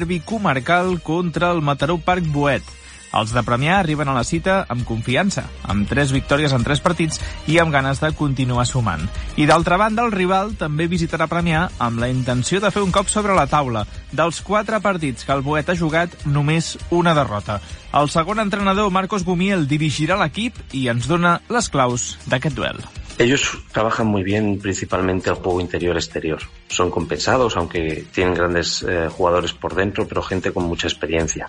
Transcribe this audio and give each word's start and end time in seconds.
derbi 0.00 0.20
comarcal 0.20 1.02
contra 1.02 1.50
el 1.52 1.60
Mataró 1.60 1.98
Parc 1.98 2.24
Boet. 2.32 2.64
Els 3.12 3.32
de 3.34 3.42
Premià 3.42 3.80
arriben 3.80 4.08
a 4.08 4.14
la 4.14 4.22
cita 4.24 4.60
amb 4.70 4.86
confiança, 4.86 5.42
amb 5.66 5.88
tres 5.90 6.12
victòries 6.14 6.54
en 6.54 6.62
tres 6.64 6.80
partits 6.80 7.18
i 7.50 7.58
amb 7.58 7.74
ganes 7.74 8.00
de 8.00 8.12
continuar 8.16 8.64
sumant. 8.70 9.02
I 9.36 9.48
d'altra 9.50 9.76
banda, 9.80 10.06
el 10.06 10.14
rival 10.14 10.54
també 10.56 10.86
visitarà 10.88 11.26
Premià 11.28 11.66
amb 11.78 12.00
la 12.00 12.08
intenció 12.08 12.62
de 12.62 12.70
fer 12.70 12.84
un 12.86 12.94
cop 12.94 13.10
sobre 13.12 13.34
la 13.36 13.48
taula. 13.50 13.84
Dels 14.12 14.40
quatre 14.46 14.80
partits 14.80 15.26
que 15.26 15.34
el 15.34 15.44
Boet 15.44 15.68
ha 15.68 15.76
jugat, 15.76 16.14
només 16.24 16.76
una 16.90 17.16
derrota. 17.18 17.58
El 17.92 18.08
segon 18.08 18.40
entrenador, 18.40 18.94
Marcos 18.94 19.26
Gumiel, 19.26 19.66
dirigirà 19.68 20.16
l'equip 20.22 20.62
i 20.72 20.86
ens 20.88 21.10
dona 21.10 21.40
les 21.50 21.68
claus 21.68 22.14
d'aquest 22.30 22.56
duel. 22.56 22.80
Ellos 23.20 23.58
trabajan 23.70 24.06
muy 24.06 24.22
bien 24.22 24.58
principalmente 24.58 25.28
el 25.28 25.36
juego 25.36 25.60
interior-exterior. 25.60 26.40
Son 26.68 26.90
compensados, 26.90 27.54
aunque 27.54 28.06
tienen 28.10 28.32
grandes 28.32 28.82
eh, 28.82 29.10
jugadores 29.10 29.52
por 29.52 29.74
dentro, 29.74 30.08
pero 30.08 30.22
gente 30.22 30.52
con 30.52 30.64
mucha 30.64 30.88
experiencia. 30.88 31.46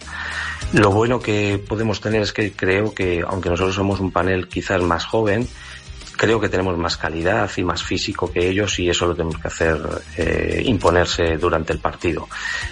Lo 0.73 0.91
bueno 0.91 1.21
que 1.21 1.63
podemos 1.65 2.01
tener 2.01 2.23
es 2.23 2.33
que 2.33 2.51
creo 2.51 2.93
que, 2.93 3.23
aunque 3.25 3.49
nosotros 3.49 3.73
somos 3.73 4.01
un 4.01 4.11
panel 4.11 4.49
quizás 4.49 4.81
más 4.81 5.05
joven, 5.05 5.47
creo 6.21 6.39
que 6.39 6.49
tenemos 6.49 6.77
más 6.77 6.97
calidad 6.97 7.49
y 7.57 7.63
más 7.63 7.81
físico 7.81 8.31
que 8.31 8.47
ellos 8.47 8.77
y 8.77 8.87
eso 8.87 9.07
lo 9.07 9.15
tenemos 9.15 9.41
que 9.41 9.47
hacer 9.47 9.79
eh, 10.15 10.61
imponerse 10.63 11.35
durante 11.37 11.73
el 11.73 11.79
partido. 11.79 12.29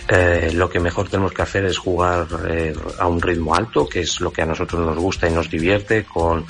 Eh, 0.08 0.52
lo 0.54 0.70
que 0.70 0.80
mejor 0.80 1.10
tenemos 1.10 1.34
que 1.34 1.42
hacer 1.42 1.66
es 1.66 1.80
jugar 1.80 2.28
eh, 2.48 2.76
a 3.00 3.08
un 3.08 3.20
ritmo 3.20 3.56
alto, 3.56 3.90
que 3.90 4.02
es 4.02 4.22
lo 4.22 4.32
que 4.32 4.44
a 4.44 4.46
nosotros 4.46 4.86
nos 4.86 4.96
gusta 5.00 5.28
y 5.28 5.32
nos 5.32 5.50
divierte, 5.50 6.04
con, 6.04 6.46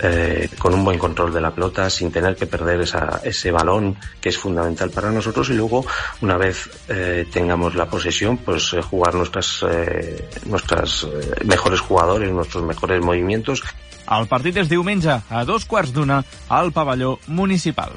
eh, 0.00 0.50
con 0.58 0.74
un 0.74 0.84
buen 0.84 0.98
control 0.98 1.32
de 1.32 1.40
la 1.40 1.54
pelota, 1.54 1.88
sin 1.88 2.12
tener 2.12 2.36
que 2.36 2.46
perder 2.46 2.82
esa, 2.82 3.22
ese 3.24 3.50
balón 3.50 3.96
que 4.20 4.28
es 4.28 4.36
fundamental 4.36 4.90
para 4.90 5.10
nosotros 5.10 5.48
y 5.48 5.54
luego 5.54 5.86
una 6.20 6.36
vez 6.36 6.68
eh, 6.90 7.26
tengamos 7.32 7.74
la 7.76 7.86
posesión, 7.86 8.36
pues 8.36 8.76
jugar 8.90 9.14
nuestras, 9.14 9.64
nuestras 10.44 11.08
mejores 11.46 11.80
jugadores, 11.80 12.30
nuestros 12.30 12.62
mejores 12.62 13.00
movimientos 13.00 13.62
El 14.10 14.26
partit 14.30 14.58
és 14.64 14.68
diumenge 14.70 15.20
a 15.22 15.44
dos 15.48 15.64
quarts 15.68 15.94
d'una 15.94 16.22
al 16.48 16.72
pavelló 16.72 17.18
municipal. 17.28 17.94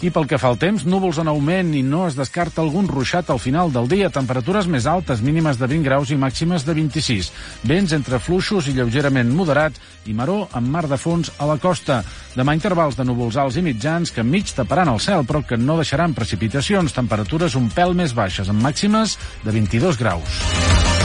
I 0.00 0.08
pel 0.08 0.24
que 0.24 0.38
fa 0.40 0.48
al 0.48 0.56
temps, 0.56 0.86
núvols 0.88 1.18
en 1.20 1.28
augment 1.28 1.74
i 1.76 1.82
no 1.84 2.06
es 2.08 2.14
descarta 2.16 2.62
algun 2.62 2.86
ruixat 2.88 3.28
al 3.28 3.40
final 3.42 3.68
del 3.74 3.84
dia. 3.84 4.08
Temperatures 4.08 4.64
més 4.64 4.86
altes, 4.88 5.20
mínimes 5.20 5.58
de 5.60 5.68
20 5.68 5.84
graus 5.84 6.08
i 6.08 6.16
màximes 6.16 6.64
de 6.64 6.72
26. 6.78 7.28
Vents 7.68 7.92
entre 7.92 8.16
fluixos 8.16 8.70
i 8.70 8.72
lleugerament 8.78 9.28
moderats 9.36 9.76
i 10.08 10.16
maró 10.16 10.46
amb 10.56 10.72
mar 10.72 10.86
de 10.88 10.96
fons 10.96 11.28
a 11.36 11.50
la 11.50 11.58
costa. 11.60 12.00
Demà 12.32 12.56
intervals 12.56 12.96
de 12.96 13.04
núvols 13.04 13.36
alts 13.36 13.60
i 13.60 13.66
mitjans 13.66 14.14
que 14.16 14.24
mig 14.24 14.54
taparan 14.56 14.88
el 14.88 15.04
cel 15.04 15.28
però 15.28 15.44
que 15.44 15.60
no 15.60 15.76
deixaran 15.76 16.16
precipitacions. 16.16 16.96
Temperatures 16.96 17.60
un 17.60 17.68
pèl 17.68 17.92
més 17.92 18.16
baixes, 18.16 18.48
amb 18.48 18.64
màximes 18.64 19.18
de 19.44 19.52
22 19.52 20.00
graus. 20.00 20.99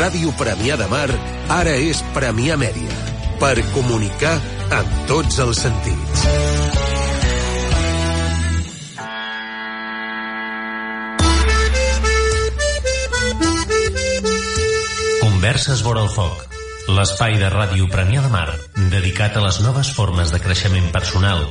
Ràdio 0.00 0.30
Premià 0.32 0.78
de 0.80 0.86
Mar 0.88 1.10
ara 1.52 1.72
és 1.76 1.98
Premià 2.14 2.54
Mèdia. 2.56 2.94
Per 3.36 3.56
comunicar 3.74 4.32
amb 4.72 4.94
tots 5.10 5.36
els 5.44 5.60
sentits. 5.60 6.22
Converses 15.20 15.84
vora 15.84 16.06
el 16.06 16.10
foc. 16.16 16.48
L'espai 16.88 17.36
de 17.44 17.52
ràdio 17.52 17.92
Premià 17.92 18.24
de 18.24 18.32
Mar 18.32 18.48
dedicat 18.96 19.36
a 19.36 19.44
les 19.44 19.60
noves 19.60 19.92
formes 20.00 20.32
de 20.32 20.40
creixement 20.40 20.88
personal, 20.96 21.44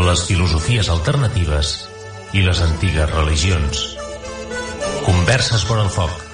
les 0.00 0.26
filosofies 0.32 0.88
alternatives 0.88 1.76
i 2.32 2.48
les 2.48 2.64
antigues 2.72 3.16
religions. 3.18 3.88
Converses 5.04 5.68
vora 5.68 5.84
el 5.84 5.96
foc. 6.00 6.31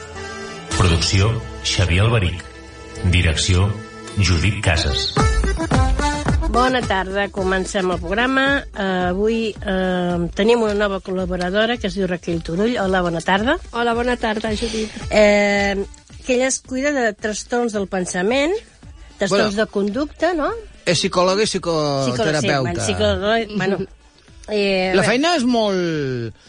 Producció 0.78 1.28
Xavier 1.64 2.04
Alberic. 2.04 2.42
Direcció 3.10 3.66
Judit 4.22 4.60
Casas. 4.62 5.12
Bona 6.54 6.80
tarda, 6.86 7.26
comencem 7.34 7.90
el 7.90 7.98
programa. 8.00 8.44
Uh, 8.72 9.10
avui 9.10 9.38
uh, 9.58 10.28
tenim 10.38 10.62
una 10.64 10.76
nova 10.78 11.00
col·laboradora 11.04 11.76
que 11.82 11.90
es 11.90 11.98
diu 11.98 12.06
Raquel 12.08 12.40
Turull. 12.46 12.78
Hola, 12.80 13.02
bona 13.04 13.20
tarda. 13.24 13.58
Hola, 13.72 13.94
bona 13.98 14.16
tarda, 14.16 14.54
Judit. 14.56 14.94
Eh, 15.10 15.84
que 16.24 16.36
ella 16.36 16.48
es 16.48 16.60
cuida 16.62 16.92
de 16.94 17.12
trastorns 17.12 17.74
del 17.74 17.88
pensament, 17.90 18.54
trastorns 19.18 19.56
Bueno. 19.56 19.64
de 19.64 19.66
conducta, 19.66 20.32
no? 20.34 20.52
És 20.86 21.02
psicòloga 21.02 21.42
i 21.42 21.50
psicoterapeuta. 21.50 22.78
Sí, 22.80 22.94
psicòleg, 22.94 23.56
bueno, 23.56 23.82
eh, 24.48 24.92
La 24.94 25.02
bé, 25.02 25.08
feina 25.08 25.34
és 25.36 25.44
molt... 25.44 26.46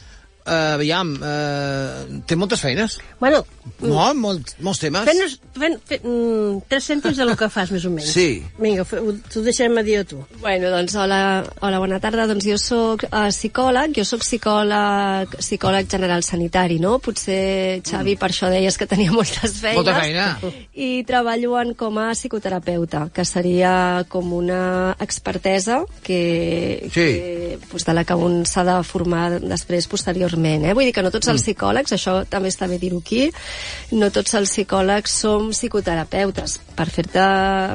Uh, 0.49 0.73
aviam, 0.79 1.11
uh, 1.21 2.21
té 2.25 2.33
moltes 2.39 2.61
feines. 2.63 2.95
Bueno, 3.19 3.43
No, 3.85 4.01
molt, 4.17 4.55
molts 4.65 4.79
temes. 4.81 5.05
fent, 5.05 5.35
fent, 5.59 5.75
fent 5.85 6.01
mm, 6.03 6.63
tres 6.71 6.87
cèntims 6.89 7.19
del 7.19 7.35
que 7.37 7.49
fas, 7.53 7.69
més 7.71 7.83
o 7.85 7.91
menys. 7.93 8.09
Sí. 8.15 8.41
Vinga, 8.57 8.81
t'ho 8.83 9.43
deixem 9.45 9.77
a 9.77 9.83
dir 9.85 9.99
a 9.99 10.05
tu. 10.09 10.23
Bueno, 10.41 10.71
doncs 10.73 10.95
hola, 10.97 11.19
hola 11.61 11.77
bona 11.83 11.99
tarda. 12.01 12.25
Doncs 12.31 12.47
jo 12.49 12.57
sóc 12.57 13.05
uh, 13.11 13.27
psicòleg, 13.29 13.93
jo 13.99 14.05
sóc 14.09 14.23
psicòleg, 14.25 15.35
psicòleg 15.37 15.91
general 15.91 16.23
sanitari, 16.25 16.79
no? 16.81 16.95
Potser, 17.03 17.83
Xavi, 17.85 18.15
per 18.17 18.31
això 18.33 18.49
deies 18.49 18.75
que 18.79 18.87
tenia 18.89 19.13
moltes 19.13 19.59
feines. 19.61 19.77
Molta 19.77 19.99
feina. 20.01 20.25
I 20.73 21.03
treballo 21.05 21.53
en, 21.61 21.75
com 21.77 22.01
a 22.01 22.09
psicoterapeuta, 22.17 23.05
que 23.13 23.25
seria 23.27 23.75
com 24.09 24.33
una 24.33 24.95
expertesa 24.99 25.83
que, 26.01 26.89
Sí. 26.89 26.99
que 26.99 27.59
pues, 27.69 27.85
de 27.85 27.93
la 27.93 28.03
que 28.03 28.17
un 28.17 28.41
s'ha 28.49 28.63
de 28.65 28.79
formar 28.83 29.39
després, 29.45 29.85
posteriorment. 29.87 30.38
Eh? 30.45 30.73
Vull 30.77 30.89
dir 30.89 30.93
que 30.95 31.03
no 31.05 31.11
tots 31.13 31.29
els 31.31 31.43
psicòlegs, 31.43 31.93
això 31.95 32.19
també 32.29 32.51
està 32.51 32.67
bé 32.69 32.79
dir-ho 32.81 32.99
aquí, 33.01 33.27
no 33.95 34.09
tots 34.13 34.35
els 34.39 34.51
psicòlegs 34.53 35.15
som 35.23 35.49
psicoterapeutes. 35.53 36.57
Per 36.77 36.87
fer-te 36.89 37.25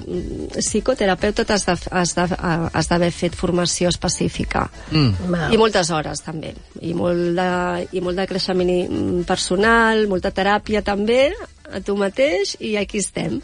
mm, 0.01 0.49
psicoterapeuta 0.59 1.47
has 1.55 2.89
d'haver 2.89 3.11
fet 3.15 3.37
formació 3.39 3.93
específica. 3.93 4.67
Mm. 4.91 5.53
I 5.53 5.61
moltes 5.61 5.91
hores, 5.95 6.25
també. 6.25 6.55
I 6.81 6.95
molt 6.97 7.35
de, 7.39 7.51
i 7.93 8.05
molt 8.05 8.21
de 8.21 8.29
creixement 8.31 8.73
mm, 8.75 9.27
personal, 9.29 10.07
molta 10.11 10.33
teràpia, 10.35 10.83
també, 10.87 11.29
a 11.71 11.81
tu 11.85 11.97
mateix, 12.01 12.57
i 12.61 12.77
aquí 12.81 13.03
estem. 13.03 13.41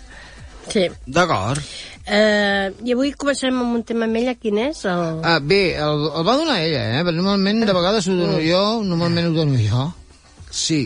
Sí. 0.70 0.86
D'acord. 1.06 1.62
Eh, 2.10 2.72
I 2.82 2.94
avui 2.96 3.12
comencem 3.14 3.54
amb 3.54 3.76
un 3.78 3.82
tema 3.86 4.08
amb 4.08 4.18
ella, 4.18 4.34
quin 4.34 4.58
és? 4.58 4.82
El... 4.90 5.20
Uh, 5.22 5.36
bé, 5.46 5.60
el, 5.78 6.08
el 6.10 6.24
va 6.26 6.34
donar 6.40 6.58
ella, 6.58 6.82
eh? 6.96 7.02
Perquè 7.06 7.22
normalment, 7.22 7.62
de 7.68 7.76
vegades 7.76 8.08
ho 8.10 8.16
dono 8.18 8.40
jo, 8.42 8.62
normalment 8.82 9.28
ho 9.30 9.34
dono 9.36 9.60
jo. 9.62 9.84
Sí. 10.50 10.80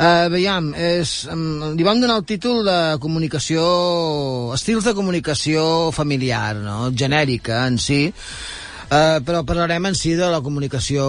Uh, 0.00 0.30
veiem, 0.32 0.70
és, 0.80 1.12
um, 1.28 1.74
li 1.76 1.84
vam 1.84 2.00
donar 2.00 2.16
el 2.22 2.24
títol 2.28 2.64
de 2.64 2.78
comunicació... 3.04 3.66
estils 4.56 4.88
de 4.88 4.96
comunicació 4.96 5.66
familiar, 5.92 6.54
no? 6.64 6.86
Genèrica, 6.96 7.66
en 7.68 7.76
si. 7.76 8.06
Uh, 8.86 9.18
però 9.26 9.40
parlarem 9.42 9.88
en 9.88 9.96
si 9.98 10.12
de 10.14 10.28
la 10.30 10.38
comunicació 10.38 11.04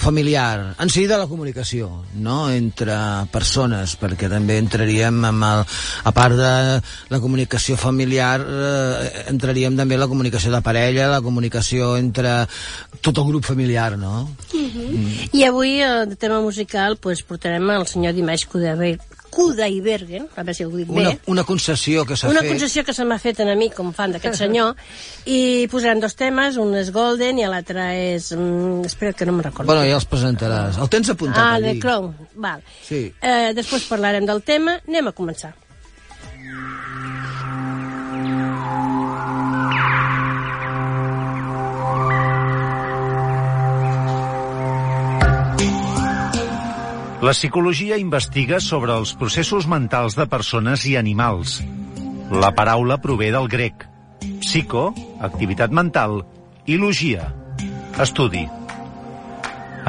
familiar, 0.00 0.76
en 0.80 0.88
si 0.88 1.02
de 1.04 1.18
la 1.20 1.26
comunicació, 1.28 1.90
no?, 2.24 2.48
entre 2.48 2.94
persones, 3.28 3.98
perquè 4.00 4.30
també 4.32 4.56
entraríem 4.56 5.18
amb 5.28 5.44
el, 5.44 5.64
a 6.08 6.12
part 6.16 6.38
de 6.40 6.54
la 7.12 7.20
comunicació 7.20 7.76
familiar, 7.76 8.40
eh, 8.40 9.26
entraríem 9.28 9.76
també 9.76 9.98
en 9.98 10.04
la 10.06 10.08
comunicació 10.08 10.54
de 10.54 10.62
parella, 10.64 11.10
la 11.12 11.20
comunicació 11.20 11.98
entre 12.00 12.46
tot 13.04 13.12
el 13.12 13.28
grup 13.28 13.44
familiar, 13.44 13.98
no? 14.00 14.30
I 14.56 15.44
avui, 15.44 15.82
eh, 15.84 16.06
de 16.08 16.16
tema 16.16 16.40
musical, 16.40 16.96
pues, 16.96 17.20
portarem 17.20 17.76
el 17.76 17.84
senyor 17.92 18.16
Dimash 18.16 18.48
Kudaibergen, 19.30 19.90
Kudaibergen, 19.90 20.28
a 20.34 20.42
veure 20.42 20.54
si 20.54 20.64
ho 20.64 20.70
dic 20.72 20.88
bé, 20.90 21.00
Una, 21.00 21.12
una 21.34 21.44
concessió 21.44 22.04
que 22.06 22.16
s'ha 22.16 22.30
una 22.30 22.42
fet... 22.42 22.52
concessió 22.52 22.84
que 22.84 22.94
se 22.96 23.06
m'ha 23.06 23.18
fet 23.22 23.40
a 23.44 23.54
mi 23.58 23.70
com 23.74 23.92
fan 23.96 24.14
d'aquest 24.16 24.38
senyor, 24.42 24.74
i 25.26 25.66
posarem 25.70 26.02
dos 26.02 26.16
temes, 26.18 26.58
un 26.60 26.74
és 26.78 26.92
Golden 26.94 27.38
i 27.38 27.46
l'altre 27.46 27.86
és... 28.14 28.30
Mm, 28.36 28.84
espera, 28.90 29.14
que 29.16 29.28
no 29.28 29.36
me'n 29.36 29.48
recordo. 29.48 29.70
Bueno, 29.70 29.86
ja 29.88 29.98
els 29.98 30.08
presentaràs. 30.10 30.80
El 30.82 30.92
tens 30.92 31.12
apuntat 31.14 31.42
ah, 31.42 31.56
allí. 31.58 31.74
The 31.74 31.86
Crown, 31.86 32.14
val. 32.34 32.62
Sí. 32.86 33.06
Eh, 33.20 33.50
després 33.56 33.88
parlarem 33.90 34.28
del 34.28 34.42
tema, 34.46 34.80
anem 34.88 35.10
a 35.12 35.16
començar. 35.16 35.54
La 47.20 47.34
psicologia 47.36 47.98
investiga 48.00 48.62
sobre 48.64 48.94
els 48.96 49.10
processos 49.20 49.66
mentals 49.68 50.14
de 50.16 50.24
persones 50.24 50.86
i 50.88 50.94
animals. 50.96 51.58
La 52.32 52.48
paraula 52.56 52.96
prové 53.02 53.28
del 53.34 53.48
grec. 53.52 53.84
Psico, 54.40 54.86
activitat 55.20 55.68
mental, 55.68 56.22
i 56.64 56.78
logia, 56.80 57.28
estudi. 58.00 58.46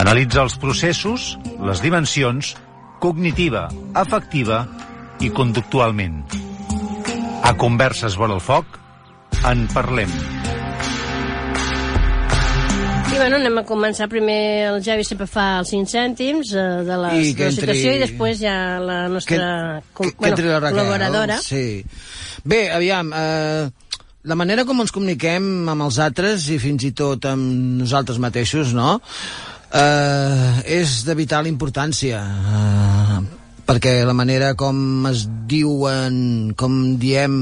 Analitza 0.04 0.44
els 0.44 0.60
processos, 0.60 1.38
les 1.63 1.80
dimensions, 1.80 2.51
cognitiva, 3.00 3.69
afectiva 3.95 4.66
i 5.24 5.31
conductualment. 5.31 6.25
A 7.48 7.56
Converses 7.56 8.19
vora 8.19 8.36
el 8.36 8.44
foc, 8.44 8.80
En 9.48 9.69
parlem. 9.72 10.12
I 13.11 13.17
bueno, 13.19 13.35
anem 13.41 13.57
a 13.59 13.63
començar 13.67 14.07
primer, 14.07 14.39
el 14.69 14.77
Javi 14.85 15.03
sempre 15.03 15.27
fa 15.27 15.57
els 15.59 15.71
5 15.73 15.89
cèntims 15.91 16.53
eh, 16.55 16.65
de, 16.87 16.95
la, 16.97 17.11
I 17.19 17.25
de 17.27 17.35
que 17.35 17.43
la 17.43 17.51
entri- 17.51 17.59
situació 17.59 17.91
i 17.97 17.99
després 18.01 18.39
ja 18.39 18.55
la 18.79 18.99
nostra 19.11 19.47
com, 19.93 20.07
que, 20.07 20.15
que 20.15 20.29
entri 20.31 20.47
la 20.47 20.59
Raquel, 20.63 20.79
col·laboradora. 20.79 21.37
Sí. 21.43 21.83
Bé, 22.47 22.61
aviam, 22.71 23.11
eh, 23.11 23.67
la 24.31 24.37
manera 24.39 24.63
com 24.69 24.79
ens 24.83 24.93
comuniquem 24.95 25.67
amb 25.73 25.87
els 25.89 25.99
altres 25.99 26.47
i 26.55 26.59
fins 26.63 26.87
i 26.87 26.93
tot 26.95 27.27
amb 27.29 27.81
nosaltres 27.83 28.21
mateixos, 28.23 28.71
no?, 28.77 28.95
eh, 29.75 30.61
és 30.79 31.01
de 31.07 31.15
vital 31.19 31.51
importància. 31.51 32.23
Eh, 32.23 33.19
perquè 33.67 34.01
la 34.07 34.15
manera 34.17 34.53
com 34.59 35.05
es 35.11 35.25
diuen, 35.51 36.53
com 36.59 36.79
diem 36.99 37.35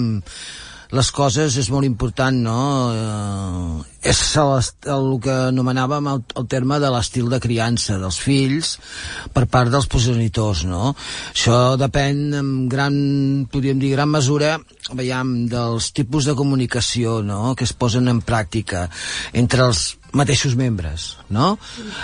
les 0.95 1.09
coses 1.13 1.53
és 1.61 1.67
molt 1.69 1.85
important, 1.85 2.33
no? 2.33 2.61
Eh, 2.97 4.09
és 4.09 4.19
el, 4.41 5.09
que 5.21 5.35
anomenàvem 5.51 6.09
el, 6.09 6.23
el 6.41 6.47
terme 6.49 6.79
de 6.81 6.89
l'estil 6.89 7.29
de 7.29 7.39
criança 7.43 7.99
dels 8.01 8.17
fills 8.23 8.73
per 9.35 9.45
part 9.51 9.69
dels 9.69 9.89
progenitors, 9.91 10.63
no? 10.65 10.95
Això 11.33 11.77
depèn 11.79 12.23
en 12.39 12.51
gran, 12.71 12.99
podríem 13.51 13.81
dir, 13.81 13.93
gran 13.93 14.09
mesura, 14.09 14.55
veiem, 14.97 15.35
dels 15.51 15.91
tipus 15.93 16.29
de 16.29 16.37
comunicació, 16.39 17.19
no?, 17.21 17.53
que 17.53 17.67
es 17.69 17.75
posen 17.77 18.09
en 18.09 18.23
pràctica 18.25 18.87
entre 19.33 19.69
els 19.69 19.91
mateixos 20.17 20.57
membres, 20.57 21.11
no? 21.29 21.57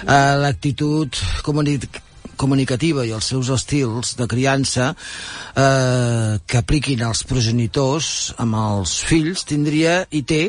Eh, 0.05 0.35
L'actitud 0.45 1.25
comunicativa 1.45 2.13
comunicativa 2.37 3.05
i 3.05 3.13
els 3.15 3.25
seus 3.31 3.49
estils 3.53 4.15
de 4.19 4.27
criança 4.27 4.91
eh, 4.95 6.37
que 6.45 6.59
apliquin 6.59 7.01
els 7.07 7.23
progenitors 7.27 8.33
amb 8.37 8.55
els 8.59 8.99
fills 9.07 9.45
tindria 9.47 10.03
i 10.11 10.21
té 10.23 10.43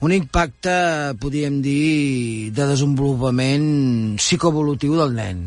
un 0.00 0.12
impacte, 0.14 0.74
podríem 1.18 1.58
dir, 1.62 2.52
de 2.54 2.66
desenvolupament 2.70 3.64
psicoevolutiu 4.20 4.94
del 5.00 5.16
nen. 5.16 5.40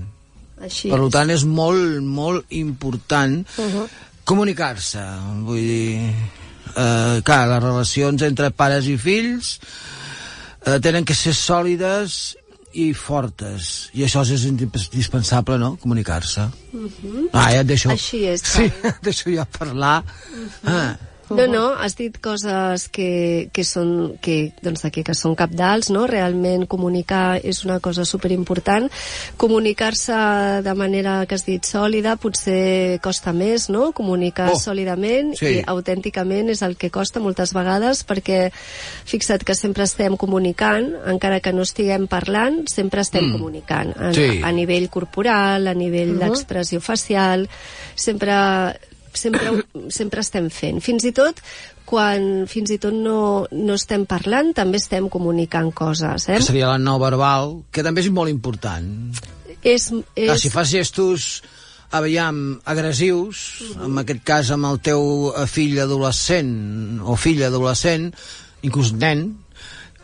Així 0.61 0.91
Per 0.91 0.99
és. 0.99 1.11
tant, 1.13 1.31
és 1.31 1.45
molt, 1.47 2.01
molt 2.03 2.45
important 2.49 3.39
Uh 3.57 3.65
-huh. 3.65 3.87
comunicar-se. 4.23 4.99
Vull 5.47 5.57
dir, 5.57 6.13
eh, 6.75 7.21
clar, 7.23 7.47
les 7.47 7.63
relacions 7.63 8.21
entre 8.21 8.51
pares 8.51 8.85
i 8.87 8.97
fills 8.97 9.59
eh, 10.65 10.79
tenen 10.79 11.05
que 11.05 11.15
ser 11.15 11.33
sòlides 11.33 12.35
i 12.73 12.91
fortes. 12.93 13.89
I 13.97 14.05
això 14.07 14.23
és 14.23 14.45
indispensable, 14.47 15.57
no?, 15.61 15.75
comunicar-se. 15.81 16.47
Uh 16.73 16.87
-huh. 16.87 17.29
Ah, 17.33 17.51
ja 17.53 17.61
et 17.61 17.67
deixo... 17.67 17.89
Així 17.89 18.25
és, 18.25 18.41
Sí, 18.41 18.63
et 18.89 18.99
deixo 19.03 19.29
ja 19.29 19.45
parlar. 19.45 20.03
Ah. 20.63 20.95
No, 21.35 21.47
no, 21.47 21.65
has 21.79 21.95
dit 21.95 22.17
coses 22.21 22.87
que, 22.89 23.49
que 23.53 23.63
són, 23.63 24.17
que, 24.21 24.51
doncs, 24.61 24.83
que, 24.91 25.03
que 25.03 25.15
són 25.17 25.35
capdals, 25.35 25.89
no? 25.89 26.05
Realment 26.07 26.65
comunicar 26.67 27.39
és 27.43 27.63
una 27.65 27.79
cosa 27.79 28.05
superimportant. 28.05 28.89
Comunicar-se 29.37 30.13
de 30.63 30.73
manera 30.77 31.25
que 31.25 31.35
has 31.35 31.45
dit 31.47 31.65
sòlida 31.65 32.15
potser 32.21 32.99
costa 33.01 33.33
més, 33.33 33.69
no? 33.73 33.91
Comunicar 33.97 34.49
Oh, 34.51 34.59
sòlidament 34.59 35.33
sí. 35.39 35.57
i 35.59 35.63
autènticament 35.65 36.49
és 36.53 36.61
el 36.61 36.75
que 36.77 36.89
costa 36.93 37.19
moltes 37.23 37.53
vegades 37.55 38.03
perquè 38.07 38.51
fixa't 39.05 39.43
que 39.47 39.55
sempre 39.55 39.83
estem 39.87 40.17
comunicant, 40.17 40.91
encara 41.09 41.39
que 41.41 41.53
no 41.53 41.63
estiguem 41.63 42.07
parlant, 42.11 42.63
sempre 42.69 43.01
estem 43.01 43.29
Mm. 43.29 43.31
comunicant. 43.37 43.95
A, 43.97 44.13
Sí. 44.13 44.41
a 44.43 44.51
nivell 44.51 44.89
corporal, 44.89 45.67
a 45.67 45.73
nivell 45.73 46.13
Mhm. 46.13 46.19
d'expressió 46.19 46.81
facial, 46.81 47.47
sempre 47.95 48.31
sempre, 49.17 49.63
sempre 49.89 50.21
estem 50.23 50.49
fent. 50.53 50.81
Fins 50.83 51.05
i 51.07 51.11
tot 51.15 51.39
quan 51.91 52.45
fins 52.47 52.71
i 52.71 52.77
tot 52.79 52.95
no, 52.95 53.45
no 53.51 53.75
estem 53.75 54.05
parlant, 54.07 54.53
també 54.55 54.79
estem 54.79 55.09
comunicant 55.11 55.71
coses. 55.75 56.29
Eh? 56.29 56.37
Que 56.39 56.45
seria 56.47 56.69
la 56.71 56.77
no 56.79 56.97
verbal, 57.01 57.57
que 57.71 57.83
també 57.83 58.03
és 58.05 58.11
molt 58.13 58.31
important. 58.31 58.87
És, 59.61 59.89
és... 60.15 60.27
Clar, 60.29 60.37
si 60.39 60.49
fas 60.53 60.71
gestos 60.71 61.25
aviam, 61.91 62.61
agressius, 62.71 63.41
en 63.83 63.99
aquest 63.99 64.21
cas 64.23 64.53
amb 64.55 64.69
el 64.69 64.79
teu 64.79 65.33
eh, 65.33 65.43
fill 65.51 65.75
adolescent 65.83 67.01
o 67.03 67.17
filla 67.19 67.49
adolescent, 67.51 68.07
inclús 68.63 68.93
nen, 68.95 69.25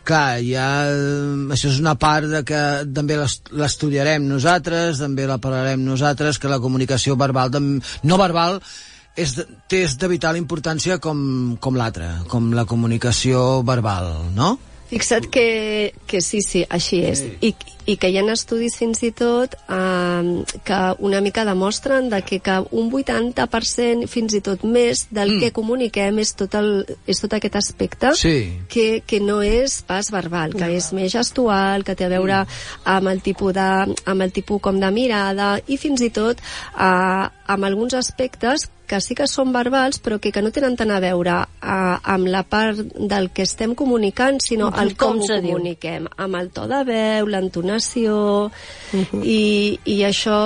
clar, 0.07 0.41
ja, 0.43 0.67
eh, 0.91 1.47
això 1.55 1.71
és 1.71 1.79
una 1.79 1.95
part 1.99 2.27
de 2.31 2.43
que 2.47 2.59
també 2.91 3.15
l'es- 3.21 3.39
l'estudiarem 3.55 4.27
nosaltres, 4.27 4.99
també 4.99 5.23
la 5.29 5.39
parlarem 5.39 5.87
nosaltres, 5.87 6.39
que 6.43 6.51
la 6.51 6.59
comunicació 6.59 7.15
verbal, 7.15 7.55
no 8.03 8.19
verbal, 8.19 8.59
és 9.17 9.35
de, 9.35 9.47
té 9.67 9.83
és 9.87 9.97
de 9.97 10.07
vital 10.11 10.37
importància 10.37 10.99
com, 11.03 11.57
com 11.59 11.75
l'altra, 11.75 12.13
com 12.29 12.51
la 12.53 12.65
comunicació 12.69 13.63
verbal, 13.67 14.13
no? 14.37 14.57
Fixa't 14.87 15.25
que, 15.27 15.93
que 16.07 16.21
sí, 16.23 16.39
sí, 16.39 16.61
així 16.71 17.01
és. 17.03 17.19
I, 17.43 17.49
I 17.91 17.97
que 17.99 18.07
hi 18.07 18.21
ha 18.21 18.23
estudis 18.31 18.77
fins 18.79 19.01
i 19.03 19.09
tot 19.11 19.57
eh, 19.67 20.29
que 20.63 20.77
una 21.03 21.19
mica 21.19 21.43
demostren 21.43 22.07
de 22.07 22.21
que, 22.23 22.39
que 22.39 22.55
un 22.71 22.87
80% 22.95 24.07
fins 24.07 24.37
i 24.37 24.41
tot 24.45 24.63
més 24.63 25.07
del 25.11 25.33
Mm. 25.33 25.41
que 25.41 25.51
comuniquem 25.51 26.21
és 26.23 26.31
tot, 26.39 26.55
el, 26.55 26.85
és 27.05 27.19
tot 27.19 27.35
aquest 27.35 27.57
aspecte 27.59 28.13
Sí. 28.15 28.61
que, 28.71 29.03
que 29.05 29.19
no 29.19 29.41
és 29.43 29.81
pas 29.83 30.07
verbal, 30.09 30.55
que 30.55 30.71
és 30.77 30.93
més 30.95 31.11
gestual, 31.11 31.83
que 31.83 31.95
té 31.95 32.07
a 32.07 32.13
veure 32.15 32.45
amb 32.85 33.11
el 33.11 33.19
tipus 33.21 33.53
de, 33.59 33.67
amb 34.05 34.21
el 34.23 34.31
tipus 34.31 34.61
com 34.61 34.79
de 34.79 34.91
mirada 34.95 35.59
i 35.67 35.75
fins 35.75 35.99
i 35.99 36.09
tot 36.15 36.39
eh, 36.39 37.27
amb 37.27 37.63
alguns 37.67 37.93
aspectes 37.93 38.69
que 38.87 38.99
sí 39.03 39.15
que 39.17 39.27
són 39.29 39.51
verbals 39.55 39.99
però 40.03 40.17
que, 40.23 40.31
que 40.31 40.41
no 40.41 40.51
tenen 40.55 40.77
tant 40.79 40.91
a 40.95 40.99
veure 41.03 41.35
eh, 41.43 41.95
amb 42.15 42.29
la 42.31 42.43
part 42.47 42.79
del 42.97 43.29
que 43.35 43.43
estem 43.47 43.75
comunicant 43.75 44.39
sinó 44.43 44.71
el 44.81 44.95
com, 44.95 45.17
Com 45.17 45.23
ho 45.23 45.27
se 45.27 45.39
diu. 45.43 45.57
comuniquem 45.57 46.07
amb 46.17 46.39
el 46.39 46.49
to 46.55 46.65
de 46.71 46.81
veu, 46.87 47.27
l'entonació 47.27 48.17
i, 49.23 49.77
i 49.85 49.97
això 50.07 50.37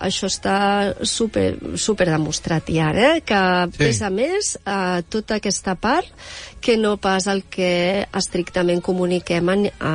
això 0.00 0.28
està 0.30 0.56
super, 1.06 1.54
super 1.78 2.08
demostrat 2.10 2.68
ja, 2.74 2.90
eh? 2.94 3.20
que 3.26 3.42
Sí. 3.74 3.78
pesa 3.78 4.10
més 4.10 4.56
eh, 4.64 5.02
tota 5.10 5.36
aquesta 5.40 5.74
part 5.78 6.08
que 6.64 6.78
no 6.80 6.96
pas 6.96 7.26
el 7.28 7.42
que 7.52 8.06
estrictament 8.16 8.80
comuniquem 8.80 9.50
a, 9.52 9.56
a, 9.84 9.92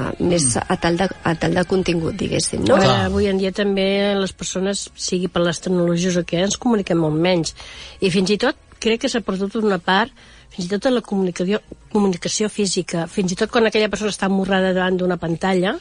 a, 0.00 0.06
més 0.24 0.46
a 0.56 0.76
tal, 0.80 0.96
de, 0.96 1.04
a 1.04 1.34
tal 1.36 1.52
de 1.58 1.64
contingut, 1.68 2.14
diguéssim. 2.16 2.62
No? 2.64 2.78
Ara, 2.80 3.04
avui 3.10 3.26
en 3.28 3.36
dia 3.36 3.52
també 3.52 4.14
les 4.16 4.32
persones, 4.32 4.86
sigui 4.96 5.28
per 5.28 5.42
les 5.44 5.60
tecnologies 5.60 6.16
o 6.16 6.24
què, 6.24 6.40
ens 6.46 6.56
comuniquem 6.56 6.96
molt 7.04 7.20
menys. 7.28 7.54
I 8.00 8.10
fins 8.14 8.34
i 8.34 8.40
tot 8.40 8.56
crec 8.82 9.04
que 9.04 9.10
s'ha 9.12 9.24
perdut 9.26 9.56
una 9.60 9.78
part 9.82 10.12
fins 10.58 10.66
i 10.66 10.70
tot 10.72 10.88
en 10.88 10.94
la 10.96 11.02
comunicació, 11.04 11.60
comunicació 11.92 12.48
física, 12.50 13.04
fins 13.10 13.34
i 13.34 13.36
tot 13.38 13.50
quan 13.52 13.68
aquella 13.68 13.90
persona 13.92 14.10
està 14.10 14.26
amorrada 14.26 14.72
davant 14.74 14.96
d'una 14.98 15.18
pantalla, 15.20 15.74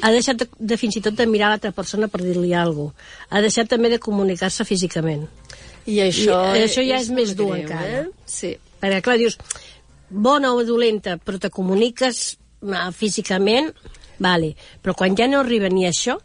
ha 0.00 0.12
deixat 0.14 0.40
de, 0.40 0.46
de 0.56 0.78
fins 0.80 0.96
i 0.96 1.02
tot 1.04 1.18
de 1.18 1.26
mirar 1.28 1.50
l'altra 1.52 1.72
persona 1.76 2.08
per 2.08 2.22
dir-li 2.22 2.54
alguna 2.56 2.94
cosa. 2.94 3.26
Ha 3.28 3.42
deixat 3.44 3.68
també 3.72 3.90
de 3.92 3.98
comunicar-se 4.00 4.64
físicament. 4.64 5.26
I 5.86 6.00
això, 6.06 6.38
I 6.56 6.64
això 6.64 6.82
ja 6.86 7.00
és, 7.00 7.10
és 7.10 7.14
més 7.14 7.34
dur 7.36 7.50
greu, 7.52 7.60
encara. 7.66 8.00
eh? 8.00 8.30
Sí. 8.30 8.54
Perquè, 8.80 9.02
clar, 9.04 9.18
dius, 9.20 9.36
bona 10.08 10.54
o 10.54 10.64
dolenta, 10.66 11.18
però 11.18 11.42
te 11.42 11.50
comuniques 11.52 12.22
ah, 12.72 12.88
físicament, 12.94 13.72
vale. 14.22 14.54
Però 14.82 14.96
quan 14.96 15.18
ja 15.18 15.28
no 15.30 15.42
arriba 15.42 15.68
ni 15.72 15.84
això, 15.90 16.16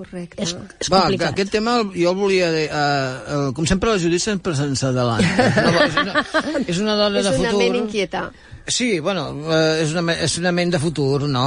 Correcte. 0.00 0.40
és, 0.40 0.54
és 0.80 0.88
Va, 0.88 1.02
complicat. 1.02 1.34
aquest 1.34 1.50
tema 1.52 1.74
jo 1.84 2.12
el 2.14 2.16
volia 2.16 2.46
dir, 2.54 2.68
uh, 2.72 2.76
uh, 3.36 3.48
com 3.52 3.66
sempre 3.68 3.92
la 3.92 4.00
Judit 4.00 4.22
sempre 4.24 4.54
se'ns 4.56 4.80
adelanta. 4.88 5.48
No, 5.60 5.82
és, 5.84 5.96
una, 6.00 6.22
és 6.64 6.78
una 6.80 6.94
dona 6.96 7.20
és 7.20 7.26
de 7.26 7.32
una 7.34 7.50
futur. 7.50 7.58
ment 7.60 7.76
inquieta. 7.82 8.22
Sí, 8.70 8.86
bueno, 9.04 9.26
uh, 9.44 9.58
és, 9.82 9.92
una, 9.92 10.14
és 10.24 10.36
una 10.40 10.52
ment 10.56 10.72
de 10.72 10.80
futur, 10.80 11.26
no? 11.28 11.42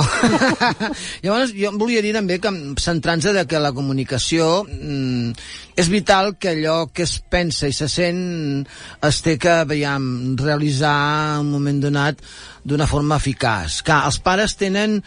Llavors, 1.23 1.53
jo 1.57 1.71
em 1.71 1.79
volia 1.81 2.03
dir 2.05 2.11
també 2.13 2.37
que, 2.43 2.51
centrant-se 2.83 3.33
de 3.33 3.45
que 3.49 3.61
la 3.63 3.71
comunicació 3.73 4.49
mm, 4.67 5.31
és 5.81 5.89
vital 5.89 6.35
que 6.37 6.51
allò 6.53 6.75
que 6.93 7.07
es 7.07 7.15
pensa 7.33 7.71
i 7.71 7.73
se 7.73 7.87
sent 7.89 8.21
es 9.09 9.21
té 9.25 9.39
que, 9.41 9.55
veiem, 9.69 10.35
realitzar 10.43 11.39
en 11.39 11.47
un 11.47 11.55
moment 11.55 11.81
donat 11.87 12.21
d'una 12.61 12.85
forma 12.91 13.17
eficaç. 13.17 13.81
Que 13.81 13.97
els 14.11 14.21
pares 14.21 14.53
tenen, 14.61 14.99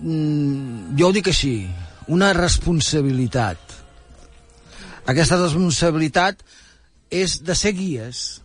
mm, 0.00 0.98
jo 0.98 1.12
ho 1.12 1.14
dic 1.14 1.30
així, 1.30 1.54
una 2.10 2.32
responsabilitat. 2.36 3.78
Aquesta 5.10 5.38
responsabilitat 5.40 6.42
és 7.10 7.40
de 7.46 7.56
ser 7.58 7.74
guies. 7.78 8.40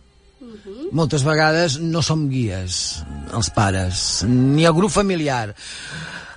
Moltes 0.94 1.24
vegades 1.26 1.78
no 1.82 2.02
som 2.04 2.26
guies, 2.30 3.02
els 3.34 3.50
pares, 3.54 4.22
ni 4.28 4.66
el 4.66 4.74
grup 4.76 4.92
familiar. 4.94 5.54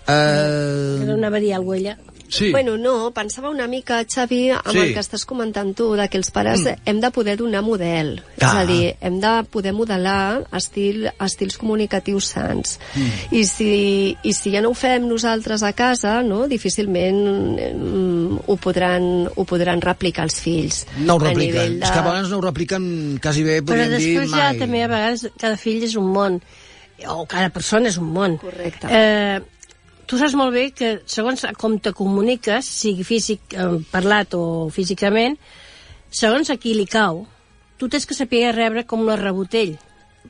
Eh, 0.09 1.05
una 1.13 1.29
a 1.29 1.41
dir 1.41 1.53
alguna 1.53 1.77
ella. 1.77 1.97
Sí. 2.29 2.51
Bueno, 2.51 2.77
no, 2.77 3.11
pensava 3.11 3.49
una 3.49 3.67
mica, 3.67 4.03
Xavi, 4.05 4.51
amb 4.51 4.69
Sí. 4.71 4.77
el 4.77 4.93
que 4.93 5.01
estàs 5.01 5.25
comentant 5.25 5.73
tu, 5.75 5.95
de 5.97 6.07
que 6.07 6.17
els 6.17 6.29
pares 6.31 6.61
mm. 6.61 6.85
hem 6.85 6.99
de 7.01 7.09
poder 7.11 7.35
donar 7.37 7.63
model. 7.65 8.21
Ah. 8.39 8.45
És 8.45 8.53
a 8.53 8.65
dir, 8.69 8.95
hem 9.01 9.19
de 9.19 9.33
poder 9.49 9.73
modelar 9.73 10.45
estil, 10.55 11.09
estils 11.19 11.57
comunicatius 11.57 12.29
sants. 12.35 12.77
Mm. 12.95 13.35
I, 13.35 13.43
si, 13.49 14.17
I 14.23 14.33
si 14.37 14.53
ja 14.53 14.61
no 14.61 14.69
ho 14.69 14.77
fem 14.77 15.07
nosaltres 15.09 15.63
a 15.65 15.73
casa, 15.73 16.21
no, 16.23 16.47
difícilment 16.47 17.19
mm, 17.73 18.39
ho, 18.45 18.55
podran, 18.61 19.27
ho 19.35 19.45
podran 19.49 19.81
replicar 19.81 20.23
els 20.29 20.39
fills. 20.39 20.85
No 21.01 21.15
ho 21.17 21.19
repliquen. 21.19 21.49
nivell 21.49 21.83
És 21.83 21.89
que 21.91 21.99
a 21.99 22.05
vegades 22.05 22.29
no 22.29 22.37
ho 22.37 22.45
repliquen 22.45 23.19
quasi 23.21 23.43
bé, 23.43 23.59
Però 23.63 23.73
podríem 23.73 23.97
dir, 23.97 24.15
després 24.19 24.31
ja 24.31 24.49
mai. 24.51 24.59
també 24.61 24.83
a 24.83 24.87
vegades 24.91 25.29
cada 25.39 25.57
fill 25.57 25.83
és 25.83 25.95
un 25.99 26.11
món, 26.13 26.41
o 27.07 27.25
cada 27.25 27.49
persona 27.49 27.89
és 27.89 27.97
un 27.97 28.11
món. 28.13 28.37
Correcte. 28.37 28.87
Eh, 28.91 29.39
tu 30.09 30.17
saps 30.17 30.33
molt 30.37 30.55
bé 30.55 30.69
que 30.73 30.95
segons 31.05 31.45
com 31.61 31.77
te 31.77 31.93
comuniques, 31.93 32.65
sigui 32.65 33.05
físic, 33.05 33.53
eh, 33.53 33.67
parlat 33.91 34.33
o 34.33 34.69
físicament, 34.73 35.37
segons 36.09 36.49
a 36.49 36.57
qui 36.57 36.73
li 36.73 36.87
cau, 36.89 37.27
tu 37.77 37.87
tens 37.87 38.09
que 38.09 38.17
saber 38.17 38.49
rebre 38.55 38.87
com 38.89 39.05
un 39.05 39.13
rebotell 39.17 39.77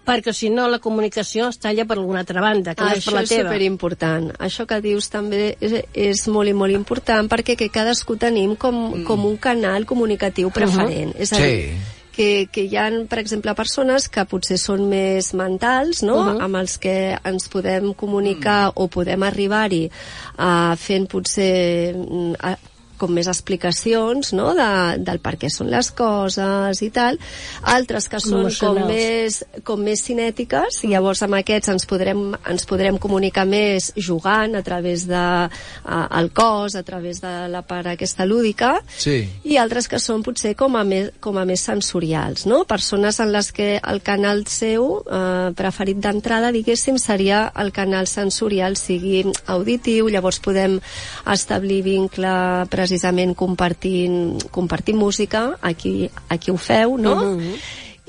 perquè 0.05 0.33
si 0.33 0.49
no 0.53 0.67
la 0.69 0.79
comunicació 0.79 1.49
es 1.49 1.59
talla 1.61 1.85
per 1.85 1.97
alguna 1.97 2.21
altra 2.23 2.41
banda, 2.41 2.75
que 2.75 2.85
no 2.85 2.93
és 2.93 3.03
per 3.03 3.11
Això 3.11 3.15
la 3.15 3.23
és 3.23 3.31
teva. 3.31 3.49
superimportant. 3.49 4.27
Això 4.39 4.65
que 4.69 4.79
dius 4.81 5.09
també 5.09 5.55
és, 5.59 5.75
és 5.93 6.25
molt 6.31 6.49
i 6.49 6.55
molt 6.57 6.73
important 6.75 7.29
perquè 7.29 7.55
que 7.59 7.69
cadascú 7.73 8.17
tenim 8.21 8.55
com, 8.55 8.75
mm. 8.75 9.05
com 9.07 9.25
un 9.25 9.37
canal 9.41 9.85
comunicatiu 9.89 10.51
preferent. 10.51 11.13
Uh 11.13 11.17
-huh. 11.17 11.21
És 11.21 11.33
a 11.33 11.35
Sí. 11.37 11.98
Que, 12.19 12.49
que 12.51 12.65
hi 12.67 12.75
ha, 12.75 12.89
per 13.07 13.21
exemple, 13.21 13.53
persones 13.55 14.09
que 14.11 14.25
potser 14.27 14.57
són 14.59 14.83
més 14.91 15.31
mentals, 15.39 16.01
no? 16.03 16.17
Uh 16.19 16.25
-huh. 16.27 16.41
amb 16.43 16.59
els 16.59 16.77
que 16.77 17.15
ens 17.23 17.47
podem 17.47 17.93
comunicar 17.93 18.67
mm. 18.67 18.73
o 18.75 18.87
podem 18.87 19.23
arribar-hi 19.23 19.85
uh, 19.87 20.75
fent 20.75 21.07
potser 21.07 21.95
a, 22.43 22.57
com 22.99 23.13
més 23.15 23.29
explicacions 23.31 24.33
no? 24.37 24.51
de, 24.57 24.69
del 25.05 25.21
per 25.23 25.35
què 25.41 25.49
són 25.53 25.71
les 25.71 25.91
coses 25.95 26.81
i 26.85 26.89
tal, 26.93 27.19
altres 27.73 28.09
que 28.11 28.21
són 28.23 28.49
com 28.59 28.81
més, 28.89 29.41
com 29.67 29.81
més 29.83 30.03
cinètiques, 30.05 30.83
i 30.83 30.91
llavors 30.93 31.23
amb 31.25 31.39
aquests 31.39 31.73
ens 31.73 31.87
podrem, 31.89 32.33
ens 32.49 32.67
podrem 32.69 32.99
comunicar 33.01 33.45
més 33.49 33.91
jugant 33.97 34.57
a 34.59 34.63
través 34.65 35.07
de 35.09 35.23
el 36.19 36.31
cos, 36.35 36.75
a 36.75 36.83
través 36.83 37.21
de 37.23 37.33
la 37.51 37.63
part 37.65 37.87
aquesta 37.93 38.25
lúdica, 38.25 38.77
Sí. 38.97 39.23
i 39.43 39.57
altres 39.57 39.87
que 39.87 39.99
són 39.99 40.23
potser 40.23 40.55
com 40.59 40.75
a 40.75 40.83
més, 40.83 41.11
com 41.23 41.37
a 41.37 41.45
més 41.45 41.61
sensorials, 41.65 42.45
no? 42.49 42.63
Persones 42.69 43.19
en 43.19 43.31
les 43.31 43.51
que 43.55 43.69
el 43.79 44.01
canal 44.05 44.45
seu 44.47 44.99
eh, 45.05 45.51
preferit 45.55 45.99
d'entrada, 46.03 46.51
diguéssim, 46.55 46.99
seria 46.99 47.45
el 47.59 47.71
canal 47.75 48.07
sensorial, 48.07 48.77
sigui 48.77 49.23
auditiu, 49.47 50.09
llavors 50.09 50.39
podem 50.43 50.79
establir 51.29 51.81
vincle 51.85 52.33
precisament 52.89 53.35
compartint, 53.37 54.41
compartint 54.51 54.97
música, 54.97 55.59
aquí, 55.61 56.09
aquí 56.27 56.51
ho 56.51 56.57
feu, 56.57 56.97
no? 56.97 57.13
Uh 57.13 57.37
-huh. 57.37 57.59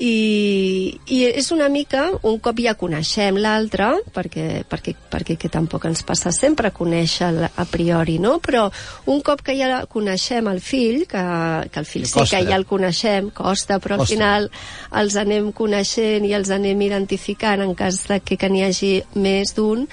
I, 0.01 0.97
i 1.13 1.25
és 1.25 1.51
una 1.51 1.67
mica, 1.69 2.07
un 2.23 2.39
cop 2.39 2.57
ja 2.57 2.73
coneixem 2.73 3.35
l'altre, 3.37 4.01
perquè, 4.15 4.63
perquè, 4.65 4.95
perquè 5.11 5.35
que 5.37 5.47
tampoc 5.47 5.85
ens 5.85 6.01
passa 6.01 6.31
sempre 6.31 6.71
conèixer 6.71 7.51
a 7.55 7.65
priori, 7.65 8.17
no? 8.17 8.39
Però 8.39 8.71
un 9.05 9.21
cop 9.21 9.43
que 9.43 9.53
ja 9.53 9.85
coneixem 9.85 10.47
el 10.47 10.59
fill, 10.59 11.05
que, 11.05 11.69
que 11.69 11.79
el 11.79 11.85
fill 11.85 12.07
sí 12.07 12.19
que 12.19 12.41
ja 12.49 12.55
el 12.55 12.65
coneixem, 12.65 13.29
costa, 13.29 13.77
però 13.77 13.93
al 13.93 13.99
Costa. 13.99 14.15
final 14.15 14.49
els 14.91 15.15
anem 15.15 15.51
coneixent 15.51 16.25
i 16.25 16.33
els 16.33 16.49
anem 16.49 16.81
identificant 16.81 17.61
en 17.61 17.75
cas 17.75 18.07
de 18.07 18.19
que, 18.21 18.37
que 18.37 18.49
n'hi 18.49 18.63
hagi 18.63 19.03
més 19.13 19.53
d'un, 19.53 19.85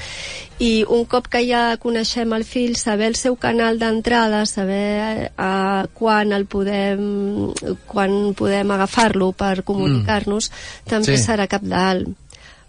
i 0.59 0.85
un 0.89 1.05
cop 1.07 1.29
que 1.31 1.45
ja 1.47 1.77
coneixem 1.79 2.33
el 2.35 2.45
fill, 2.45 2.75
saber 2.77 3.07
el 3.13 3.15
seu 3.15 3.37
canal 3.39 3.79
d'entrada, 3.79 4.45
saber 4.47 5.31
uh, 5.39 5.87
quan 5.95 6.33
el 6.35 6.47
podem 6.51 7.53
quan 7.87 8.35
podem 8.35 8.71
agafar-lo 8.75 9.31
per 9.33 9.63
comunicar-nos, 9.63 10.51
també 10.85 11.17
Sí. 11.17 11.23
serà 11.23 11.47
cap 11.47 11.63
dalt. 11.63 12.09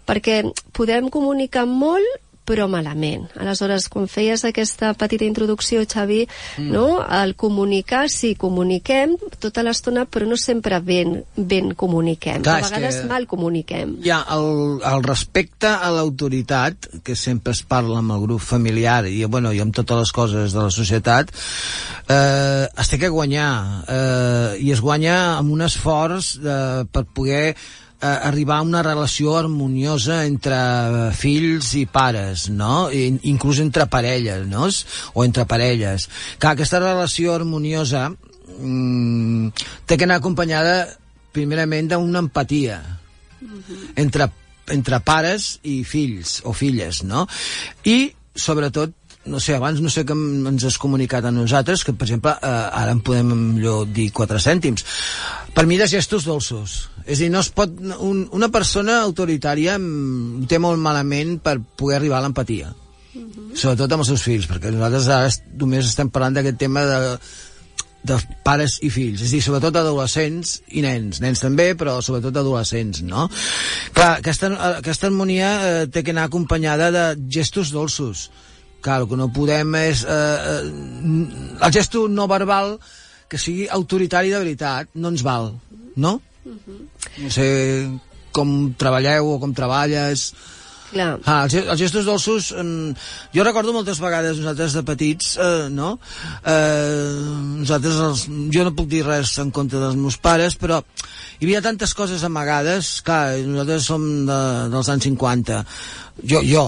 Perquè 0.06 0.42
podem 0.72 1.10
comunicar 1.10 1.66
molt 1.66 2.06
però 2.50 2.66
malament. 2.70 3.28
Aleshores, 3.38 3.86
quan 3.92 4.08
feies 4.10 4.42
aquesta 4.48 4.90
petita 4.98 5.26
introducció, 5.28 5.84
Xavi, 5.86 6.24
mm. 6.58 6.70
no? 6.74 6.86
el 7.20 7.36
comunicar, 7.38 8.08
sí, 8.10 8.32
comuniquem 8.38 9.14
tota 9.38 9.62
l'estona, 9.62 10.06
però 10.10 10.26
no 10.26 10.38
sempre 10.40 10.80
ben, 10.82 11.20
ben 11.36 11.70
comuniquem. 11.78 12.42
Clar, 12.42 12.58
a 12.58 12.66
vegades 12.66 13.00
que- 13.02 13.10
mal 13.10 13.28
comuniquem. 13.30 13.98
Hi 14.02 14.10
ha 14.14 14.22
el, 14.34 14.80
el 14.90 15.06
respecte 15.06 15.70
a 15.70 15.92
l'autoritat, 15.94 16.90
que 17.06 17.14
sempre 17.14 17.54
es 17.54 17.62
parla 17.62 18.00
amb 18.02 18.16
el 18.16 18.24
grup 18.26 18.42
familiar 18.42 19.04
i, 19.06 19.22
bueno, 19.30 19.54
i 19.54 19.62
amb 19.62 19.76
totes 19.76 20.02
les 20.02 20.14
coses 20.16 20.56
de 20.56 20.64
la 20.64 20.74
societat, 20.74 21.30
eh, 22.10 22.66
es 22.66 22.90
té 22.90 22.98
que 22.98 23.12
guanyar, 23.14 23.52
eh, 23.86 24.58
i 24.66 24.74
es 24.74 24.82
guanya 24.82 25.36
amb 25.36 25.54
un 25.54 25.62
esforç 25.68 26.34
eh, 26.40 26.82
per 26.90 27.06
poder 27.14 27.54
eh, 28.00 28.06
arribar 28.06 28.58
a 28.58 28.66
una 28.66 28.82
relació 28.82 29.36
harmoniosa 29.38 30.24
entre 30.26 30.58
fills 31.16 31.74
i 31.78 31.86
pares, 31.86 32.48
no? 32.50 32.90
I, 32.92 33.18
inclús 33.30 33.60
entre 33.60 33.86
parelles, 33.86 34.46
no? 34.48 34.68
O 35.14 35.24
entre 35.24 35.46
parelles. 35.46 36.08
Clar, 36.38 36.54
aquesta 36.56 36.80
relació 36.80 37.34
harmoniosa 37.34 38.08
mm, 38.10 39.52
té 39.86 39.98
que 39.98 40.08
anar 40.08 40.20
acompanyada 40.20 40.88
primerament 41.32 41.92
d'una 41.92 42.24
empatia 42.24 42.80
entre, 43.96 44.30
entre 44.72 45.00
pares 45.04 45.52
i 45.62 45.82
fills 45.84 46.40
o 46.44 46.54
filles, 46.56 47.04
no? 47.06 47.26
I, 47.84 48.12
sobretot, 48.34 48.96
no 49.26 49.40
sé, 49.40 49.54
abans 49.54 49.80
no 49.84 49.90
sé 49.92 50.04
que 50.08 50.14
ens 50.16 50.64
has 50.64 50.78
comunicat 50.80 51.24
a 51.28 51.30
nosaltres, 51.34 51.84
que, 51.84 51.92
per 51.92 52.06
exemple, 52.08 52.32
eh, 52.40 52.46
ara 52.82 52.94
en 52.96 53.02
podem 53.04 53.28
millor 53.56 53.84
dir 53.92 54.08
quatre 54.16 54.40
cèntims. 54.40 54.84
Per 55.54 55.66
mi, 55.68 55.76
de 55.76 55.86
gestos 55.90 56.24
dolços. 56.24 56.88
És 57.04 57.18
a 57.18 57.22
dir, 57.26 57.30
no 57.34 57.40
es 57.44 57.50
pot... 57.52 57.72
Un, 58.00 58.24
una 58.36 58.48
persona 58.48 59.00
autoritària 59.02 59.76
mm, 59.78 60.46
té 60.48 60.58
molt 60.62 60.80
malament 60.80 61.36
per 61.44 61.58
poder 61.60 61.98
arribar 62.00 62.20
a 62.20 62.24
l'empatia. 62.26 62.72
Sobretot 63.58 63.90
amb 63.92 64.04
els 64.04 64.10
seus 64.12 64.22
fills, 64.22 64.46
perquè 64.48 64.70
nosaltres 64.72 65.08
ara 65.10 65.26
est- 65.28 65.46
només 65.58 65.88
estem 65.88 66.08
parlant 66.14 66.36
d'aquest 66.38 66.60
tema 66.62 66.84
de, 66.86 66.98
de 68.06 68.18
pares 68.46 68.78
i 68.86 68.90
fills, 68.94 69.20
és 69.24 69.32
a 69.32 69.34
dir, 69.34 69.40
sobretot 69.44 69.76
adolescents 69.80 70.60
i 70.78 70.84
nens, 70.84 71.18
nens 71.20 71.42
també, 71.42 71.72
però 71.76 71.98
sobretot 72.06 72.38
adolescents, 72.40 73.02
no? 73.02 73.26
Clar, 73.96 74.12
aquesta, 74.22 74.52
aquesta 74.78 75.10
harmonia 75.10 75.50
eh, 75.66 75.88
té 75.90 76.04
que 76.06 76.14
anar 76.14 76.28
acompanyada 76.30 76.92
de 76.94 77.04
gestos 77.28 77.74
dolços. 77.74 78.28
Clar, 78.80 79.02
el 79.02 79.08
que 79.10 79.18
no 79.20 79.30
podem 79.32 79.74
és... 79.82 80.04
Eh, 80.04 80.54
eh, 80.54 81.58
el 81.60 81.72
gesto 81.74 82.06
no 82.08 82.28
verbal 82.30 82.78
que 83.30 83.38
sigui 83.38 83.68
autoritari 83.70 84.32
de 84.32 84.40
veritat 84.42 84.94
no 84.98 85.12
ens 85.12 85.22
val, 85.26 85.52
no? 85.96 86.16
No 86.44 87.30
sé 87.30 87.50
com 88.34 88.72
treballeu 88.78 89.34
o 89.34 89.38
com 89.42 89.54
treballes... 89.54 90.30
Clar. 90.90 91.20
Ah, 91.22 91.44
els, 91.46 91.54
els 91.60 91.78
gestos 91.78 92.02
dolços, 92.02 92.48
mm, 92.50 92.96
jo 93.30 93.44
recordo 93.46 93.70
moltes 93.70 94.00
vegades 94.02 94.40
nosaltres 94.40 94.74
de 94.74 94.82
petits, 94.82 95.36
eh, 95.38 95.68
no? 95.70 95.92
Eh, 96.42 97.20
nosaltres, 97.60 98.00
els, 98.08 98.24
jo 98.50 98.64
no 98.66 98.74
puc 98.74 98.88
dir 98.90 99.04
res 99.06 99.36
en 99.38 99.52
contra 99.54 99.78
dels 99.84 99.94
meus 99.94 100.18
pares, 100.18 100.58
però 100.58 100.80
hi 100.82 101.46
havia 101.46 101.62
tantes 101.62 101.94
coses 101.94 102.24
amagades, 102.26 102.96
clar, 103.06 103.38
nosaltres 103.46 103.86
som 103.86 104.08
de, 104.26 104.40
dels 104.74 104.90
anys 104.90 105.06
50. 105.12 105.60
Jo, 106.26 106.42
jo, 106.42 106.66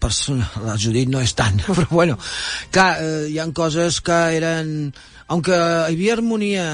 persona, 0.00 0.48
la 0.64 0.76
Judit 0.80 1.10
no 1.10 1.22
és 1.22 1.34
tant, 1.38 1.62
però 1.66 1.86
bueno, 1.90 2.18
clar, 2.74 2.90
eh, 3.00 3.24
hi 3.32 3.40
han 3.42 3.54
coses 3.56 4.00
que 4.04 4.20
eren 4.36 4.92
aunque 5.30 5.54
hi 5.54 5.94
havia 5.94 6.14
harmonia 6.16 6.64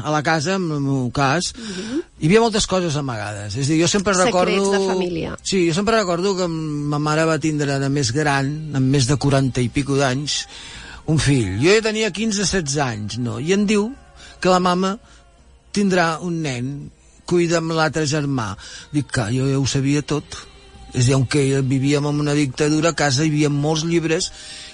a 0.00 0.10
la 0.10 0.22
casa, 0.24 0.54
en 0.56 0.70
el 0.72 0.80
meu 0.80 1.10
cas, 1.12 1.50
hi 1.52 2.24
havia 2.24 2.40
moltes 2.40 2.64
coses 2.64 2.96
amagades. 2.96 3.52
És 3.52 3.68
a 3.68 3.74
dir, 3.74 3.82
jo 3.82 3.88
sempre 3.92 4.14
Secrets 4.16 4.32
recordo... 4.32 4.70
de 4.72 4.86
família. 4.86 5.34
Sí, 5.44 5.66
jo 5.66 5.74
sempre 5.76 5.98
recordo 5.98 6.32
que 6.38 6.46
ma 6.48 6.96
mare 7.04 7.26
va 7.28 7.36
tindre 7.36 7.76
de 7.76 7.90
més 7.92 8.14
gran, 8.16 8.48
amb 8.80 8.96
més 8.96 9.10
de 9.10 9.18
40 9.20 9.60
i 9.60 9.68
pico 9.68 10.00
d'anys, 10.00 10.38
un 11.12 11.20
fill. 11.20 11.58
Jo 11.60 11.76
ja 11.76 11.84
tenia 11.84 12.08
15-16 12.08 12.78
anys, 12.86 13.18
no? 13.20 13.36
I 13.44 13.52
em 13.52 13.68
diu 13.68 13.90
que 14.40 14.56
la 14.56 14.62
mama 14.64 14.94
tindrà 15.76 16.14
un 16.24 16.40
nen, 16.48 16.72
cuida 17.28 17.60
amb 17.60 17.76
l'altre 17.76 18.08
germà. 18.08 18.54
Dic 18.94 19.12
que 19.12 19.28
jo 19.36 19.52
ja 19.52 19.60
ho 19.60 19.66
sabia 19.68 20.00
tot. 20.00 20.40
És 20.94 21.02
a 21.02 21.06
dir, 21.06 21.14
aunque 21.16 21.42
vivíem 21.60 22.06
en 22.08 22.22
una 22.22 22.34
dictadura, 22.36 22.94
a 22.94 22.98
casa 22.98 23.24
hi 23.24 23.32
havia 23.32 23.50
molts 23.52 23.84
llibres, 23.84 24.30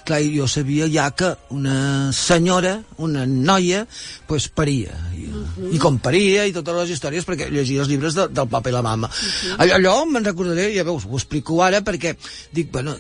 clar, 0.07 0.21
i 0.23 0.31
jo 0.37 0.47
sabia 0.51 0.87
ja 0.93 1.09
que 1.17 1.33
una 1.55 2.13
senyora, 2.15 2.77
una 3.03 3.25
noia, 3.27 3.85
pues 4.29 4.47
paria. 4.49 4.95
I 5.17 5.27
I 5.75 5.81
com 5.83 5.99
paria 6.03 6.47
i 6.47 6.55
totes 6.55 6.77
les 6.83 6.95
històries 6.95 7.27
perquè 7.27 7.49
llegia 7.51 7.83
els 7.83 7.91
llibres 7.91 8.15
de, 8.15 8.29
del 8.31 8.49
papa 8.51 8.71
i 8.71 8.77
la 8.77 8.85
mama. 8.85 9.11
Allò, 9.59 9.81
allò 9.81 9.97
me'n 10.11 10.27
recordaré, 10.31 10.71
ja 10.77 10.87
veus, 10.87 11.09
ho 11.09 11.19
explico 11.19 11.63
ara 11.65 11.83
perquè 11.85 12.15
dic, 12.55 12.71
bueno, 12.75 12.97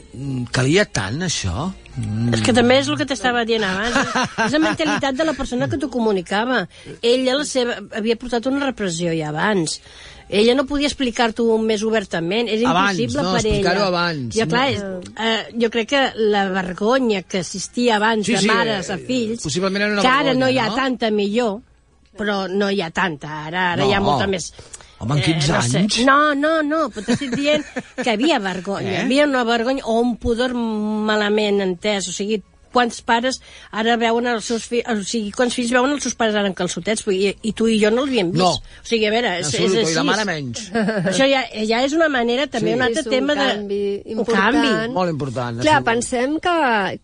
calia 0.51 0.89
tant 0.91 1.23
això? 1.29 1.71
És 2.35 2.41
que 2.43 2.53
també 2.57 2.81
és 2.83 2.89
el 2.91 2.97
que 2.99 3.07
t'estava 3.07 3.45
dient 3.47 3.63
abans. 3.63 3.95
És 4.47 4.53
la 4.57 4.59
mentalitat 4.63 5.15
de 5.15 5.25
la 5.29 5.35
persona 5.39 5.69
que 5.71 5.79
t'ho 5.79 5.89
comunicava. 5.93 6.65
Ella 7.03 7.37
la 7.39 7.45
seva, 7.47 7.77
havia 7.95 8.17
portat 8.19 8.49
una 8.51 8.65
repressió 8.67 9.13
ja 9.15 9.29
abans. 9.31 9.79
Ella 10.29 10.55
no 10.57 10.65
podia 10.67 10.89
explicar-t'ho 10.89 11.59
més 11.61 11.83
obertament, 11.85 12.49
era 12.49 12.71
Abans, 12.71 12.99
impossible 12.99 13.23
no, 13.23 13.33
per 13.37 13.47
ella. 13.47 13.87
abans. 13.87 14.35
Ja, 14.35 14.47
clar, 14.49 14.71
No. 14.73 15.01
és, 15.05 15.11
eh, 15.21 15.59
jo 15.61 15.69
crec 15.71 15.89
que 15.91 16.01
la 16.33 16.47
vergonya 16.49 17.21
que 17.23 17.43
existia 17.45 17.97
abans 18.01 18.25
Sí, 18.27 18.33
de 18.33 18.41
sí, 18.41 18.49
mares 18.49 18.89
a 18.91 18.95
eh, 18.97 19.05
fills, 19.05 19.43
possiblement 19.45 19.85
era 19.85 19.93
una 19.93 20.03
que 20.03 20.09
ara 20.09 20.33
vergonya, 20.33 20.41
no 20.41 20.49
hi 20.51 20.59
ha 20.59 20.69
no? 20.71 20.75
tanta 20.81 21.11
millor, 21.11 21.61
però 22.17 22.49
no 22.49 22.71
hi 22.71 22.81
ha 22.81 22.89
tanta, 22.91 23.45
ara, 23.47 23.73
ara 23.75 23.83
No. 23.85 23.91
hi 23.91 23.93
ha 23.95 24.01
molta 24.01 24.27
més... 24.27 24.49
Home, 24.99 25.17
en 25.19 25.23
15 25.27 25.53
no 25.53 25.63
sé. 25.63 25.79
anys. 25.79 25.99
No, 26.07 26.19
no, 26.39 26.63
no, 26.63 26.89
però 26.95 27.05
t'estic 27.09 27.35
dient 27.37 27.65
que 27.99 28.11
havia 28.15 28.39
vergonya, 28.41 28.91
Eh? 28.95 28.97
eh? 29.01 29.05
havia 29.05 29.27
una 29.27 29.45
vergonya 29.45 29.85
o 29.91 29.99
un 30.01 30.17
pudor 30.23 30.55
malament 30.55 31.61
entès, 31.65 32.09
o 32.09 32.15
sigui, 32.15 32.41
quants 32.75 33.01
pares 33.07 33.39
ara 33.73 33.95
veuen 34.01 34.27
els 34.35 34.45
seus 34.51 34.67
fills, 34.69 34.85
o 34.91 35.07
sigui, 35.07 35.31
quants 35.35 35.55
fills 35.55 35.71
veuen 35.75 35.95
els 35.95 36.03
seus 36.05 36.17
pares 36.19 36.35
ara 36.35 36.51
en 36.51 36.57
calçotets, 36.59 37.05
i, 37.15 37.31
i 37.47 37.53
tu 37.57 37.69
i 37.71 37.79
jo 37.81 37.93
no 37.95 38.05
l'havíem 38.05 38.33
vist. 38.35 38.43
No. 38.43 38.51
O 38.59 38.87
sigui, 38.89 39.07
a 39.09 39.13
veure, 39.15 39.37
és, 39.41 39.53
és 39.55 39.77
així. 39.85 39.93
i 39.93 39.99
la 40.01 40.05
mare 40.11 40.25
menys. 40.29 40.67
Això 41.13 41.29
ja, 41.31 41.45
ja 41.71 41.83
és 41.87 41.95
una 41.97 42.11
manera, 42.13 42.47
també, 42.51 42.73
Sí. 42.75 42.79
un 42.79 42.83
altre 42.83 43.01
És 43.05 43.07
un 43.07 43.13
tema 43.13 43.35
canvi 43.39 43.79
de... 43.79 44.03
Un 44.05 44.19
important. 44.19 44.59
canvi. 44.59 44.93
Molt 44.95 45.11
important. 45.15 45.61
Clar, 45.63 45.79
això. 45.81 45.85
pensem 45.87 46.37
que, 46.43 46.55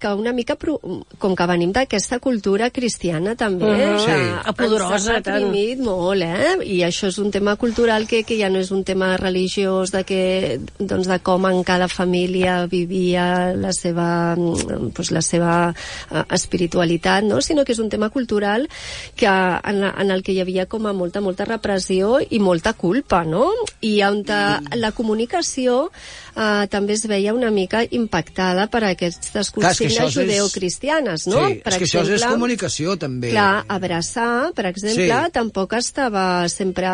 que 0.02 0.14
una 0.18 0.32
mica, 0.36 0.56
pro, 0.60 0.76
com 1.22 1.34
que 1.38 1.46
venim 1.46 1.72
d'aquesta 1.76 2.18
cultura 2.18 2.70
cristiana 2.74 3.36
també, 3.36 3.70
Mhm. 3.70 3.98
Sí. 4.00 4.16
que 4.50 5.12
reprimit 5.14 5.78
molt, 5.84 6.22
eh? 6.22 6.56
I 6.66 6.80
això 6.86 7.08
és 7.08 7.18
un 7.22 7.30
tema 7.30 7.54
cultural 7.60 8.06
que, 8.08 8.22
que 8.24 8.38
ja 8.40 8.48
no 8.50 8.58
és 8.58 8.70
un 8.74 8.82
tema 8.84 9.16
religiós 9.20 9.92
de, 9.92 10.02
que, 10.04 10.60
doncs, 10.78 11.06
de 11.06 11.18
com 11.20 11.46
en 11.46 11.62
cada 11.64 11.88
família 11.88 12.64
vivia 12.66 13.52
la 13.54 13.72
seva, 13.76 14.34
doncs, 14.36 15.10
la 15.14 15.22
seva 15.22 15.52
eh, 15.68 16.24
espiritualitat, 16.36 17.24
no? 17.24 17.40
sinó 17.42 17.64
que 17.64 17.72
és 17.72 17.78
un 17.82 17.88
tema 17.92 18.08
cultural 18.10 18.68
que, 19.16 19.26
en, 19.26 19.82
en 19.84 20.10
el 20.10 20.22
que 20.22 20.32
hi 20.32 20.40
havia 20.40 20.66
com 20.70 20.86
a 20.86 20.92
molta, 20.96 21.20
molta 21.20 21.44
repressió 21.48 22.18
i 22.30 22.38
molta 22.40 22.72
culpa, 22.74 23.24
no? 23.24 23.50
I 23.80 24.00
on 24.06 24.20
Mm. 24.30 24.76
la 24.78 24.92
comunicació 24.92 25.90
eh, 26.36 26.66
també 26.70 26.92
es 26.94 27.06
veia 27.08 27.32
una 27.34 27.50
mica 27.50 27.80
impactada 27.90 28.66
per 28.70 28.84
aquestes 28.84 29.50
consignes 29.50 29.96
és- 30.06 30.14
judeocristianes, 30.14 31.26
no? 31.26 31.46
Sí, 31.48 31.60
és 31.64 31.76
que 31.78 31.84
això 31.86 32.02
és 32.06 32.24
comunicació, 32.24 32.96
també. 33.00 33.30
Clar, 33.32 33.64
abraçar, 33.68 34.52
per 34.54 34.66
exemple, 34.66 35.06
Sí. 35.08 35.30
tampoc 35.32 35.72
estava 35.74 36.48
sempre, 36.48 36.88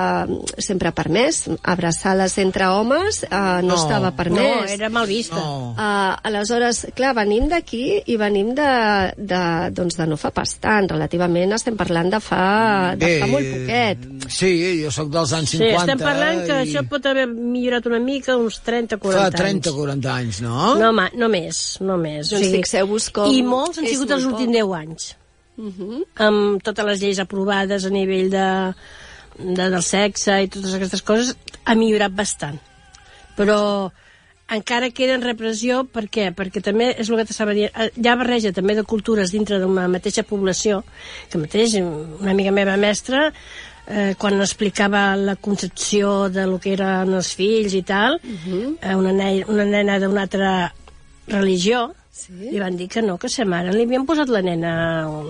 sempre 0.59 0.93
permès. 0.93 1.45
Abraçar-les 1.63 2.39
entre 2.39 2.67
homes 2.69 3.23
eh, 3.25 3.29
no, 3.31 3.63
No. 3.63 3.75
estava 3.75 4.11
No, 4.11 4.17
permès. 4.17 4.71
era 4.71 4.89
mal 4.89 5.07
vista. 5.07 5.37
No. 5.37 5.73
Uh, 5.77 6.17
aleshores, 6.23 6.87
clar, 6.95 7.15
venim 7.15 7.49
d'aquí 7.49 8.03
i 8.07 8.17
venim 8.17 8.55
de, 8.57 8.69
de, 9.31 9.41
doncs 9.77 9.97
de 9.99 10.07
no 10.09 10.17
fa 10.21 10.31
pas 10.35 10.55
tant, 10.63 10.89
relativament 10.91 11.53
estem 11.57 11.77
parlant 11.79 12.09
de 12.13 12.21
fa, 12.25 12.41
de 12.99 13.11
fa 13.21 13.29
molt 13.31 13.51
poquet. 13.53 14.07
Sí, 14.33 14.51
jo 14.83 14.91
sóc 14.95 15.11
dels 15.13 15.35
anys 15.37 15.53
Sí, 15.55 15.61
50. 15.61 15.83
estem 15.83 16.03
parlant 16.03 16.41
que 16.47 16.57
i... 16.57 16.63
això 16.65 16.83
pot 16.91 17.07
haver 17.11 17.27
millorat 17.31 17.87
una 17.91 18.01
mica 18.03 18.37
uns 18.41 18.59
30-40 18.67 19.13
Fa 19.13 19.27
anys. 19.29 19.39
30 19.43 19.71
o 19.73 19.77
40 19.83 20.15
anys, 20.15 20.41
no? 20.45 20.73
No, 20.81 20.91
ma, 20.97 21.07
no 21.15 21.29
més, 21.33 21.63
no 21.85 21.99
més. 22.01 22.33
Doncs 22.35 22.51
fixeu-vos 22.57 23.11
com 23.21 23.31
I 23.31 23.45
molts 23.47 23.83
han 23.83 23.89
sigut 23.93 24.17
els 24.17 24.27
últims 24.29 24.51
poc. 24.51 24.59
10 24.59 24.77
anys. 24.81 25.09
Amb 26.27 26.63
totes 26.65 26.85
les 26.91 27.03
lleis 27.05 27.21
aprovades 27.23 27.87
a 27.89 27.93
nivell 27.93 28.29
de, 28.33 28.49
de, 29.39 29.69
del 29.71 29.83
sexe 29.85 30.41
i 30.45 30.51
totes 30.53 30.75
aquestes 30.77 31.05
coses, 31.07 31.37
ha 31.65 31.77
millorat 31.79 32.13
bastant. 32.17 32.59
Però 33.37 33.61
encara 34.49 34.91
queda 34.95 35.15
en 35.17 35.23
repressió, 35.23 35.85
per 35.91 36.05
què? 36.13 36.29
Perquè 36.37 36.63
també 36.63 36.93
és 37.01 37.09
el 37.11 37.17
que 37.19 37.25
t'estava 37.27 37.55
dient, 37.57 37.73
eh, 37.75 37.91
hi 37.97 38.07
ha 38.09 38.15
barreja 38.17 38.53
també 38.55 38.77
de 38.79 38.85
cultures 38.87 39.33
dintre 39.35 39.59
d'una 39.59 39.89
mateixa 39.89 40.23
població, 40.23 40.85
que 41.31 41.39
mateix 41.39 41.75
una 41.81 42.31
amiga 42.31 42.53
meva 42.55 42.77
mestra, 42.77 43.33
eh, 43.89 44.15
quan 44.19 44.39
explicava 44.41 45.17
la 45.17 45.37
concepció 45.37 46.29
de 46.29 46.47
lo 46.47 46.59
que 46.61 46.73
eren 46.75 47.13
els 47.15 47.35
fills 47.35 47.75
i 47.75 47.83
tal, 47.83 48.21
eh, 48.23 48.95
una, 48.95 49.13
ne 49.13 49.45
una 49.49 49.65
nena 49.65 49.99
d'una 49.99 50.23
altra 50.29 50.73
religió, 51.29 51.93
Sí? 52.17 52.33
li 52.33 52.59
van 52.59 52.79
dir 52.79 52.87
que 52.89 53.03
no, 53.05 53.19
que 53.21 53.29
sa 53.29 53.45
mare 53.45 53.75
li 53.75 53.83
havien 53.85 54.07
posat 54.09 54.31
la 54.33 54.41
nena, 54.41 54.71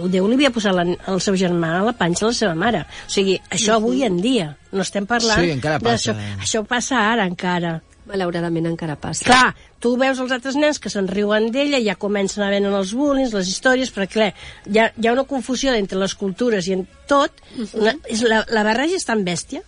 el 0.04 0.06
Déu 0.08 0.28
li 0.30 0.36
havia 0.38 0.52
posat 0.54 0.72
la, 0.72 0.84
el 1.10 1.18
seu 1.20 1.34
germà 1.34 1.80
a 1.80 1.82
la 1.82 1.92
panxa 1.98 2.24
de 2.24 2.30
la 2.30 2.36
seva 2.38 2.54
mare. 2.54 2.84
O 3.08 3.10
sigui, 3.10 3.34
això 3.50 3.74
avui 3.74 4.04
en 4.06 4.20
dia, 4.22 4.52
no 4.70 4.84
estem 4.86 5.04
parlant 5.04 5.40
Sí, 5.42 5.50
encara 5.50 5.80
passa. 5.82 6.14
d'això. 6.14 6.38
Això 6.44 6.62
passa 6.64 7.00
ara 7.10 7.26
encara. 7.26 7.80
Malauradament 8.06 8.68
encara 8.70 8.94
passa. 9.00 9.24
Clar, 9.26 9.54
tu 9.82 9.96
veus 9.98 10.20
els 10.22 10.32
altres 10.34 10.54
nens 10.58 10.78
que 10.78 10.92
se'n 10.92 11.08
riuen 11.10 11.48
d'ella, 11.54 11.80
ja 11.82 11.96
comencen 11.98 12.44
a 12.46 12.50
veure 12.52 12.70
els 12.78 12.92
bullying, 12.94 13.32
les 13.34 13.50
històries, 13.50 13.90
perquè 13.94 14.12
clar, 14.12 14.28
hi 14.70 14.78
ha, 14.78 14.90
hi 14.94 15.08
ha 15.08 15.16
una 15.16 15.26
confusió 15.26 15.74
entre 15.74 15.98
les 15.98 16.14
cultures 16.14 16.68
i 16.70 16.76
en 16.76 16.86
tot, 17.10 17.42
una, 17.72 17.96
és 18.06 18.22
la, 18.22 18.44
la 18.54 18.62
barreja 18.66 19.00
és 19.00 19.08
tan 19.08 19.26
bèstia 19.26 19.64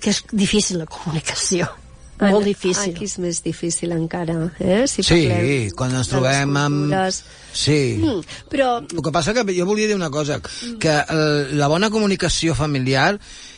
que 0.00 0.10
és 0.14 0.24
difícil 0.32 0.80
la 0.80 0.88
comunicació. 0.88 1.68
Molt 2.20 2.44
difícil. 2.44 2.92
Aquí 2.92 3.06
és 3.08 3.14
més 3.22 3.38
difícil 3.40 3.94
encara, 3.96 4.34
eh? 4.60 4.82
Si 4.90 5.00
Sí, 5.00 5.22
parlem 5.30 5.70
quan 5.76 5.94
ens 5.96 6.10
trobem 6.12 6.56
amb... 6.60 6.92
Sí. 7.56 7.96
Mm, 7.96 8.20
però 8.52 8.74
El 8.84 9.00
que 9.06 9.12
passa 9.14 9.32
que 9.36 9.46
jo 9.56 9.64
volia 9.68 9.88
dir 9.88 9.96
una 9.96 10.10
cosa, 10.12 10.40
que 10.80 10.96
eh, 11.00 11.54
la 11.56 11.70
bona 11.72 11.88
comunicació 11.92 12.56
familiar 12.58 13.14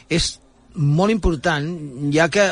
és 0.09 0.37
molt 0.75 1.13
important, 1.13 1.67
ja 2.15 2.29
que 2.33 2.47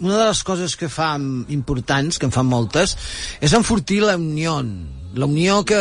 una 0.00 0.16
de 0.16 0.26
les 0.28 0.42
coses 0.46 0.76
que 0.78 0.88
fa 0.92 1.14
importants, 1.18 2.18
que 2.18 2.28
en 2.28 2.34
fan 2.34 2.46
moltes, 2.46 2.94
és 3.40 3.54
enfortir 3.56 4.00
la 4.04 4.16
unió, 4.18 4.58
la 5.18 5.26
unió 5.26 5.62
que, 5.66 5.80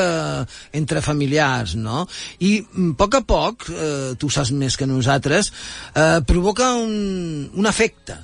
entre 0.77 1.03
familiars, 1.05 1.75
no? 1.75 2.05
I 2.39 2.61
mm, 2.61 2.95
a 2.95 2.97
poc 3.01 3.19
a 3.19 3.23
poc, 3.27 3.67
eh, 3.69 4.15
tu 4.19 4.29
saps 4.33 4.53
més 4.55 4.77
que 4.77 4.89
nosaltres, 4.89 5.51
eh, 5.93 6.19
provoca 6.27 6.73
un, 6.79 7.49
un 7.53 7.69
efecte. 7.69 8.17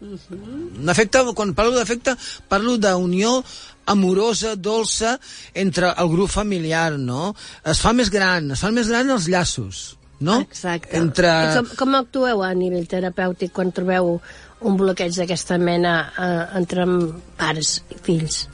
Un 0.00 0.90
efecte, 0.92 1.22
quan 1.34 1.54
parlo 1.56 1.72
d'efecte, 1.72 2.12
parlo 2.52 2.76
d'unió 2.76 3.38
amorosa, 3.86 4.56
dolça, 4.56 5.16
entre 5.54 5.92
el 5.96 6.08
grup 6.12 6.32
familiar, 6.32 6.96
no? 6.98 7.34
Es 7.64 7.80
fa 7.80 7.94
més 7.96 8.10
gran, 8.12 8.50
es 8.52 8.64
fan 8.64 8.74
més 8.76 8.90
gran 8.92 9.12
els 9.14 9.28
llaços, 9.30 9.84
no? 10.20 10.40
Exacte. 10.42 10.92
Entre... 10.98 11.30
Com, 11.56 11.70
com 11.80 11.96
actueu 12.00 12.42
a 12.44 12.52
nivell 12.58 12.88
terapèutic 12.90 13.54
quan 13.56 13.72
trobeu 13.72 14.18
un 14.60 14.76
bloqueig 14.80 15.16
d'aquesta 15.18 15.58
mena 15.58 15.96
eh, 16.16 16.58
entre 16.60 16.86
pares 17.36 17.80
i 17.92 18.00
fills? 18.02 18.44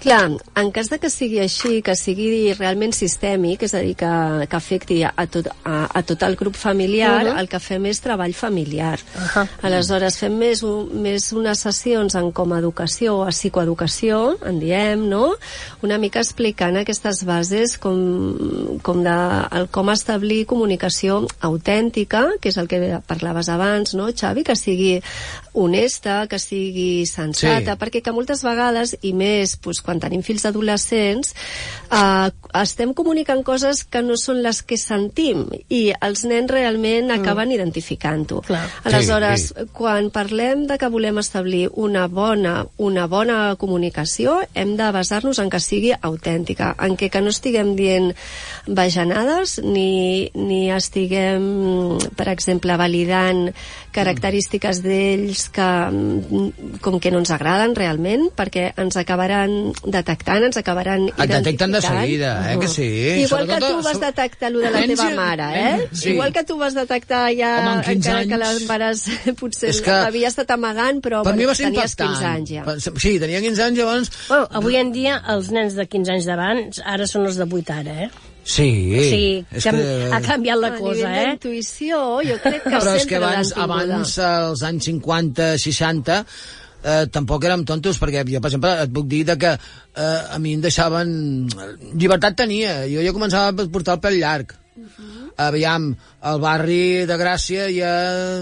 Clar, 0.00 0.30
en 0.54 0.70
cas 0.72 0.90
de 0.92 0.98
que 1.00 1.08
sigui 1.10 1.38
així, 1.40 1.80
que 1.82 1.94
sigui 1.96 2.52
realment 2.58 2.92
sistèmic, 2.92 3.62
és 3.64 3.74
a 3.74 3.80
dir, 3.80 3.94
que, 3.96 4.10
que 4.50 4.56
afecti 4.58 4.98
a 5.06 5.24
tot, 5.32 5.48
a, 5.64 5.76
a 5.88 6.02
tot 6.04 6.22
el 6.26 6.36
grup 6.36 6.56
familiar, 6.56 7.24
uh. 7.24 7.30
-huh. 7.30 7.40
el 7.40 7.48
que 7.48 7.60
fem 7.60 7.86
és 7.86 8.00
treball 8.00 8.34
familiar. 8.34 8.98
Uh. 9.14 9.20
-huh. 9.20 9.48
Aleshores, 9.62 10.18
fem 10.18 10.36
més, 10.36 10.62
un, 10.62 11.00
més 11.02 11.32
unes 11.32 11.58
sessions 11.58 12.14
en 12.14 12.32
com 12.32 12.52
a 12.52 12.58
educació 12.58 13.16
o 13.16 13.22
a 13.22 13.30
psicoeducació, 13.30 14.38
en 14.44 14.60
diem, 14.60 15.08
no? 15.08 15.34
Una 15.82 15.98
mica 15.98 16.20
explicant 16.20 16.76
aquestes 16.76 17.24
bases 17.24 17.78
com, 17.78 18.78
com, 18.82 19.02
de, 19.02 19.16
el, 19.52 19.68
com 19.68 19.90
establir 19.90 20.46
comunicació 20.46 21.26
autèntica, 21.40 22.28
que 22.40 22.48
és 22.48 22.56
el 22.56 22.68
que 22.68 23.00
parlaves 23.06 23.48
abans, 23.48 23.94
no, 23.94 24.12
Xavi? 24.12 24.44
Que 24.44 24.56
sigui 24.56 25.02
honesta, 25.52 26.26
que 26.28 26.38
sigui 26.38 27.06
sensata, 27.06 27.72
Sí. 27.72 27.78
perquè 27.78 28.02
que 28.02 28.12
moltes 28.12 28.42
vegades, 28.42 28.96
i 29.02 29.12
més 29.12 29.56
doncs, 29.56 29.85
quan 29.86 30.02
tenim 30.02 30.24
fills 30.26 30.44
adolescents, 30.48 31.34
eh, 31.90 32.30
estem 32.60 32.92
comunicant 32.96 33.42
coses 33.46 33.84
que 33.84 34.02
no 34.02 34.16
són 34.20 34.42
les 34.44 34.62
que 34.66 34.78
sentim 34.80 35.46
i 35.72 35.92
els 36.00 36.24
nens 36.28 36.50
realment 36.50 37.12
acaben 37.14 37.52
identificant-ho. 37.54 38.42
Clar. 38.46 38.64
Aleshores, 38.84 39.46
Sí, 39.46 39.66
quan 39.76 40.10
parlem 40.10 40.64
de 40.66 40.78
que 40.80 40.88
volem 40.90 41.18
establir 41.20 41.68
una 41.74 42.06
bona, 42.08 42.66
una 42.76 43.06
bona 43.06 43.56
comunicació, 43.60 44.40
hem 44.54 44.74
de 44.78 44.88
basar-nos 44.94 45.38
en 45.42 45.50
que 45.52 45.60
sigui 45.60 45.92
autèntica, 45.94 46.72
en 46.82 46.96
què 46.98 47.10
que 47.12 47.22
no 47.22 47.32
estiguem 47.34 47.74
dient 47.78 48.12
bajanades 48.66 49.58
ni, 49.62 50.30
ni 50.34 50.70
estiguem, 50.74 51.98
per 52.16 52.28
exemple, 52.32 52.76
validant 52.80 53.50
característiques 53.96 54.82
d'ells 54.84 55.46
que 55.54 55.68
mm, 55.90 56.80
com 56.84 56.98
que 57.00 57.12
no 57.12 57.22
ens 57.22 57.32
agraden 57.34 57.76
realment, 57.78 58.28
perquè 58.36 58.70
ens 58.80 58.98
acabaran 59.00 59.72
detectant, 59.84 60.42
ens 60.48 60.56
acabaran 60.56 61.08
Et 61.08 61.28
detecten 61.30 61.72
de 61.72 61.80
seguida, 61.80 62.52
eh, 62.52 62.58
que 62.58 62.68
sí. 62.68 62.86
Igual 63.24 63.46
que 63.46 63.52
Sobretot- 63.56 63.76
tu 63.76 63.82
vas 63.84 64.00
detectar 64.00 64.48
allò 64.50 64.58
de 64.64 64.70
la 64.70 64.82
teva 64.86 65.10
mare, 65.14 65.48
eh? 65.54 65.88
Sí. 65.92 66.10
Igual 66.10 66.32
que 66.32 66.44
tu 66.44 66.56
vas 66.58 66.74
detectar 66.74 67.30
ja, 67.36 67.52
Home, 67.60 67.68
amb 67.76 67.84
15 67.84 67.92
encara 68.10 68.26
que 68.26 68.34
anys- 68.34 68.60
l'embaràs 68.62 69.04
potser 69.40 69.68
És 69.70 69.80
que- 69.82 69.90
l'havia 69.90 70.28
estat 70.28 70.50
amagant, 70.50 71.00
però 71.04 71.22
Per 71.22 71.34
mi 71.34 71.44
bueno, 71.44 71.50
va 71.50 71.54
ser 71.54 71.66
tenies 71.70 71.92
impactant. 71.92 72.14
15 72.16 72.24
anys 72.26 72.50
ja. 72.50 73.00
Sí, 73.00 73.18
tenia 73.20 73.40
15 73.40 73.62
anys, 73.62 73.78
llavors... 73.78 74.10
Bueno, 74.28 74.48
avui 74.52 74.76
en 74.76 74.92
dia 74.92 75.20
els 75.28 75.50
nens 75.50 75.74
de 75.76 75.86
15 75.86 76.10
anys 76.16 76.24
d'abans 76.26 76.80
ara 76.84 77.06
són 77.06 77.26
els 77.26 77.36
de 77.36 77.44
8 77.44 77.70
ara, 77.80 78.02
eh? 78.06 78.10
Sí, 78.46 78.66
Sí, 79.10 79.44
és 79.50 79.64
que 79.64 79.70
que... 79.74 80.10
ha 80.14 80.20
canviat 80.22 80.58
la 80.60 80.68
a 80.68 80.76
cosa, 80.78 81.08
nivell 81.08 81.16
eh? 81.16 81.30
d'intuïció, 81.32 81.96
jo 82.22 82.36
crec 82.44 82.62
que 82.62 82.70
Però 82.78 82.92
és 82.94 83.04
que 83.10 83.16
abans, 83.18 83.50
abans, 83.58 84.18
als 84.22 84.62
anys 84.62 84.84
50, 84.86 85.58
60, 85.58 86.20
eh, 86.82 87.06
tampoc 87.12 87.44
érem 87.44 87.64
tontos, 87.68 87.98
perquè 88.02 88.24
jo, 88.26 88.40
per 88.40 88.50
exemple, 88.50 88.74
et 88.84 88.92
puc 88.92 89.08
dir 89.10 89.24
de 89.28 89.36
que 89.40 89.56
eh, 89.56 90.36
a 90.36 90.38
mi 90.42 90.56
em 90.56 90.62
deixaven... 90.64 91.10
Llibertat 91.94 92.38
tenia, 92.42 92.84
jo 92.90 93.04
ja 93.04 93.16
començava 93.16 93.52
a 93.52 93.68
portar 93.72 93.96
el 93.96 94.04
pèl 94.04 94.20
llarg. 94.20 94.54
Uh 94.76 94.84
-huh. 94.84 95.26
Aviam, 95.36 95.96
al 96.20 96.40
barri 96.40 97.06
de 97.08 97.16
Gràcia 97.16 97.68
ja 97.72 97.92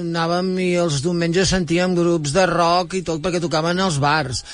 anàvem 0.01 0.59
i 0.59 0.75
els 0.75 1.03
diumenges 1.03 1.49
sentíem 1.49 1.95
grups 1.95 2.33
de 2.33 2.47
rock 2.47 2.95
i 2.95 3.03
tot 3.03 3.21
perquè 3.23 3.41
tocaven 3.41 3.81
als 3.81 3.99
bars. 3.99 4.45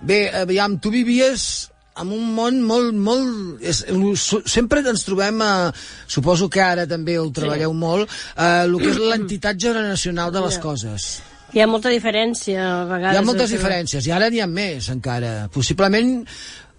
Bé, 0.00 0.30
aviam, 0.32 0.78
tu 0.78 0.90
vivies 0.90 1.70
en 2.00 2.12
un 2.12 2.34
món 2.34 2.60
molt, 2.62 2.92
molt... 2.92 3.62
És, 3.64 3.84
sempre 4.44 4.82
ens 4.84 5.04
trobem, 5.06 5.40
a, 5.40 5.72
suposo 6.06 6.48
que 6.52 6.60
ara 6.60 6.86
també 6.86 7.18
ho 7.18 7.30
treballeu 7.30 7.72
sí. 7.72 7.78
molt, 7.80 8.18
eh, 8.36 8.64
el 8.66 8.76
que 8.82 8.90
és 8.92 9.00
l'entitat 9.00 9.56
generacional 9.56 10.32
de 10.34 10.44
les 10.44 10.58
coses. 10.58 11.08
Hi 11.54 11.60
ha 11.62 11.66
molta 11.70 11.88
diferència, 11.92 12.58
a 12.82 12.84
vegades. 12.88 13.14
Hi 13.14 13.18
ha 13.20 13.24
moltes 13.26 13.50
diferències, 13.54 14.06
i 14.06 14.12
ara 14.12 14.28
n'hi 14.30 14.40
ha 14.42 14.46
més, 14.50 14.88
encara. 14.92 15.48
Possiblement 15.54 16.26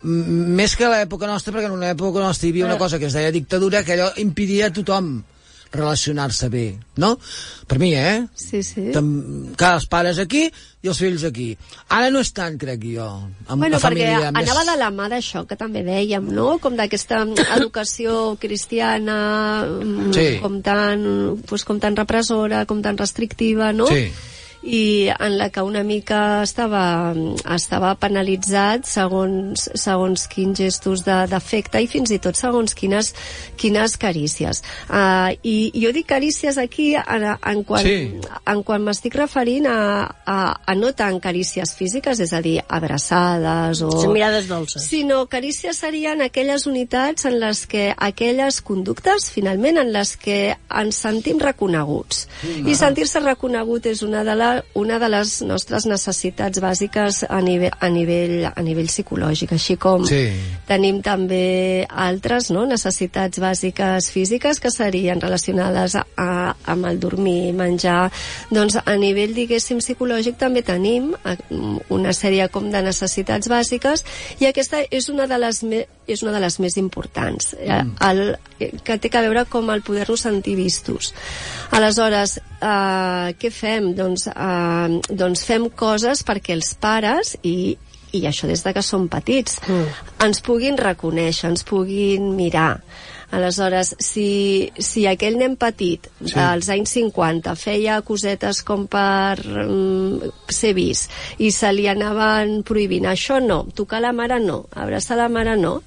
més 0.04 0.76
que 0.78 0.86
a 0.86 0.92
l'època 0.94 1.26
nostra, 1.28 1.54
perquè 1.56 1.66
en 1.72 1.78
una 1.80 1.90
època 1.96 2.20
nostra 2.22 2.48
hi 2.48 2.52
havia 2.52 2.68
una 2.68 2.78
cosa 2.78 3.00
que 3.00 3.08
es 3.10 3.14
deia 3.18 3.32
dictadura, 3.32 3.84
que 3.84 3.96
allò 3.96 4.12
impedia 4.22 4.68
a 4.68 4.74
tothom 4.76 5.24
relacionar-se 5.72 6.48
bé, 6.50 6.78
no? 6.96 7.18
Per 7.68 7.76
mi, 7.82 7.90
eh? 7.96 8.22
Sí, 8.40 8.62
sí. 8.64 8.86
Tam- 8.94 9.50
Cada 9.60 9.76
els 9.82 9.88
pares 9.92 10.18
aquí 10.24 10.46
i 10.48 10.88
els 10.88 10.98
fills 11.02 11.26
aquí. 11.28 11.50
Ara 11.90 12.08
no 12.14 12.22
és 12.24 12.32
tant, 12.32 12.56
crec 12.62 12.86
jo, 12.88 13.04
amb 13.48 13.60
Bueno, 13.60 13.76
la 13.76 13.82
perquè 13.82 14.06
família. 14.08 14.32
més- 14.32 14.48
anava 14.48 14.64
de 14.72 14.78
la 14.80 14.92
mà 14.92 15.10
d'això 15.12 15.46
que 15.46 15.58
també 15.60 15.84
dèiem, 15.84 16.24
no? 16.32 16.58
Com 16.60 16.78
d'aquesta 16.78 17.26
educació 17.58 18.38
cristiana, 18.40 19.66
mm, 19.68 20.14
Sí. 20.14 20.40
com, 20.42 20.62
tan, 20.62 21.42
pues, 21.46 21.66
com 21.66 21.80
tan 21.80 21.96
repressora, 21.98 22.66
com 22.66 22.82
tan 22.82 22.98
restrictiva, 22.98 23.74
no? 23.74 23.88
Sí. 23.88 24.08
I 24.68 25.08
en 25.16 25.38
la 25.40 25.48
que 25.50 25.62
una 25.64 25.80
mica 25.88 26.42
estava, 26.44 27.14
estava 27.56 27.94
penalitzat 27.96 28.84
segons, 28.90 29.70
segons 29.80 30.26
quins 30.28 30.60
gestos 30.60 31.06
de- 31.06 31.22
d'afecte 31.32 31.80
i 31.80 31.88
fins 31.88 32.12
i 32.12 32.18
tot 32.20 32.36
segons 32.36 32.76
quines, 32.76 33.14
quines 33.56 33.96
carícies. 33.98 34.60
Uh, 34.90 35.32
I 35.48 35.72
jo 35.80 35.94
dic 35.96 36.08
carícies 36.10 36.58
aquí 36.60 36.90
en, 37.00 37.24
en 37.32 37.64
quan, 37.64 37.84
Sí. 37.86 38.20
en 38.46 38.64
quan 38.68 38.84
m'estic 38.84 39.16
referint 39.16 39.68
a, 39.72 40.04
a, 40.26 40.38
a 40.66 40.76
no 40.76 40.92
tant 40.94 41.22
carícies 41.24 41.72
físiques, 41.78 42.20
és 42.20 42.34
a 42.36 42.42
dir, 42.44 42.58
abraçades 42.68 43.82
o... 43.86 43.92
Són 44.02 44.14
mirades 44.14 44.48
dolces. 44.50 44.84
Sinó 44.88 45.26
carícies 45.32 45.78
serien 45.80 46.22
aquelles 46.22 46.66
unitats 46.68 47.26
en 47.30 47.40
les 47.40 47.64
que 47.68 47.94
aquelles 47.96 48.60
conductes, 48.62 49.30
finalment, 49.32 49.78
en 49.80 49.94
les 49.94 50.16
que 50.18 50.56
ens 50.68 50.96
sentim 51.08 51.40
reconeguts. 51.40 52.26
I 52.68 52.76
sentir-se 52.76 53.22
reconegut 53.24 53.86
és 53.88 54.02
una 54.04 54.24
de, 54.28 54.36
la, 54.36 54.52
una 54.76 55.00
de 55.00 55.10
les 55.10 55.42
nostres 55.48 55.86
necessitats 55.90 56.60
bàsiques 56.64 57.24
a 57.30 57.40
nivell, 57.42 57.74
a 57.80 57.90
nivell, 57.90 58.46
a 58.50 58.64
nivell 58.66 58.90
psicològic, 58.92 59.54
així 59.54 59.76
com 59.78 60.06
Sí. 60.06 60.32
tenim 60.68 61.02
també 61.02 61.86
altres 61.90 62.52
no? 62.52 62.66
necessitats 62.66 63.40
bàsiques 63.40 64.12
físiques 64.12 64.60
que 64.60 64.72
serien 64.72 65.22
relacionades 65.22 65.96
a, 65.96 66.06
a, 66.16 66.56
amb 66.66 66.86
el 66.86 67.00
dormir, 67.00 67.54
menjar. 67.54 68.12
Doncs 68.52 68.80
a 68.84 68.96
nivell, 68.96 69.34
diguéssim, 69.34 69.80
psicològic 69.80 70.38
també 70.38 70.62
tenim 70.62 71.14
eh, 71.26 71.38
una 71.90 72.14
sèrie 72.14 72.48
com 72.50 72.72
de 72.72 72.82
necessitats 72.82 73.48
bàsiques 73.50 74.04
i 74.40 74.46
aquesta 74.50 74.84
és 74.92 75.10
una 75.10 75.28
de 75.28 75.38
les, 75.38 75.64
me, 75.64 75.86
és 76.08 76.24
una 76.24 76.34
de 76.36 76.42
les 76.44 76.60
més 76.64 76.78
importants, 76.80 77.54
mm. 77.60 77.98
el, 78.08 78.22
que 78.86 78.98
té 78.98 79.12
a 79.12 79.24
veure 79.26 79.44
com 79.52 79.70
el 79.74 79.84
poder-nos 79.86 80.24
sentir 80.28 80.56
vistos. 80.60 81.14
Aleshores, 81.76 82.38
eh, 82.62 83.36
què 83.40 83.52
fem? 83.52 83.92
Doncs, 83.98 84.30
eh, 84.32 85.02
doncs 85.10 85.44
fem 85.48 85.68
coses 85.70 86.24
perquè 86.28 86.56
els 86.56 86.74
pares 86.80 87.36
i, 87.44 87.76
i 88.16 88.24
això 88.30 88.48
des 88.48 88.64
de 88.64 88.74
que 88.74 88.86
som 88.86 89.10
petits, 89.12 89.60
mm. 89.68 90.02
ens 90.28 90.42
puguin 90.46 90.80
reconèixer, 90.80 91.52
ens 91.52 91.68
puguin 91.68 92.34
mirar. 92.38 92.78
Aleshores, 93.28 93.96
si, 94.00 94.72
si 94.80 95.04
aquell 95.10 95.36
nen 95.36 95.58
petit 95.60 96.06
sí. 96.22 96.32
dels 96.32 96.70
anys 96.72 96.94
50 96.96 97.58
feia 97.60 97.98
cosetes 98.08 98.62
com 98.64 98.86
per 98.88 99.36
mm, 99.44 100.30
ser 100.48 100.72
vist 100.78 101.12
i 101.44 101.52
se 101.52 101.74
li 101.76 101.90
anaven 101.92 102.62
prohibint 102.68 103.10
això 103.12 103.42
no, 103.44 103.66
tocar 103.76 104.00
la 104.06 104.14
mare 104.16 104.40
no, 104.40 104.62
abraçar 104.72 105.20
la 105.20 105.28
mare 105.28 105.58
no, 105.60 105.82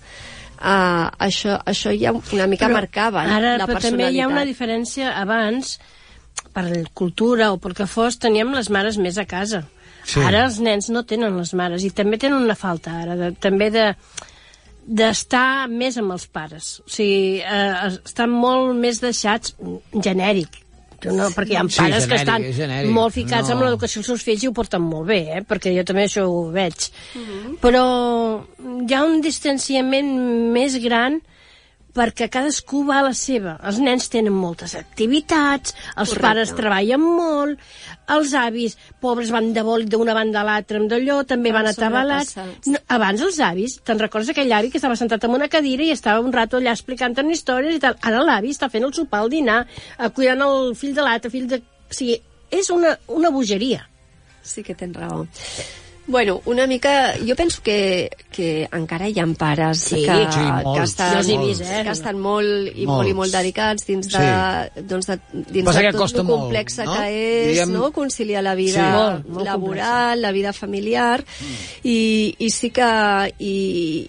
uh, 0.60 1.06
això, 1.18 1.56
això 1.64 1.94
ja 1.96 2.12
una 2.12 2.46
mica 2.50 2.68
Però 2.68 2.76
marcava 2.76 3.24
ara, 3.24 3.56
la 3.60 3.68
però 3.68 3.80
també 3.82 4.10
hi 4.12 4.20
ha 4.20 4.28
una 4.28 4.44
diferència. 4.48 5.14
Abans 5.16 5.78
per 6.54 6.66
cultura 6.96 7.50
o 7.54 7.58
pel 7.62 7.76
que 7.78 7.88
fos 7.88 8.18
teníem 8.20 8.52
les 8.56 8.70
mares 8.70 8.98
més 8.98 9.18
a 9.18 9.26
casa. 9.28 9.64
Sí. 10.00 10.16
ara 10.24 10.46
els 10.46 10.56
nens 10.64 10.86
no 10.88 11.02
tenen 11.04 11.34
les 11.36 11.50
mares 11.54 11.82
i 11.84 11.90
també 11.92 12.16
tenen 12.18 12.40
una 12.40 12.54
falta 12.56 12.94
ara 13.02 13.18
de, 13.18 13.26
també 13.36 13.66
de 13.70 13.82
d'estar 14.90 15.68
més 15.70 15.96
amb 16.00 16.10
els 16.16 16.24
pares 16.34 16.80
o 16.82 16.88
sigui, 16.90 17.38
eh, 17.44 17.92
estan 18.04 18.32
molt 18.34 18.74
més 18.80 18.98
deixats 19.02 19.54
genèric 19.94 20.58
no, 21.06 21.30
perquè 21.32 21.54
hi 21.54 21.56
ha 21.56 21.62
Sí, 21.70 21.78
pares 21.80 22.04
que 22.04 22.18
genèric, 22.18 22.26
estan 22.26 22.42
és 22.44 22.56
genèric. 22.58 22.90
molt 22.92 23.14
ficats 23.14 23.48
No. 23.48 23.54
amb 23.54 23.62
l'educació 23.64 24.00
dels 24.02 24.10
seus 24.10 24.24
fills 24.26 24.42
i 24.44 24.48
ho 24.50 24.52
porten 24.52 24.82
molt 24.84 25.06
bé, 25.08 25.20
eh? 25.38 25.42
perquè 25.48 25.72
jo 25.72 25.80
també 25.88 26.02
això 26.04 26.26
ho 26.28 26.42
veig. 26.52 26.90
Però 27.62 27.84
hi 28.84 28.92
ha 28.98 29.00
un 29.06 29.22
distanciament 29.24 30.10
més 30.52 30.76
gran 30.84 31.16
perquè 31.94 32.28
cadascú 32.32 32.84
va 32.88 33.00
a 33.00 33.06
la 33.08 33.14
seva. 33.16 33.56
Els 33.66 33.80
nens 33.82 34.08
tenen 34.12 34.34
moltes 34.34 34.76
activitats, 34.78 35.74
els 35.96 36.12
Correcte. 36.12 36.22
pares 36.26 36.54
treballen 36.56 37.02
molt, 37.02 37.60
els 38.14 38.34
avis, 38.34 38.76
pobres, 39.02 39.30
van 39.34 39.52
de 39.56 39.64
vol 39.66 39.86
d'una 39.90 40.14
banda 40.14 40.40
a 40.40 40.46
l'altra 40.46 40.80
amb 40.80 40.90
d'allò, 40.90 41.20
també 41.26 41.52
van 41.54 41.68
Van 41.68 41.74
atabalats. 41.74 42.36
No, 42.66 42.78
abans 42.88 43.20
els 43.26 43.40
avis, 43.44 43.78
te'n 43.84 44.00
recordes 44.02 44.30
aquell 44.32 44.52
avi 44.52 44.70
que 44.70 44.78
estava 44.78 44.96
sentat 44.96 45.24
en 45.24 45.36
una 45.36 45.48
cadira 45.48 45.84
i 45.84 45.90
estava 45.94 46.24
un 46.24 46.32
rato 46.32 46.58
allà 46.58 46.74
explicant 46.76 47.16
una 47.18 47.34
històries 47.34 47.76
i 47.76 47.82
tal. 47.82 47.98
Ara 48.02 48.22
l'avi 48.24 48.54
està 48.54 48.70
fent 48.70 48.86
el 48.86 48.94
sopar, 48.94 49.24
el 49.24 49.30
dinar, 49.30 49.66
eh, 49.98 50.10
cuidant 50.10 50.42
el 50.46 50.74
fill 50.74 50.94
de 50.94 51.06
l'altre, 51.06 51.30
fill 51.30 51.46
de... 51.50 51.60
O 51.90 51.94
sigui, 51.94 52.20
és 52.50 52.70
una, 52.70 52.96
una 53.08 53.30
bogeria. 53.34 53.86
Sí 54.42 54.62
que 54.62 54.74
tens 54.74 54.96
raó. 54.96 55.26
Bueno, 56.10 56.40
una 56.46 56.66
mica... 56.66 57.14
Jo 57.26 57.36
penso 57.38 57.62
que, 57.62 58.10
que 58.34 58.68
encara 58.72 59.08
hi 59.08 59.20
ha 59.22 59.26
pares 59.38 59.84
Sí, 59.90 60.02
que, 60.04 60.16
sí, 60.32 60.40
molts, 60.40 60.76
que, 60.76 60.84
estan, 60.84 61.30
he 61.30 61.36
vist, 61.38 61.62
eh? 61.62 61.82
que 61.86 61.92
estan 61.94 62.18
molt 62.18 62.70
i 62.74 62.84
Molts. 62.84 62.90
molt 62.90 63.10
i 63.10 63.14
molt 63.14 63.34
dedicats 63.34 63.86
dins 63.86 64.08
de, 64.10 64.82
doncs 64.90 65.06
de, 65.10 65.16
dins 65.32 65.68
Passa 65.68 65.84
de 65.84 65.90
que 65.90 65.92
tot 65.98 66.16
el 66.16 66.24
molt, 66.24 66.32
complex 66.34 66.78
no? 66.82 66.96
que 66.96 67.06
és, 67.10 67.52
Diguem- 67.52 67.74
no? 67.76 67.90
conciliar 67.94 68.42
la 68.42 68.54
vida 68.58 68.80
Sí. 68.80 68.86
Molt, 68.90 69.28
molt 69.28 69.46
laboral, 69.46 70.20
la 70.22 70.32
vida 70.32 70.52
familiar, 70.52 71.22
i, 71.84 72.34
i 72.38 72.50
sí 72.50 72.70
que 72.74 72.88
i, 73.38 73.54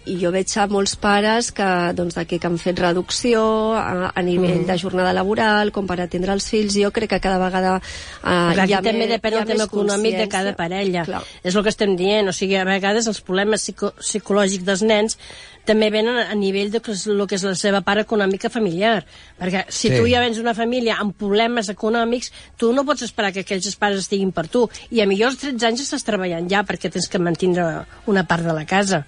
i 0.06 0.18
jo 0.22 0.32
veig 0.34 0.52
a 0.58 0.68
molts 0.72 0.96
pares 1.02 1.52
que, 1.56 1.70
doncs, 1.98 2.18
que 2.28 2.40
han 2.44 2.58
fet 2.62 2.80
reducció 2.80 3.44
a, 3.78 4.12
a 4.14 4.22
nivell 4.26 4.66
de 4.68 4.78
jornada 4.82 5.14
laboral, 5.14 5.72
com 5.76 5.88
per 5.90 6.00
atendre 6.02 6.34
els 6.34 6.48
fills, 6.52 6.78
jo 6.78 6.92
crec 6.96 7.12
que 7.16 7.22
cada 7.24 7.40
vegada 7.42 7.78
eh, 7.78 7.84
Perquè 8.24 8.68
hi 8.70 8.74
ha 8.78 8.82
també 8.82 9.06
més, 9.06 9.14
depèn 9.16 9.34
hi 9.34 9.40
ha 9.42 9.46
del 9.46 9.50
tema 9.52 9.64
més 9.64 9.68
econòmic 9.70 10.18
de 10.20 10.28
cada 10.32 10.56
parella. 10.58 11.06
Clar. 11.08 11.24
És 11.44 11.56
el 11.56 11.64
que 11.66 11.74
estem 11.74 11.91
dient. 11.98 12.28
O 12.30 12.34
sigui, 12.34 12.56
a 12.56 12.66
vegades 12.68 13.08
els 13.08 13.22
problemes 13.22 13.62
psico 13.64 13.94
psicològics 14.00 14.66
dels 14.68 14.84
nens 14.84 15.18
també 15.66 15.92
venen 15.94 16.18
a 16.18 16.34
nivell 16.36 16.72
de 16.74 16.80
que 16.82 16.92
és 16.92 17.06
el 17.08 17.22
que 17.30 17.36
és 17.38 17.44
la 17.46 17.54
seva 17.56 17.82
part 17.86 18.02
econòmica 18.02 18.50
familiar. 18.50 19.06
Perquè 19.40 19.66
si 19.70 19.90
Sí. 19.90 19.96
tu 19.98 20.08
ja 20.08 20.20
vens 20.20 20.38
d'una 20.38 20.56
família 20.58 20.96
amb 21.00 21.16
problemes 21.16 21.70
econòmics, 21.70 22.32
tu 22.58 22.74
no 22.74 22.84
pots 22.84 23.04
esperar 23.04 23.32
que 23.32 23.42
aquells 23.42 23.76
pares 23.76 24.00
estiguin 24.00 24.32
per 24.32 24.48
tu. 24.48 24.70
I 24.90 25.02
a 25.02 25.06
millor 25.06 25.30
als 25.30 25.38
13 25.38 25.68
anys 25.68 25.82
estàs 25.82 26.04
treballant 26.04 26.50
ja 26.50 26.64
perquè 26.64 26.90
tens 26.90 27.08
que 27.08 27.20
mantenir 27.20 27.62
una 28.08 28.26
part 28.26 28.44
de 28.44 28.54
la 28.54 28.66
casa. 28.66 29.06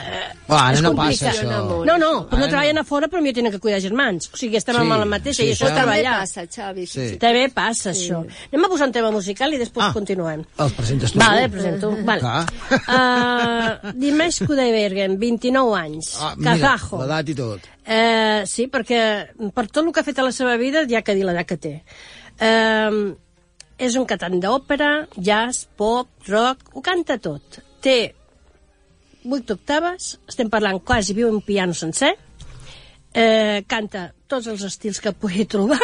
Bueno, 0.00 0.64
ara 0.64 0.76
És 0.78 0.82
no 0.82 0.90
passa 0.96 1.28
això. 1.30 1.44
No, 1.84 1.96
no, 2.00 2.08
però 2.30 2.38
no 2.40 2.46
treballen 2.48 2.78
a 2.80 2.84
fora, 2.88 3.06
però 3.06 3.20
millor 3.20 3.34
tenen 3.36 3.52
que 3.52 3.58
cuidar 3.60 3.80
germans. 3.84 4.30
O 4.32 4.36
sigui, 4.40 4.56
estem 4.56 4.74
Sí, 4.74 4.80
amb 4.80 4.94
la 4.96 5.04
mateixa 5.04 5.42
sí, 5.42 5.48
i 5.48 5.52
això 5.52 5.66
és 5.66 5.70
això- 5.70 5.76
També 5.76 6.00
treballar. 6.00 6.14
passa, 6.20 6.44
Xavi. 6.46 6.86
Sí. 6.86 7.08
Sí. 7.10 7.16
També 7.18 7.42
passa 7.54 7.92
sí. 7.94 8.08
això. 8.08 8.20
Anem 8.52 8.64
a 8.64 8.68
posar 8.72 8.86
un 8.88 8.92
tema 8.92 9.10
musical 9.10 9.52
i 9.54 9.58
després 9.58 9.84
Ah. 9.86 9.92
continuem. 9.92 10.44
Els 10.58 10.72
presentes 10.72 11.12
tu. 11.12 11.18
Vale, 11.18 11.48
presento. 11.50 11.90
Vale. 12.04 12.22
Uh, 12.88 13.92
Dimash 13.94 14.40
Kudaibergen, 14.46 15.18
29 15.18 15.74
anys. 15.76 16.16
Ah, 16.20 16.34
mira, 16.36 16.56
Kazajo. 16.56 17.00
l'edat 17.02 17.28
i 17.28 17.34
tot. 17.34 17.60
Uh, 17.86 18.46
sí, 18.46 18.68
perquè 18.68 19.02
per 19.54 19.66
tot 19.68 19.84
el 19.84 19.92
que 19.92 20.00
ha 20.00 20.04
fet 20.06 20.18
a 20.18 20.22
la 20.26 20.32
seva 20.32 20.56
vida 20.56 20.86
ja 20.88 21.02
que 21.02 21.14
dir 21.14 21.24
l'edat 21.26 21.46
que 21.46 21.56
té. 21.58 21.74
Uh, 22.40 23.14
és 23.78 23.96
un 23.96 24.04
cantant 24.06 24.40
d'òpera, 24.42 25.06
jazz, 25.16 25.66
pop, 25.76 26.08
rock, 26.28 26.70
ho 26.74 26.80
canta 26.82 27.18
tot. 27.18 27.60
Té 27.80 28.14
8 29.24 29.54
octaves, 29.56 30.18
estem 30.28 30.50
parlant 30.50 30.80
quasi 30.80 31.14
viu 31.14 31.28
un 31.28 31.40
piano 31.42 31.74
sencer, 31.74 32.14
eh, 33.14 33.64
canta 33.66 34.12
tots 34.30 34.46
els 34.46 34.62
estils 34.64 35.00
que 35.00 35.12
pugui 35.12 35.44
trobar, 35.44 35.80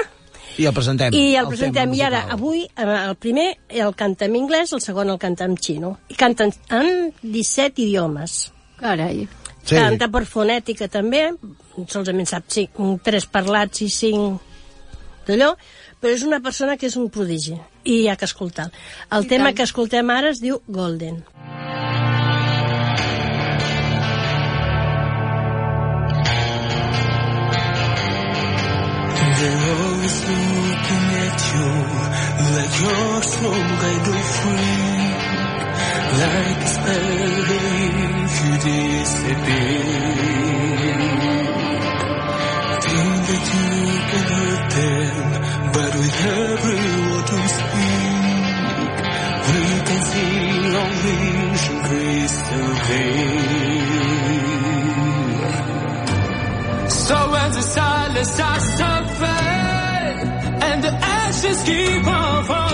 I 0.56 0.66
el 0.66 0.72
presentem. 0.74 1.12
i 1.12 1.34
el 1.34 1.44
tema 1.44 1.48
presentem, 1.50 1.94
i 1.94 2.02
ara, 2.06 2.22
avui, 2.32 2.62
eh, 2.64 2.84
el 3.08 3.16
primer 3.16 3.48
el 3.68 3.94
canta 3.94 4.24
en 4.24 4.36
anglès, 4.36 4.72
el 4.72 4.80
segon 4.80 5.10
el 5.10 5.18
canta 5.18 5.44
en 5.44 5.56
xino. 5.56 5.98
I 6.08 6.14
canten 6.14 6.52
en 6.70 7.12
17 7.22 7.82
idiomes. 7.82 8.52
Carai. 8.78 9.26
Sí. 9.66 9.74
canta 9.74 10.06
per 10.08 10.22
fonètica 10.30 10.86
també, 10.88 11.32
solament 11.90 12.28
sap 12.30 12.44
cinc, 12.48 12.76
tres 13.02 13.26
parlats 13.26 13.80
i 13.82 13.88
cinc 13.90 14.40
d'allò, 15.26 15.56
però 16.00 16.12
és 16.14 16.22
una 16.22 16.38
persona 16.40 16.76
que 16.76 16.86
és 16.86 16.94
un 16.94 17.08
prodigi 17.10 17.56
i 17.82 18.02
hi 18.02 18.08
ha 18.08 18.14
que 18.16 18.28
escoltar. 18.28 18.70
El 19.10 19.24
I 19.24 19.28
tema 19.32 19.48
tant. 19.48 19.56
que 19.56 19.62
escoltem 19.66 20.10
ara 20.10 20.30
es 20.30 20.40
diu 20.40 20.60
Golden. 20.68 21.24
At 31.36 31.44
you 31.52 31.68
like 32.56 32.74
you're 32.80 33.22
some 33.22 33.70
kind 33.82 34.06
of. 34.08 34.16
Like 36.16 36.62
a 36.62 36.68
spell 36.74 37.46
you 38.42 38.52
disappear. 38.66 39.96
Think 42.86 43.20
that 43.28 43.44
you 43.54 43.68
can 44.10 44.26
hurt 44.32 44.64
them, 44.76 45.26
but 45.74 45.92
with 46.00 46.18
every 46.36 46.82
word 47.10 47.28
you 47.34 47.44
speak, 47.58 48.96
we 49.48 49.60
can 49.88 50.00
see 50.10 50.36
long 50.74 50.94
vision 51.04 51.78
crystal 51.86 52.70
clear. 52.86 53.46
So 56.88 57.16
when 57.32 57.50
the 57.52 57.62
silence 57.62 58.30
starts 58.32 58.68
to 58.78 58.90
fade 59.20 60.28
and 60.62 60.78
the 60.82 60.92
ashes 61.36 61.62
keep 61.64 62.06
on 62.06 62.44
falling, 62.44 62.65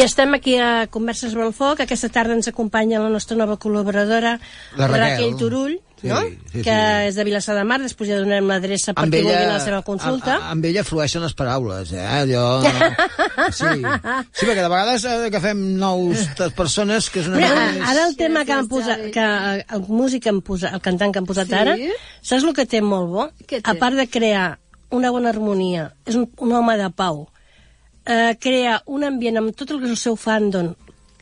I 0.00 0.04
estem 0.06 0.32
aquí 0.32 0.54
a 0.56 0.86
Converses 0.88 1.34
amb 1.36 1.44
el 1.44 1.52
Foc. 1.52 1.82
Aquesta 1.84 2.08
tarda 2.08 2.32
ens 2.32 2.48
acompanya 2.48 3.02
la 3.02 3.10
nostra 3.12 3.36
nova 3.36 3.58
col·laboradora, 3.60 4.38
La 4.80 4.86
Raquel. 4.88 5.34
Turull, 5.36 5.74
Sí, 6.00 6.08
no? 6.08 6.16
sí, 6.24 6.62
que 6.64 6.72
sí. 6.72 7.08
és 7.10 7.16
de 7.18 7.24
Vilassar 7.28 7.52
de 7.58 7.64
Mar. 7.68 7.76
Després 7.82 8.08
ja 8.08 8.16
donem 8.16 8.46
l'adreça 8.48 8.94
per 8.96 9.04
qui 9.04 9.18
vulgui 9.18 9.34
anar 9.36 9.50
a 9.50 9.56
la 9.58 9.60
seva 9.60 9.82
consulta. 9.84 10.38
Amb, 10.38 10.46
amb 10.54 10.68
ella 10.70 10.84
flueixen 10.88 11.20
les 11.20 11.34
paraules, 11.36 11.92
eh? 11.92 12.06
Allò... 12.22 12.44
Sí, 13.50 13.66
sí 13.66 14.46
perquè 14.46 14.62
de 14.62 14.68
vegades 14.70 15.04
eh, 15.08 15.18
agafem 15.28 15.60
nous 15.80 16.22
de 16.38 16.48
persones 16.56 17.08
que 17.12 17.20
és 17.20 17.28
una 17.28 17.36
a- 17.40 17.50
més... 17.74 17.82
ara 17.88 18.06
el 18.08 18.16
tema 18.16 18.44
que 18.48 18.52
han 18.56 18.68
posat, 18.70 19.04
que 19.12 19.20
eh, 19.26 19.64
el 19.76 19.84
músic 19.88 20.22
que 20.24 20.32
han 20.32 20.40
posat, 20.44 20.72
el 20.76 20.82
cantant 20.84 21.12
que 21.12 21.20
han 21.20 21.28
posat 21.28 21.48
Sí? 21.52 21.56
ara, 21.60 21.76
saps 22.22 22.44
el 22.48 22.54
que 22.56 22.64
té 22.68 22.80
molt 22.84 23.08
bo? 23.12 23.26
A 23.64 23.74
part 23.80 23.96
de 24.00 24.06
crear 24.12 24.58
una 24.96 25.10
bona 25.14 25.30
harmonia, 25.32 25.90
és 26.08 26.16
un, 26.20 26.28
un 26.40 26.52
home 26.56 26.76
de 26.80 26.88
pau, 26.96 27.26
eh, 28.10 28.36
crea 28.42 28.80
un 28.86 29.06
ambient 29.06 29.38
amb 29.40 29.54
tot 29.56 29.70
el 29.70 29.80
que 29.80 29.90
és 29.90 29.96
el 29.96 30.02
seu 30.02 30.18
fandom, 30.18 30.74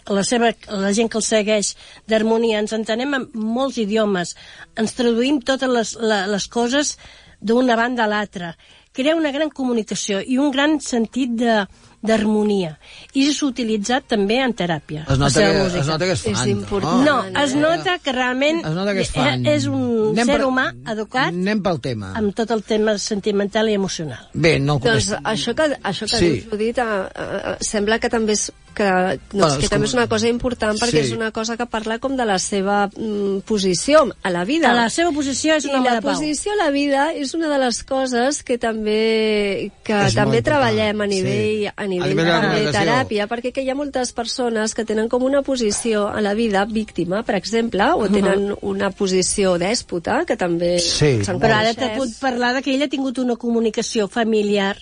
la, 0.09 0.25
seva, 0.25 0.53
la 0.73 0.93
gent 0.97 1.11
que 1.13 1.21
el 1.21 1.27
segueix 1.27 1.75
d'harmonia, 2.09 2.63
ens 2.63 2.75
entenem 2.77 3.15
en 3.19 3.29
molts 3.35 3.79
idiomes, 3.83 4.35
ens 4.81 4.97
traduïm 4.97 5.43
totes 5.45 5.69
les, 5.69 5.95
les 6.33 6.49
coses 6.49 6.97
d'una 7.41 7.77
banda 7.79 8.07
a 8.07 8.11
l'altra, 8.11 8.55
crea 8.97 9.19
una 9.19 9.33
gran 9.35 9.53
comunicació 9.55 10.23
i 10.25 10.41
un 10.43 10.51
gran 10.55 10.79
sentit 10.83 11.37
de 11.39 11.61
d'harmonia 12.03 12.79
i 13.15 13.27
és 13.29 13.43
utilitzat 13.43 14.05
també 14.07 14.39
en 14.45 14.53
teràpia 14.55 15.03
Es 15.03 15.19
la 15.19 15.27
nota, 15.27 15.41
que, 15.41 15.59
música. 15.59 15.81
es 15.81 15.87
nota 15.87 16.05
que 16.07 16.13
és 16.13 16.23
fan, 16.23 16.35
És 16.37 16.47
important. 16.47 17.05
no? 17.05 17.17
No, 17.31 17.41
es 17.43 17.55
nota 17.55 17.99
que 17.99 18.13
realment 18.13 18.61
Es 18.65 18.73
nota 18.75 18.95
que 18.95 19.01
és 19.01 19.11
fan. 19.11 19.47
és 19.47 19.67
un 19.67 20.11
Anem 20.13 20.27
ser 20.27 20.37
per- 20.39 20.47
humà 20.47 20.67
educat 20.93 21.29
Anem 21.29 21.63
pel 21.63 21.81
tema. 21.81 22.13
amb 22.15 22.35
tot 22.35 22.51
el 22.51 22.63
tema 22.63 22.97
sentimental 22.99 23.69
i 23.69 23.75
emocional. 23.75 24.29
Bé, 24.33 24.59
no 24.61 24.75
el 24.77 24.81
Doncs 24.81 25.13
això 25.25 25.55
que, 25.55 25.77
això 25.83 26.07
que 26.11 26.17
Sí. 26.19 26.31
dius, 26.31 26.45
Judit, 26.51 26.79
eh, 26.79 26.83
eh, 26.83 27.57
sembla 27.61 27.99
que 27.99 28.09
també 28.09 28.33
és, 28.33 28.53
que, 28.75 28.85
doncs, 28.85 29.21
Bueno, 29.33 29.47
és 29.55 29.59
que 29.59 29.69
també 29.69 29.87
com- 29.87 29.91
és 29.91 29.95
una 29.95 30.07
cosa 30.09 30.29
important 30.29 30.79
perquè 30.79 30.91
Sí. 30.91 30.99
és 30.99 31.13
una 31.13 31.33
cosa 31.33 31.57
que 31.57 31.67
parla 31.67 31.99
com 31.99 32.17
de 32.17 32.25
la 32.25 32.39
seva 32.39 32.87
mm, 32.97 33.41
posició 33.41 34.15
a 34.23 34.31
la 34.31 34.45
vida. 34.45 34.71
A 34.71 34.75
la 34.75 34.89
seva 34.89 35.11
posició 35.11 35.55
és 35.57 35.65
un 35.65 35.71
I 35.73 35.75
home 35.75 35.89
la 35.89 35.95
de 35.97 36.03
pau. 36.03 36.13
posició 36.15 36.53
a 36.53 36.57
la 36.65 36.71
vida 36.71 37.13
és 37.13 37.35
una 37.35 37.49
de 37.49 37.59
les 37.59 37.83
coses 37.83 38.45
que 38.45 38.57
també 38.59 39.73
que 39.83 40.07
És 40.07 40.15
també 40.15 40.43
treballem 40.43 41.01
a 41.01 41.07
sí. 41.07 41.67
Nivell, 41.89 42.13
a 42.13 42.15
nivell, 42.15 42.29
de 42.29 42.63
la 42.65 42.71
de, 42.71 42.73
teràpia, 42.77 43.27
perquè 43.31 43.53
que 43.53 43.63
hi 43.65 43.71
ha 43.73 43.77
moltes 43.79 44.13
persones 44.17 44.75
que 44.77 44.85
tenen 44.89 45.09
com 45.09 45.25
una 45.27 45.43
posició 45.43 46.07
a 46.09 46.21
la 46.25 46.35
vida 46.39 46.65
víctima, 46.69 47.23
per 47.27 47.35
exemple, 47.39 47.89
o 47.97 48.09
tenen 48.13 48.53
una 48.63 48.91
posició 48.91 49.57
dèspota, 49.59 50.25
que 50.29 50.37
també 50.37 50.77
Sí. 50.79 51.25
se'n 51.25 51.41
Però 51.41 51.57
ara 51.59 51.75
t'he 51.75 51.95
pogut 51.97 52.15
parlar 52.21 52.55
de 52.55 52.63
que 52.63 52.75
ell 52.75 52.83
ha 52.87 52.89
tingut 52.93 53.19
una 53.19 53.37
comunicació 53.37 54.09
familiar 54.09 54.77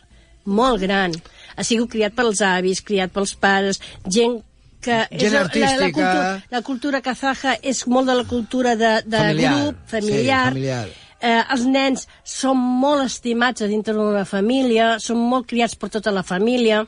molt 0.45 0.81
gran. 0.83 1.12
Ha 1.57 1.64
sigut 1.64 1.90
criat 1.90 2.14
pels 2.14 2.42
avis, 2.42 2.83
criat 2.83 3.11
pels 3.12 3.35
pares, 3.35 3.81
gent 4.07 4.42
que 4.81 5.01
Gent 5.11 5.33
la, 5.33 5.38
la, 5.38 5.38
la, 5.38 5.40
artística. 5.40 5.90
cultura, 5.90 6.45
la 6.51 6.62
cultura 6.62 7.01
kazaja 7.03 7.57
és 7.62 7.87
molt 7.88 8.07
de 8.07 8.14
la 8.14 8.25
cultura 8.25 8.77
de, 8.77 9.03
de 9.07 9.16
Familiar, 9.19 9.55
grup, 9.57 9.77
sí, 9.87 9.90
familiar. 9.97 10.87
Eh, 11.21 11.43
els 11.55 11.65
nens 11.65 12.05
són 12.25 12.59
molt 12.61 13.07
estimats 13.07 13.65
a 13.65 13.71
dintre 13.71 13.95
d'una 13.97 14.27
família, 14.29 14.97
són 15.01 15.23
molt 15.31 15.49
criats 15.49 15.77
per 15.81 15.89
tota 15.95 16.13
la 16.13 16.25
família. 16.27 16.83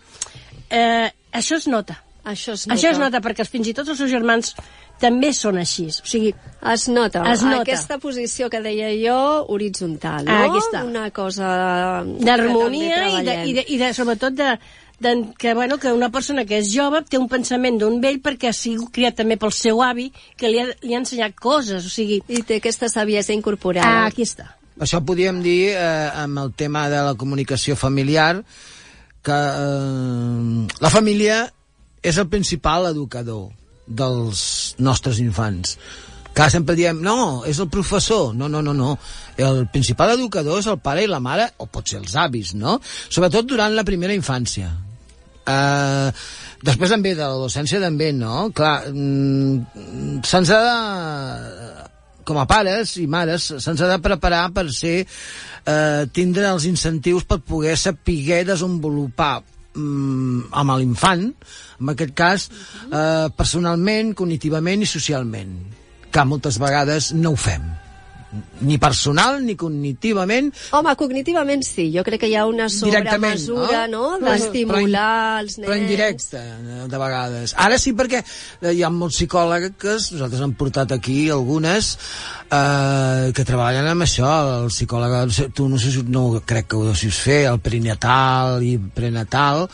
Eh, 0.69 1.09
això 1.33 1.57
es 1.57 1.69
nota. 1.71 1.97
Això 2.29 2.53
es 2.53 2.67
nota. 2.67 2.77
Això 2.77 2.93
es 2.93 3.01
nota, 3.01 3.23
perquè 3.25 3.47
fins 3.49 3.71
i 3.71 3.75
tot 3.77 3.89
els 3.89 3.99
seus 4.03 4.11
germans 4.13 4.53
també 5.01 5.31
són 5.33 5.57
així. 5.61 5.87
O 5.89 6.09
sigui, 6.11 6.35
Es 6.73 6.89
nota. 6.91 7.23
Es 7.31 7.45
nota. 7.47 7.63
Aquesta 7.63 7.99
posició 8.03 8.49
que 8.51 8.61
deia 8.61 8.91
jo, 8.99 9.19
horitzontal, 9.55 10.27
no? 10.27 10.35
Ah, 10.35 10.49
aquí 10.49 10.59
està. 10.59 10.83
Una 10.85 11.09
cosa... 11.15 11.49
d'harmonia 12.19 13.05
i, 13.07 13.23
de, 13.25 13.37
i, 13.47 13.55
de, 13.55 13.65
i 13.69 13.79
de, 13.79 13.93
sobretot 13.95 14.35
de, 14.35 14.57
que, 15.39 15.55
bueno, 15.55 15.79
que 15.79 15.93
una 15.93 16.11
persona 16.11 16.45
que 16.45 16.59
és 16.59 16.73
jove 16.75 17.05
té 17.07 17.19
un 17.19 17.29
pensament 17.31 17.79
d'un 17.79 18.01
vell 18.03 18.19
perquè 18.23 18.51
ha 18.51 18.57
sigut 18.57 18.91
criat 18.95 19.15
també 19.21 19.37
pel 19.39 19.53
seu 19.55 19.83
avi 19.83 20.09
que 20.37 20.51
li 20.51 20.59
ha, 20.59 20.67
li 20.83 20.95
ha 20.95 21.03
ensenyat 21.03 21.37
coses, 21.39 21.87
o 21.87 21.93
sigui... 21.93 22.19
I 22.29 22.43
té 22.43 22.59
aquesta 22.59 22.89
saviesa 22.91 23.33
incorporada. 23.33 24.05
Ah, 24.05 24.09
aquí 24.11 24.27
està. 24.27 24.51
Això 24.83 25.01
podríem 25.05 25.39
dir, 25.43 25.75
eh, 25.75 26.11
amb 26.19 26.43
el 26.43 26.53
tema 26.59 26.89
de 26.91 27.03
la 27.03 27.15
comunicació 27.19 27.77
familiar, 27.77 28.43
que 29.23 29.39
eh, 29.39 30.67
la 30.81 30.91
família 30.91 31.45
és 32.03 32.19
el 32.19 32.29
principal 32.31 32.91
educador 32.91 33.49
dels 33.87 34.75
nostres 34.79 35.23
infants. 35.23 35.79
Clar, 36.39 36.51
sempre 36.55 36.77
diem, 36.79 37.01
no, 37.03 37.45
és 37.51 37.59
el 37.59 37.67
professor. 37.71 38.35
No, 38.37 38.47
no, 38.47 38.63
no, 38.63 38.75
no. 38.75 38.93
El 39.39 39.65
principal 39.73 40.13
educador 40.15 40.61
és 40.63 40.69
el 40.71 40.79
pare 40.79 41.03
i 41.03 41.11
la 41.11 41.19
mare, 41.19 41.49
o 41.59 41.67
pot 41.67 41.91
ser 41.91 41.99
els 41.99 42.15
avis, 42.15 42.55
no? 42.55 42.77
Sobretot 42.85 43.49
durant 43.51 43.75
la 43.75 43.87
primera 43.87 44.15
infància. 44.15 44.71
Uh, 45.49 46.13
després 46.65 46.93
també 46.93 47.15
de 47.15 47.23
l'adolescència 47.25 47.81
també, 47.81 48.11
no? 48.13 48.49
Clar, 48.55 48.91
mm, 48.93 50.21
se'ns 50.29 50.53
ha 50.53 50.59
de 50.67 50.75
com 52.29 52.37
a 52.37 52.45
pares 52.45 52.99
i 53.01 53.07
mares 53.09 53.47
se'ns 53.57 53.81
ha 53.81 53.89
de 53.89 54.03
preparar 54.05 54.51
per 54.53 54.67
ser 54.75 54.99
eh, 55.01 56.03
tindre 56.13 56.45
els 56.51 56.67
incentius 56.69 57.25
per 57.25 57.41
poder 57.41 57.73
saber 57.81 58.43
desenvolupar 58.45 59.41
mm, 59.73 60.53
amb 60.53 60.77
l'infant, 60.77 61.25
en 61.81 61.95
aquest 61.95 62.15
cas, 62.19 62.49
eh, 62.93 63.27
personalment, 63.33 64.13
cognitivament 64.19 64.85
i 64.85 64.93
socialment, 64.93 65.59
que 66.13 66.29
moltes 66.29 66.61
vegades 66.61 67.15
no 67.17 67.33
ho 67.33 67.45
fem 67.49 67.88
ni 68.61 68.77
personal 68.79 69.39
ni 69.45 69.55
cognitivament 69.57 70.51
Home, 70.77 70.95
cognitivament 71.01 71.63
sí. 71.65 71.89
Jo 71.95 72.03
crec 72.05 72.21
que 72.21 72.29
hi 72.29 72.35
ha 72.37 72.45
una 72.47 72.69
sobremesura, 72.69 73.87
no? 73.89 74.19
Però- 74.21 74.35
D'estimular 74.35 75.41
els 75.41 75.59
nens. 75.59 75.69
però 75.69 75.79
indirecte, 75.79 76.37
eh, 76.39 76.89
de 76.89 76.99
vegades. 76.99 77.55
Ara 77.57 77.79
sí, 77.79 77.95
perquè 77.97 78.23
eh, 78.23 78.73
hi 78.73 78.83
ha 78.83 78.91
molts 78.91 79.17
psicòlegs, 79.17 80.11
nosaltres 80.13 80.43
hem 80.45 80.53
portat 80.59 80.93
aquí 80.93 81.31
algunes, 81.31 81.99
eh, 82.51 83.33
que 83.35 83.45
treballen 83.45 83.87
amb 83.87 84.03
això, 84.05 84.29
el 84.65 84.69
psicòleg, 84.69 85.17
no 85.29 85.49
tu 85.55 85.69
no 85.69 85.79
sé 85.79 86.03
no 86.09 86.43
crec 86.45 86.69
que 86.69 86.77
ho 86.77 86.85
deus 86.85 87.05
fer, 87.17 87.47
el 87.49 87.61
perinatal 87.61 88.63
i 88.63 88.77
prenatal, 88.79 89.69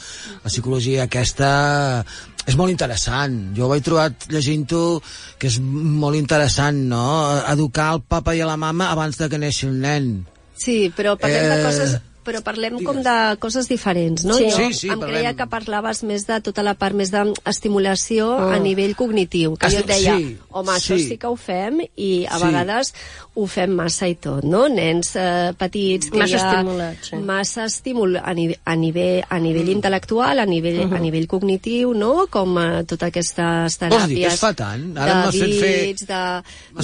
la 0.45 0.51
psicologia 0.51 1.05
aquesta 1.05 2.05
és 2.46 2.57
molt 2.57 2.70
interessant. 2.72 3.37
Jo 3.57 3.68
ho 3.68 3.74
he 3.74 3.83
trobat 3.85 4.26
llegint-ho 4.33 5.00
que 5.38 5.48
és 5.48 5.59
molt 5.61 6.18
interessant, 6.18 6.80
no? 6.90 7.04
Educar 7.52 7.92
el 7.96 8.02
papa 8.02 8.35
i 8.37 8.42
a 8.44 8.48
la 8.48 8.57
mama 8.61 8.90
abans 8.92 9.16
de 9.20 9.28
que 9.33 9.40
neixi 9.40 9.68
el 9.70 9.78
nen. 9.80 10.11
Sí, 10.54 10.92
però 10.96 11.16
parlem 11.18 11.48
de 11.50 11.57
Eh, 11.59 11.64
coses 11.64 11.96
però 12.24 12.40
parlem 12.42 12.78
com 12.84 13.02
de 13.04 13.37
coses 13.38 13.68
diferents, 13.68 14.24
no? 14.24 14.34
Sí. 14.34 14.48
Jo 14.50 14.56
Sí, 14.56 14.72
sí, 14.72 14.88
em 14.88 14.98
parlem. 14.98 15.14
creia 15.14 15.34
que 15.37 15.46
parlaves 15.46 16.02
més 16.04 16.26
de 16.26 16.40
tota 16.40 16.62
la 16.62 16.74
part 16.74 16.94
més 16.96 17.10
d'estimulació 17.12 18.26
Oh. 18.34 18.50
a 18.52 18.58
nivell 18.58 18.94
cognitiu, 18.96 19.56
que 19.56 19.68
jo 19.70 19.78
et 19.78 19.84
Esti- 19.84 19.92
deia, 20.04 20.16
sí, 20.18 20.37
home, 20.50 20.70
això 20.72 20.96
sí. 20.98 21.08
sí 21.08 21.18
que 21.18 21.26
ho 21.26 21.37
fem 21.37 21.80
i 21.96 22.26
a 22.26 22.38
Sí. 22.38 22.44
vegades 22.46 22.94
ho 23.37 23.46
fem 23.46 23.70
massa 23.74 24.06
i 24.08 24.14
tot, 24.14 24.44
no? 24.44 24.68
Nens 24.68 25.14
eh, 25.16 25.52
petits 25.58 26.10
que 26.10 26.18
Massa 26.18 26.37
hi 26.37 26.38
ha 26.40 26.50
estimulats, 26.52 27.08
sí. 27.10 27.16
massa 27.16 27.64
estímul 27.64 28.16
a, 28.16 28.32
ni 28.34 28.54
a 28.64 28.76
nivell, 28.76 29.24
a 29.28 29.38
nivell 29.40 29.68
intel·lectual, 29.68 30.38
a 30.38 30.46
nivell, 30.46 30.80
Uh-huh. 30.84 30.94
a 30.96 30.98
nivell 31.00 31.26
cognitiu, 31.26 31.94
no? 31.94 32.26
Com 32.30 32.56
eh, 32.58 32.84
totes 32.84 33.08
aquestes 33.08 33.78
teràpies 33.78 33.98
Vols 33.98 34.08
dir 34.08 34.20
que 34.22 34.32
es 34.34 34.40
fa 34.40 34.52
tant? 34.54 34.96
Ara 34.98 35.14
m'has 35.24 35.34
fet 35.37 35.54
fer- 35.60 35.82
dits, 35.87 36.06
de, 36.06 36.22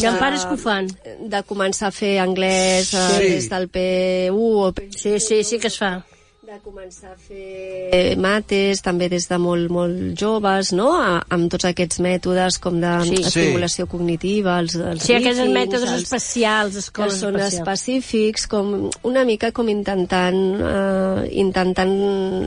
Hi 0.00 0.06
ha 0.06 0.18
pares 0.18 0.44
que 0.44 0.54
ho 0.54 0.56
fan. 0.56 0.86
de 1.30 1.42
començar 1.44 1.88
a 1.88 1.90
fer 1.92 2.18
anglès 2.20 2.92
eh, 2.94 3.08
Sí. 3.18 3.28
des 3.34 3.48
del 3.50 3.68
P1 3.70 4.32
o 4.66 4.72
P 4.72 4.88
Sí, 4.96 5.20
sí, 5.20 5.29
sí 5.44 5.58
que 5.62 5.68
es 5.68 5.78
fa. 5.78 6.09
De 6.50 6.58
començar 6.64 7.12
a 7.12 7.18
fer 7.20 8.16
mates 8.18 8.80
també 8.82 9.06
des 9.12 9.28
de 9.30 9.36
molt, 9.38 9.70
molt 9.70 10.16
joves, 10.18 10.72
no? 10.74 10.88
A, 10.98 11.20
amb 11.30 11.46
tots 11.52 11.68
aquests 11.68 12.00
mètodes 12.02 12.58
com 12.62 12.80
d'estimulació 12.82 13.86
cognitiva, 13.90 14.56
els, 14.58 14.74
els 14.74 15.04
Sí, 15.06 15.14
aquests 15.14 15.44
mètodes 15.54 15.86
els- 15.92 16.02
especials, 16.02 16.72
que 16.74 16.82
escoles 16.82 17.20
són 17.22 17.36
especials. 17.38 17.60
específics, 17.60 18.46
com 18.50 18.90
una 19.06 19.24
mica 19.24 19.52
com 19.52 19.68
intentant 19.70 20.40
eh, 20.60 21.28
intentant 21.44 21.94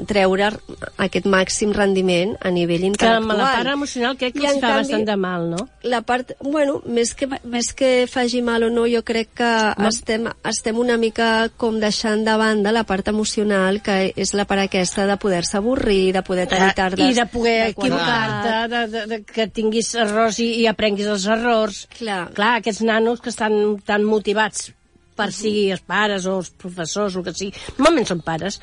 treure 0.10 0.52
aquest 0.98 1.26
màxim 1.32 1.72
rendiment 1.74 2.36
a 2.42 2.52
nivell 2.52 2.82
Que 2.84 2.92
intel·lectual. 2.92 3.22
amb 3.24 3.38
la 3.40 3.52
part 3.56 3.72
emocional 3.74 4.18
crec 4.18 4.34
que 4.36 4.44
I, 4.44 4.50
els 4.52 4.60
fa 4.60 4.68
canvi, 4.68 4.82
bastant 4.84 5.06
de 5.08 5.16
mal, 5.18 5.50
no? 5.50 5.68
la 5.84 6.02
part, 6.02 6.34
bueno, 6.42 6.82
més 6.86 7.14
que, 7.16 7.28
més 7.44 7.72
que 7.74 8.06
faci 8.12 8.42
mal 8.42 8.64
o 8.64 8.70
no, 8.70 8.86
jo 8.88 9.04
crec 9.04 9.30
que 9.40 9.52
estem, 9.88 10.28
estem 10.44 10.78
una 10.78 10.98
mica 10.98 11.50
com 11.58 11.80
deixant 11.80 12.26
de 12.26 12.36
banda 12.38 12.72
la 12.76 12.84
part 12.84 13.08
emocional, 13.08 13.82
que 13.82 13.93
és 14.16 14.34
la 14.38 14.46
part 14.50 14.64
aquesta 14.64 15.06
de 15.10 15.18
poder-se 15.22 15.58
avorrir, 15.60 16.14
de 16.16 16.22
poder 16.26 16.46
tenir 16.52 16.72
tardes... 16.78 17.04
Eh, 17.06 17.12
I 17.12 17.18
de 17.18 17.26
poder 17.32 17.56
equivocar-te, 17.72 18.56
de, 18.74 18.82
de, 18.94 19.04
de, 19.12 19.20
que 19.28 19.48
tinguis 19.54 19.94
errors 19.96 20.40
i, 20.44 20.50
i 20.62 20.68
aprenguis 20.72 21.10
els 21.14 21.28
errors. 21.32 21.84
Clar. 21.98 22.24
Clar, 22.38 22.54
aquests 22.62 22.84
nanos 22.88 23.22
que 23.24 23.32
estan 23.34 23.60
tan 23.86 24.06
motivats 24.08 24.72
per 25.18 25.30
sigui 25.34 25.68
els 25.76 25.84
pares 25.86 26.26
o 26.26 26.40
els 26.42 26.50
professors, 26.58 27.16
el 27.20 27.26
que 27.28 27.36
sigui, 27.38 27.54
normalment 27.78 28.10
són 28.10 28.24
pares, 28.26 28.60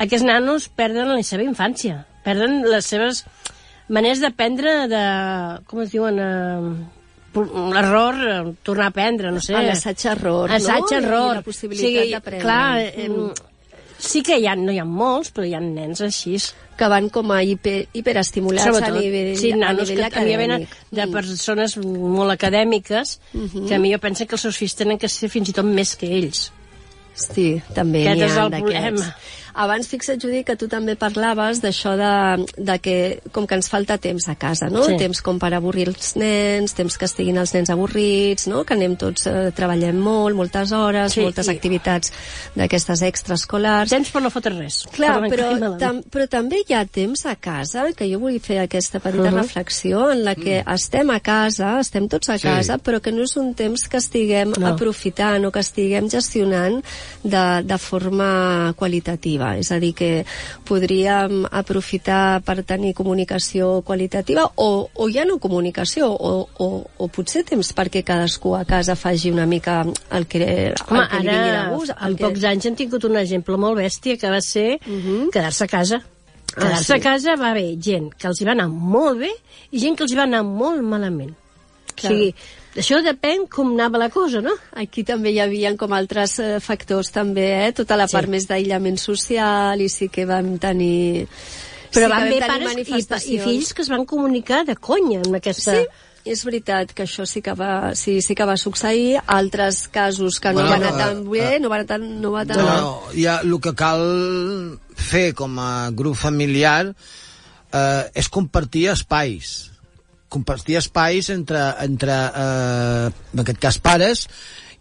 aquests 0.00 0.24
nanos 0.24 0.70
perden 0.72 1.10
la 1.12 1.20
seva 1.26 1.44
infància, 1.44 2.02
perden 2.24 2.62
les 2.64 2.88
seves 2.88 3.24
maneres 3.92 4.22
d'aprendre 4.24 4.88
de... 4.88 5.04
com 5.68 5.84
es 5.84 5.92
diuen? 5.92 6.18
Eh, 6.18 7.00
l'error, 7.32 8.54
tornar 8.62 8.90
a 8.90 8.92
aprendre, 8.92 9.30
no 9.32 9.40
sé. 9.40 9.54
A 9.56 9.62
l'assaig-error, 9.64 10.50
no? 10.50 10.56
Assaig-error. 10.56 11.30
I 11.32 11.40
la 11.40 11.46
possibilitat 11.46 12.12
d'aprendre. 12.16 12.44
Clar, 12.44 13.08
Mm. 13.08 13.51
Sí 14.02 14.20
que 14.26 14.36
hi 14.40 14.46
ha, 14.50 14.56
no 14.58 14.72
hi 14.74 14.80
ha 14.82 14.84
molts, 14.88 15.30
però 15.32 15.46
hi 15.46 15.54
ha 15.54 15.60
nens 15.62 16.00
així. 16.02 16.36
que 16.76 16.88
van 16.90 17.08
com 17.14 17.30
a 17.30 17.42
hiper, 17.44 17.86
hiperestimulats 17.94 18.64
Sobretot, 18.64 18.96
a 18.96 19.00
nivell, 19.00 19.36
sí, 19.38 19.52
a 19.52 19.56
nanos 19.60 19.88
nivell 19.90 20.08
que 20.10 20.18
a 20.18 20.22
mi 20.24 20.36
venen 20.36 20.62
acadèmic. 20.64 20.90
de 20.90 21.06
Mm. 21.06 21.12
persones 21.12 21.76
molt 21.76 22.32
acadèmiques 22.32 23.20
que 23.68 23.74
a 23.74 23.78
mi 23.78 23.92
jo 23.92 23.98
penso 24.00 24.26
que 24.26 24.34
els 24.34 24.42
seus 24.42 24.56
fills 24.58 24.74
tenen 24.74 24.98
que 24.98 25.08
ser 25.08 25.28
fins 25.28 25.48
i 25.48 25.52
tot 25.52 25.64
més 25.64 25.94
que 25.96 26.06
ells. 26.10 26.50
Sí, 27.14 27.60
també 27.74 28.02
n'hi 28.16 28.22
ha 28.24 28.48
d'aquests. 28.48 29.04
Abans, 29.54 29.86
fixa't, 29.88 30.20
Judit, 30.22 30.46
que 30.46 30.56
tu 30.56 30.66
també 30.68 30.94
parlaves 30.96 31.60
d'això 31.62 31.92
de, 31.98 32.46
de 32.56 32.76
que 32.80 32.96
com 33.32 33.46
que 33.46 33.54
ens 33.58 33.68
falta 33.68 33.98
temps 34.00 34.28
a 34.28 34.34
casa, 34.34 34.68
no? 34.72 34.84
Sí. 34.86 34.96
Temps 34.96 35.20
com 35.22 35.38
per 35.38 35.52
avorrir 35.54 35.88
els 35.90 36.14
nens, 36.16 36.72
temps 36.74 36.96
que 36.98 37.04
estiguin 37.04 37.36
els 37.42 37.52
nens 37.54 37.68
avorrits, 37.74 38.46
no? 38.48 38.62
Que 38.64 38.74
anem 38.74 38.96
tots, 38.96 39.26
eh, 39.28 39.50
treballem 39.56 39.98
molt, 40.00 40.36
moltes 40.38 40.72
hores, 40.72 41.12
Sí, 41.12 41.20
moltes 41.20 41.48
i- 41.48 41.50
activitats 41.52 42.12
d'aquestes 42.56 43.02
extraescolars. 43.02 43.90
Temps 43.92 44.10
per 44.14 44.22
no 44.22 44.30
fotre 44.30 44.54
res. 44.56 44.82
Clar, 44.92 45.20
Per 45.22 45.30
però, 45.34 45.76
tam, 45.78 46.00
però 46.02 46.28
també 46.28 46.62
hi 46.66 46.74
ha 46.74 46.84
temps 46.86 47.26
a 47.26 47.36
casa, 47.36 47.88
que 47.96 48.08
jo 48.10 48.18
vull 48.22 48.38
fer 48.40 48.60
aquesta 48.64 49.00
petita 49.00 49.30
Mhm. 49.30 49.36
reflexió, 49.42 50.10
en 50.12 50.24
la 50.24 50.34
que 50.34 50.62
estem 50.66 51.10
a 51.10 51.20
casa, 51.20 51.78
estem 51.80 52.08
tots 52.08 52.28
a 52.30 52.38
Sí. 52.38 52.44
casa, 52.48 52.78
però 52.78 53.00
que 53.00 53.12
no 53.12 53.22
és 53.22 53.36
un 53.36 53.52
temps 53.54 53.88
que 53.88 53.98
estiguem 53.98 54.52
No. 54.58 54.66
aprofitant 54.68 55.44
o 55.44 55.50
que 55.52 55.60
estiguem 55.60 56.08
gestionant 56.08 56.82
de, 57.22 57.62
de 57.64 57.78
forma 57.78 58.72
qualitativa. 58.76 59.41
És 59.58 59.70
a 59.74 59.78
dir, 59.82 59.92
que 59.98 60.24
podríem 60.68 61.42
aprofitar 61.50 62.40
per 62.46 62.62
tenir 62.64 62.94
comunicació 62.94 63.82
qualitativa 63.86 64.46
o, 64.56 64.88
o 64.94 65.08
ja 65.12 65.24
no 65.28 65.38
comunicació, 65.42 66.08
o, 66.12 66.32
o, 66.62 66.68
o 66.96 67.08
potser 67.12 67.42
temps 67.48 67.72
perquè 67.76 68.02
cadascú 68.06 68.54
a 68.56 68.64
casa 68.68 68.96
faci 68.96 69.30
una 69.34 69.46
mica 69.46 69.82
el 70.10 70.26
que, 70.26 70.40
el 70.44 70.74
Home, 70.88 71.04
que 71.10 71.20
li 71.20 71.28
vingui 71.28 71.50
de 71.50 71.58
ara, 71.58 71.68
gust. 71.74 71.92
en 71.98 72.16
que- 72.16 72.24
pocs 72.24 72.44
anys 72.52 72.70
hem 72.70 72.78
tingut 72.78 73.04
un 73.10 73.16
exemple 73.20 73.58
molt 73.60 73.78
bèstia 73.82 74.16
que 74.18 74.30
va 74.32 74.40
ser 74.40 74.78
quedar-se 75.32 75.64
a 75.64 75.68
casa. 75.68 76.00
Ah, 76.52 76.60
Quedar-se 76.66 76.84
sí. 76.84 76.96
a 76.98 77.00
casa 77.00 77.36
va 77.40 77.50
haver 77.54 77.70
gent 77.80 78.10
que 78.12 78.26
els 78.28 78.40
hi 78.42 78.44
va 78.44 78.52
anar 78.52 78.68
molt 78.68 79.22
bé 79.24 79.30
i 79.72 79.78
gent 79.80 79.96
que 79.96 80.04
els 80.04 80.12
hi 80.12 80.18
va 80.18 80.26
anar 80.28 80.42
molt 80.44 80.82
malament. 80.84 81.32
Clar. 81.96 82.12
O 82.12 82.14
sigui, 82.14 82.34
això 82.76 83.00
depèn 83.04 83.46
com 83.52 83.74
anava 83.74 84.00
la 84.00 84.08
cosa, 84.12 84.40
no? 84.44 84.54
Aquí 84.80 85.04
també 85.04 85.32
hi 85.34 85.40
havia 85.42 85.74
com 85.76 85.92
altres 85.92 86.38
eh, 86.40 86.54
factors 86.60 87.12
també, 87.12 87.48
eh? 87.66 87.72
tota 87.76 87.96
la 88.00 88.08
Sí. 88.08 88.16
part 88.16 88.28
més 88.32 88.46
d'aïllament 88.48 88.96
social 88.98 89.80
i 89.80 89.88
sí 89.92 90.08
que 90.08 90.24
vam 90.28 90.56
tenir 90.58 91.26
Però 91.92 92.06
sí 92.06 92.10
van 92.10 92.22
haver 92.22 92.40
pares 92.46 92.76
i, 92.78 93.34
i 93.34 93.38
fills 93.42 93.74
que 93.74 93.82
es 93.82 93.90
van 93.92 94.06
comunicar 94.08 94.64
de 94.64 94.76
conya 94.76 95.20
amb 95.26 95.36
aquesta... 95.36 95.76
Sí, 95.76 95.86
és 96.24 96.44
veritat 96.46 96.92
que 96.94 97.02
això 97.02 97.24
sí 97.26 97.40
que 97.42 97.52
va, 97.58 97.96
sí, 97.98 98.20
sí 98.22 98.36
que 98.38 98.44
va 98.46 98.54
succeir, 98.56 99.18
altres 99.26 99.88
casos 99.90 100.38
que 100.38 100.52
no 100.54 100.60
Bueno, 100.62 100.70
van 100.70 100.84
anar 100.84 100.92
eh, 100.94 101.02
tan 101.02 101.24
bé, 101.28 101.58
no 101.58 101.68
van 101.68 101.82
anar 101.82 101.88
tan... 101.90 102.20
No 102.22 102.30
va 102.30 102.44
tan... 102.46 102.62
No, 102.62 102.76
no, 102.78 102.92
ja, 103.16 103.40
el 103.42 103.58
que 103.60 103.74
cal 103.74 104.78
fer 104.94 105.32
com 105.34 105.58
a 105.58 105.90
grup 105.90 106.14
familiar 106.16 106.94
eh, 107.72 108.04
és 108.14 108.30
compartir 108.30 108.86
espais 108.94 109.71
compartir 110.32 110.78
espais 110.80 111.28
entre, 111.34 111.60
entre 111.84 112.16
eh, 112.16 113.06
en 113.34 113.44
aquest 113.44 113.60
cas 113.62 113.78
pares 113.82 114.26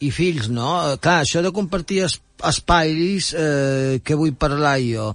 i 0.01 0.09
fills, 0.15 0.49
no? 0.49 0.73
Eh, 0.87 0.97
Clar, 1.03 1.21
això 1.25 1.43
de 1.43 1.53
compartir 1.55 2.01
es, 2.07 2.17
espais 2.47 3.31
eh, 3.37 3.99
que 4.03 4.17
vull 4.17 4.33
parlar 4.39 4.77
jo. 4.81 5.11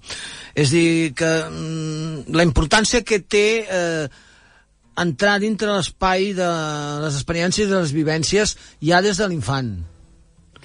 És 0.54 0.70
dir, 0.74 1.12
que 1.18 1.32
mm, 1.48 2.36
la 2.36 2.46
importància 2.46 3.02
que 3.06 3.20
té 3.24 3.48
eh, 3.64 4.06
entrar 5.02 5.36
dintre 5.42 5.72
l'espai 5.72 6.32
de 6.36 6.48
les 7.02 7.18
experiències 7.18 7.66
i 7.66 7.72
de 7.72 7.82
les 7.82 7.92
vivències 7.96 8.56
ja 8.80 9.02
des 9.04 9.20
de 9.20 9.28
l'infant. 9.28 9.74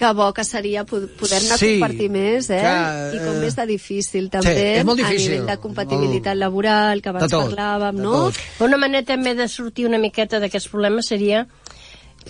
Que 0.01 0.09
bo 0.17 0.31
que 0.33 0.41
seria 0.43 0.81
po- 0.83 1.03
poder-ne 1.19 1.57
Sí, 1.61 1.75
compartir 1.77 2.07
més, 2.09 2.47
eh? 2.49 2.57
clar, 2.63 3.13
I 3.13 3.19
com 3.21 3.35
eh, 3.37 3.47
és 3.51 3.55
de 3.59 3.65
difícil, 3.69 4.29
també, 4.33 4.79
és 4.79 4.85
molt 4.87 4.97
difícil. 4.97 5.27
a 5.27 5.35
nivell 5.35 5.49
de 5.51 5.57
compatibilitat 5.61 6.39
laboral, 6.41 7.03
que 7.05 7.09
abans 7.13 7.27
De 7.27 7.29
tot, 7.35 7.51
parlàvem, 7.51 7.99
de 7.99 8.01
no? 8.07 8.13
tot. 8.31 8.39
Una 8.65 8.79
manera 8.81 9.05
també 9.05 9.35
de 9.37 9.45
sortir 9.47 9.85
una 9.85 9.99
miqueta 10.01 10.39
d'aquests 10.41 10.71
problemes 10.73 11.05
seria 11.13 11.43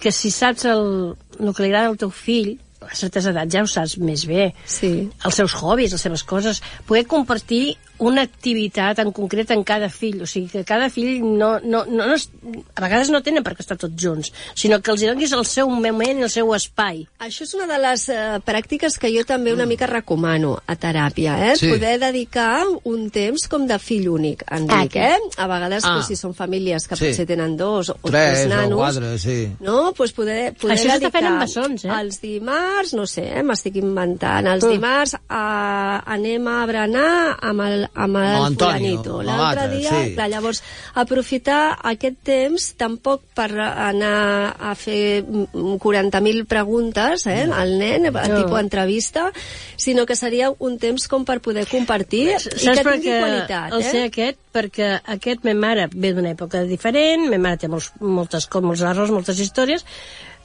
que 0.02 0.12
si 0.12 0.32
saps 0.32 0.66
el, 0.68 1.16
el 1.40 1.54
que 1.56 1.64
li 1.64 1.70
agrada 1.72 1.88
al 1.94 1.98
teu 1.98 2.12
fill, 2.12 2.58
a 2.82 2.96
certes 2.96 3.26
edats 3.30 3.54
ja 3.54 3.62
ho 3.64 3.68
saps 3.70 3.98
més 4.02 4.26
bé, 4.26 4.54
Sí. 4.66 5.10
els 5.26 5.36
seus 5.36 5.54
hobbies, 5.62 5.92
les 5.94 6.02
seves 6.02 6.24
coses, 6.24 6.62
poder 6.88 7.06
compartir 7.08 7.78
una 8.02 8.24
activitat 8.24 8.98
en 8.98 9.12
concret 9.14 9.52
en 9.54 9.64
cada 9.64 9.88
fill, 9.94 10.24
o 10.24 10.26
sigui 10.26 10.48
que 10.50 10.64
cada 10.66 10.90
fill 10.90 11.20
no, 11.22 11.60
no, 11.62 11.84
no, 11.86 12.06
no 12.08 12.16
es, 12.16 12.32
a 12.74 12.82
vegades 12.82 13.12
no 13.14 13.22
tenen 13.22 13.44
per 13.46 13.54
què 13.54 13.62
estar 13.62 13.78
tots 13.78 13.94
junts, 14.02 14.32
sinó 14.58 14.80
que 14.82 14.90
els 14.90 15.04
donis 15.06 15.32
el 15.38 15.46
seu 15.46 15.70
moment 15.70 16.18
i 16.18 16.26
el 16.26 16.32
seu 16.34 16.50
espai. 16.58 17.04
Això 17.22 17.44
és 17.46 17.54
una 17.54 17.68
de 17.70 17.78
les 17.78 18.08
eh, 18.10 18.40
pràctiques 18.44 18.98
que 18.98 19.12
jo 19.14 19.22
també 19.30 19.54
una 19.54 19.68
mica 19.70 19.86
recomano 19.86 20.56
a 20.66 20.76
teràpia, 20.76 21.36
eh? 21.52 21.56
Sí. 21.62 21.70
Poder 21.70 22.00
dedicar 22.02 22.64
un 22.90 23.12
temps 23.14 23.46
com 23.48 23.68
de 23.70 23.78
fill 23.78 24.10
únic, 24.10 24.42
en 24.50 24.66
Ah, 24.72 24.82
dic, 24.82 24.96
eh? 24.96 25.20
A 25.38 25.46
vegades, 25.46 25.86
Ah. 25.86 25.94
pues, 26.00 26.08
si 26.08 26.16
són 26.16 26.34
famílies 26.34 26.88
que 26.88 26.96
Sí. 26.98 27.06
potser 27.12 27.28
tenen 27.28 27.56
dos 27.56 27.90
o 27.92 28.00
Tres 28.02 28.10
tres 28.42 28.46
o 28.48 28.50
nanos, 28.50 28.80
quatre, 28.80 29.20
sí. 29.20 29.52
no? 29.60 29.94
Pues 29.94 30.12
poder, 30.12 30.56
poder 30.56 30.76
Això 30.78 30.90
s'està 30.90 30.98
fent 30.98 31.12
dedicar 31.12 31.26
amb 31.36 31.42
bessons, 31.46 31.86
eh? 31.86 31.90
Els 32.02 32.20
dimarts, 32.20 32.71
no 32.98 33.06
sé, 33.08 33.24
eh? 33.38 33.44
m'estic 33.44 33.76
inventant, 33.80 34.48
els 34.48 34.64
Mm. 34.66 34.72
dimarts 34.72 35.16
a, 35.30 36.02
anem 36.16 36.48
a 36.48 36.66
berenar 36.66 37.38
amb 37.42 37.62
el, 37.62 37.86
amb 37.94 38.18
el 38.18 38.46
Amb 38.48 38.60
fulanito. 38.60 39.22
L'altre 39.24 39.68
dia, 39.78 39.90
sí. 39.92 40.14
clar, 40.16 40.30
llavors, 40.30 40.64
aprofitar 40.96 41.78
aquest 41.92 42.18
temps 42.28 42.74
tampoc 42.80 43.22
per 43.38 43.50
anar 43.60 44.56
a 44.60 44.74
fer 44.76 45.24
mm, 45.24 45.78
40.000 45.84 46.46
preguntes 46.48 47.26
eh, 47.28 47.48
al 47.52 47.78
nen, 47.80 48.10
No. 48.12 48.38
tipus 48.44 48.60
entrevista, 48.60 49.32
sinó 49.78 50.06
que 50.06 50.16
seria 50.16 50.52
un 50.60 50.78
temps 50.80 51.08
com 51.08 51.26
per 51.26 51.40
poder 51.42 51.66
compartir 51.68 52.30
i 52.36 52.40
Saps 52.40 52.64
que 52.78 52.84
per 52.84 52.94
tingui 53.00 53.14
qualitat. 53.20 53.74
el 53.74 53.82
Eh? 53.82 54.06
aquest? 54.10 54.40
Perquè 54.52 55.00
aquest, 55.16 55.46
ma 55.48 55.54
mare 55.56 55.88
ve 55.94 56.12
d'una 56.14 56.34
època 56.36 56.64
diferent, 56.68 57.30
ma 57.32 57.38
mare 57.40 57.58
té 57.62 57.68
molts, 57.72 57.92
moltes, 58.00 58.50
molts 58.62 58.82
errors, 58.82 59.10
moltes 59.10 59.40
històries, 59.40 59.86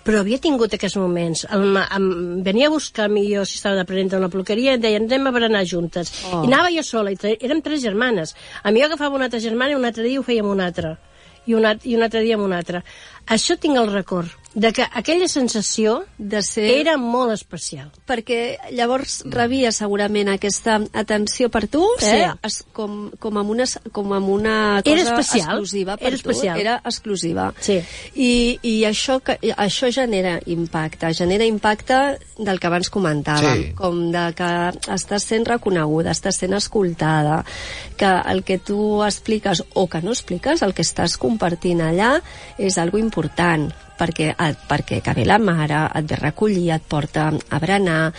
però 0.07 0.21
havia 0.23 0.39
tingut 0.43 0.77
aquests 0.77 0.97
moments. 1.01 1.45
El, 1.51 1.65
ma- 1.75 1.89
em, 1.97 2.07
venia 2.47 2.69
a 2.71 2.73
buscar-me 2.73 3.25
jo, 3.27 3.43
si 3.45 3.59
estava 3.59 3.83
aprenent 3.83 4.15
una 4.15 4.31
peluqueria, 4.31 4.73
i 4.73 4.79
em 4.79 4.85
deien, 4.85 5.09
anem 5.11 5.27
a 5.27 5.35
berenar 5.35 5.65
juntes. 5.67 6.13
Oh. 6.31 6.45
I 6.45 6.53
anava 6.53 6.71
jo 6.71 6.85
sola, 6.87 7.11
i 7.11 7.19
érem 7.41 7.61
tres 7.65 7.83
germanes. 7.83 8.37
A 8.63 8.71
mi 8.71 8.81
jo 8.81 8.87
agafava 8.87 9.19
una 9.19 9.27
altra 9.27 9.43
germana 9.43 9.75
i 9.75 9.79
un 9.81 9.85
altre 9.89 10.07
dia 10.07 10.21
ho 10.21 10.25
fèiem 10.27 10.47
una 10.47 10.71
altra. 10.71 10.95
I 11.47 11.55
un, 11.55 11.67
i 11.85 11.95
un 11.99 12.03
altre 12.07 12.23
dia 12.23 12.39
amb 12.39 12.47
una 12.47 12.59
altra. 12.63 12.81
Això 13.27 13.59
tinc 13.59 13.79
el 13.79 13.91
record, 13.93 14.31
de 14.57 14.71
que 14.73 14.87
aquella 14.97 15.29
sensació 15.29 16.07
de 16.17 16.41
ser... 16.41 16.65
era 16.81 16.95
molt 16.97 17.29
especial. 17.35 17.91
perquè 18.09 18.57
llavors 18.73 19.19
rebia 19.29 19.69
segurament 19.71 20.31
aquesta 20.33 20.79
atenció 20.97 21.51
per 21.53 21.67
tu, 21.69 21.85
Sí. 22.01 22.07
eh? 22.17 22.31
Es, 22.43 22.63
com, 22.73 23.11
com, 23.21 23.37
amb 23.37 23.51
una, 23.53 23.67
com 23.93 24.15
amb 24.17 24.31
una 24.33 24.81
cosa 24.83 24.95
Era 24.97 25.03
especial, 25.11 25.51
exclusiva 25.51 25.99
per 25.99 26.07
era 26.09 26.17
tu. 26.17 26.23
especial. 26.31 26.59
Era 26.61 26.77
exclusiva. 26.89 27.51
Sí. 27.61 27.77
I, 28.15 28.59
i 28.63 28.75
això, 28.89 29.21
que, 29.21 29.37
això 29.61 29.93
genera 29.93 30.39
impacte, 30.47 31.13
genera 31.13 31.45
impacte 31.45 32.01
del 32.39 32.59
que 32.59 32.67
abans 32.73 32.89
comentàvem, 32.91 33.63
Sí. 33.67 33.73
com 33.77 34.07
de 34.11 34.25
que 34.41 34.51
estàs 34.97 35.21
sent 35.29 35.45
reconeguda, 35.53 36.17
estàs 36.17 36.41
sent 36.41 36.55
escoltada, 36.57 37.43
que 37.99 38.09
el 38.33 38.43
que 38.43 38.57
tu 38.59 39.03
expliques 39.05 39.63
o 39.75 39.87
que 39.87 40.01
no 40.01 40.13
expliques, 40.17 40.63
el 40.63 40.73
que 40.73 40.81
estàs 40.83 41.19
compartint 41.21 41.83
allà, 41.85 42.23
és 42.57 42.79
algo 42.79 42.97
important 42.97 43.69
perquè, 43.99 44.32
et, 44.32 44.64
perquè 44.68 45.01
que 45.05 45.14
ve 45.16 45.26
la 45.28 45.38
mare, 45.42 45.86
et 45.99 46.09
ve 46.09 46.18
recollir, 46.20 46.70
et 46.74 46.86
porta 46.88 47.28
a 47.30 47.61
berenar, 47.62 48.12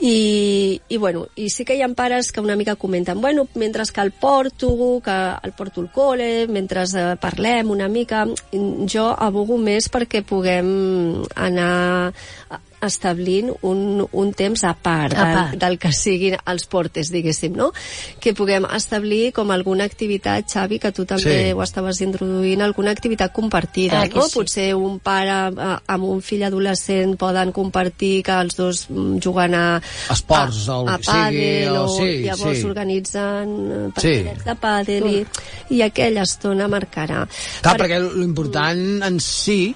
i, 0.00 0.80
i, 0.88 0.96
bueno, 0.96 1.26
i 1.36 1.48
sí 1.52 1.66
que 1.68 1.76
hi 1.76 1.82
ha 1.82 1.90
pares 1.98 2.32
que 2.32 2.44
una 2.44 2.56
mica 2.56 2.76
comenten, 2.76 3.20
bueno, 3.20 3.46
mentre 3.54 3.84
que 3.92 4.00
el 4.00 4.12
porto, 4.12 5.00
que 5.04 5.18
el 5.42 5.52
porto 5.52 5.80
al 5.80 5.90
col·le, 5.92 6.46
mentre 6.48 6.84
eh, 6.84 7.16
parlem 7.20 7.70
una 7.70 7.88
mica, 7.88 8.26
jo 8.52 9.08
abogo 9.16 9.58
més 9.58 9.88
perquè 9.92 10.24
puguem 10.26 11.22
anar 11.36 12.60
establint 12.84 13.50
un, 13.62 14.06
un 14.12 14.32
temps 14.32 14.62
a 14.64 14.74
part, 14.74 15.14
A 15.14 15.24
del, 15.24 15.34
part. 15.34 15.56
del 15.58 15.78
que 15.78 15.92
siguin 15.92 16.36
els 16.46 16.66
portes, 16.70 17.10
diguéssim, 17.10 17.56
no? 17.56 17.72
Que 18.20 18.34
puguem 18.34 18.66
establir 18.76 19.32
com 19.34 19.50
alguna 19.50 19.84
activitat, 19.88 20.46
Xavi, 20.52 20.78
que 20.78 20.92
tu 20.92 21.04
també 21.04 21.48
Sí. 21.48 21.52
ho 21.52 21.62
estaves 21.62 22.00
introduint, 22.00 22.62
alguna 22.62 22.90
activitat 22.92 23.32
compartida, 23.32 24.02
Ah, 24.02 24.08
que 24.08 24.18
no? 24.18 24.28
sí. 24.28 24.34
Potser 24.38 24.74
un 24.74 24.98
pare 25.00 25.38
eh, 25.50 25.76
amb 25.86 26.04
un 26.04 26.22
fill 26.22 26.42
adolescent 26.44 27.16
poden 27.18 27.52
compartir 27.52 28.22
que 28.22 28.32
els 28.40 28.54
dos 28.56 28.86
juguen 28.88 29.54
a... 29.54 29.80
Esports, 30.10 30.68
a, 30.68 30.78
o 30.78 30.88
a 30.88 30.98
pàdel, 30.98 31.74
o 31.76 31.84
o 31.84 31.96
sí, 31.98 32.22
llavors 32.24 32.58
sí. 32.58 32.64
organitzen 32.64 33.48
eh, 33.48 33.84
Sí. 33.98 34.14
partidets 34.22 34.44
de 34.44 34.54
pàdel 34.62 35.06
i, 35.10 35.26
i 35.74 35.82
aquella 35.82 36.22
estona 36.22 36.68
marcarà. 36.68 37.26
Clar, 37.62 37.76
perquè 37.78 37.98
l'important 38.14 39.02
en 39.02 39.18
si 39.20 39.74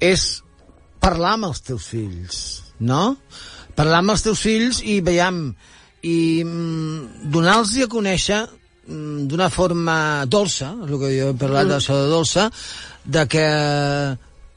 és 0.00 0.42
parlar 1.00 1.36
amb 1.36 1.48
els 1.50 1.62
teus 1.66 1.88
fills, 1.92 2.38
no? 2.80 3.16
Parlar 3.78 4.02
amb 4.02 4.14
els 4.14 4.24
teus 4.26 4.40
fills 4.42 4.80
i 4.82 5.00
veiem 5.04 5.42
i 6.06 6.44
mm, 6.44 7.28
donar-los 7.32 7.74
a 7.82 7.90
conèixer 7.90 8.40
mm, 8.44 9.26
d'una 9.30 9.50
forma 9.50 10.24
dolça, 10.26 10.72
el 10.86 10.94
que 10.98 11.12
jo 11.16 11.30
he 11.32 11.38
parlat 11.38 11.66
Mm. 11.66 11.74
d'això 11.74 12.00
de 12.02 12.08
dolça, 12.10 12.50
de 13.04 13.26
que 13.26 13.46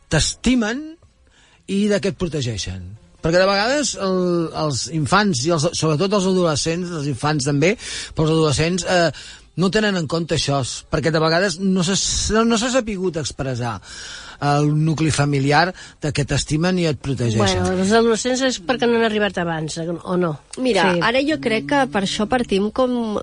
t'estimen 0.09 0.81
i 1.67 1.87
de 1.87 1.99
que 1.99 2.09
et 2.11 2.17
protegeixen. 2.17 2.97
Perquè 3.21 3.37
de 3.37 3.45
vegades 3.45 3.93
el, 4.01 4.49
els 4.57 4.87
infants, 4.97 5.45
i 5.45 5.51
els, 5.53 5.67
sobretot 5.77 6.13
els 6.17 6.25
adolescents, 6.25 6.89
els 6.89 7.07
infants 7.07 7.45
també, 7.45 7.75
però 8.15 8.25
els 8.25 8.33
adolescents, 8.33 8.85
eh, 8.89 9.11
no 9.61 9.69
tenen 9.69 9.97
en 9.99 10.07
compte 10.07 10.35
això, 10.35 10.61
perquè 10.89 11.11
de 11.11 11.21
vegades 11.21 11.59
no 11.59 11.83
s'ha 11.83 12.43
no 12.47 12.57
s'ha 12.57 12.71
sapigut 12.71 13.19
expressar 13.21 13.79
el 14.41 14.71
nucli 14.85 15.11
familiar 15.13 15.73
de 16.01 16.11
que 16.11 16.25
t'estimen 16.25 16.79
i 16.81 16.87
et 16.89 16.97
protegeixen. 16.97 17.61
Bueno, 17.61 17.81
els 17.83 17.91
adolescents 17.93 18.41
és 18.47 18.57
perquè 18.65 18.89
no 18.89 18.97
han 18.97 19.05
arribat 19.05 19.37
abans, 19.37 19.77
o 19.77 20.17
no? 20.17 20.33
Mira, 20.57 20.93
Sí. 20.93 20.99
ara 21.01 21.21
jo 21.21 21.39
crec 21.39 21.67
que 21.69 21.85
per 21.93 22.03
això 22.03 22.27
partim 22.27 22.71
com 22.71 23.19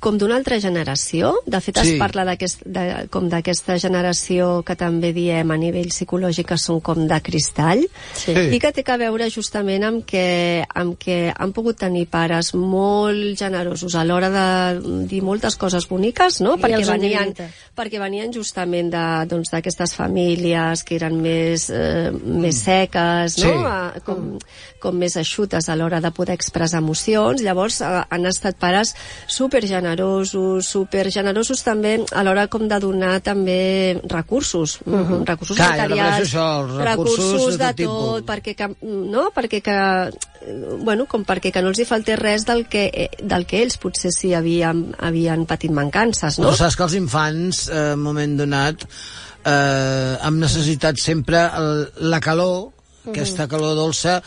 com 0.00 0.16
d'una 0.18 0.36
altra 0.36 0.58
generació. 0.60 1.34
De 1.46 1.60
fet, 1.60 1.78
Sí. 1.82 1.92
es 1.94 1.98
parla 1.98 2.24
d'aquest, 2.24 2.62
de, 2.64 3.06
com 3.10 3.28
d'aquesta 3.28 3.76
generació 3.78 4.62
que 4.66 4.76
també 4.76 5.12
diem 5.12 5.50
a 5.50 5.56
nivell 5.56 5.88
psicològic 5.88 6.46
que 6.46 6.58
són 6.58 6.80
com 6.80 7.06
de 7.06 7.20
cristall 7.22 7.86
Sí. 8.14 8.32
i 8.32 8.58
que 8.58 8.72
té 8.72 8.84
a 8.86 8.96
veure 8.96 9.28
justament 9.30 9.84
amb 9.84 10.04
que, 10.06 10.64
amb 10.74 10.96
que 10.98 11.32
han 11.36 11.52
pogut 11.52 11.76
tenir 11.78 12.06
pares 12.08 12.54
molt 12.54 13.36
generosos 13.38 13.94
a 13.94 14.04
l'hora 14.04 14.30
de 14.30 15.06
dir 15.06 15.22
moltes 15.22 15.56
coses 15.56 15.88
boniques, 15.88 16.40
no? 16.40 16.54
I 16.56 16.60
Perquè 16.62 16.84
venien, 16.86 17.34
perquè 17.76 17.98
venien 17.98 18.32
justament 18.32 18.90
de- 18.90 19.26
doncs, 19.26 19.50
d'aquestes 19.50 19.90
doncs, 19.90 19.96
famílies 19.96 20.84
que 20.84 20.96
eren 20.96 21.20
més, 21.20 21.68
eh, 21.70 22.10
més 22.12 22.56
seques, 22.62 23.38
no? 23.38 23.50
Sí. 23.50 23.64
A, 23.66 23.92
com, 24.04 24.38
com 24.80 24.94
més 24.96 25.16
eixutes 25.16 25.68
a 25.68 25.76
l'hora 25.76 26.00
de 26.00 26.10
poder 26.12 26.34
expressar 26.34 26.78
emocions. 26.78 27.42
Llavors 27.42 27.80
eh, 27.80 28.02
han 28.10 28.26
estat 28.26 28.56
pares 28.58 28.94
super 29.26 29.65
generosos, 29.66 30.66
super 30.66 31.10
generosos 31.12 31.62
també 31.64 31.98
a 32.12 32.22
l'hora 32.26 32.46
com 32.52 32.66
de 32.68 32.78
donar 32.82 33.20
també 33.20 34.00
recursos, 34.08 34.78
uh 34.84 35.00
-huh. 35.00 35.24
recursos 35.24 35.56
Clar, 35.56 35.76
materials, 35.76 36.28
això, 36.28 36.46
els 36.62 36.84
recursos 36.84 37.58
de 37.58 37.64
de 37.64 37.64
tot 37.66 37.76
tipus. 37.76 38.06
tot, 38.06 38.26
perquè 38.26 38.54
que, 38.54 38.68
no? 38.82 39.30
perquè 39.34 39.60
que, 39.62 39.76
eh, 40.42 40.76
bueno, 40.80 41.06
com 41.06 41.24
perquè 41.24 41.52
que 41.52 41.62
no 41.62 41.68
els 41.68 41.78
hi 41.78 41.84
faltés 41.84 42.18
res 42.18 42.44
del 42.44 42.66
que, 42.66 42.90
eh, 42.92 43.10
del 43.22 43.46
que 43.46 43.62
ells 43.62 43.76
potser 43.78 44.12
sí 44.12 44.34
havien, 44.34 44.94
havien 44.98 45.46
patit 45.46 45.70
mancances, 45.70 46.38
no? 46.38 46.48
Però 46.48 46.56
saps 46.56 46.76
que 46.76 46.82
els 46.82 46.94
infants, 46.94 47.68
eh, 47.68 47.92
en 47.92 47.98
un 47.98 48.02
moment 48.02 48.38
donat, 48.38 48.86
eh, 49.44 50.18
hem 50.22 50.38
necessitat 50.38 50.98
sempre 50.98 51.50
el, 51.56 51.88
la 52.10 52.20
calor, 52.20 52.72
aquesta 53.06 53.46
calor 53.48 53.76
dolça, 53.78 54.22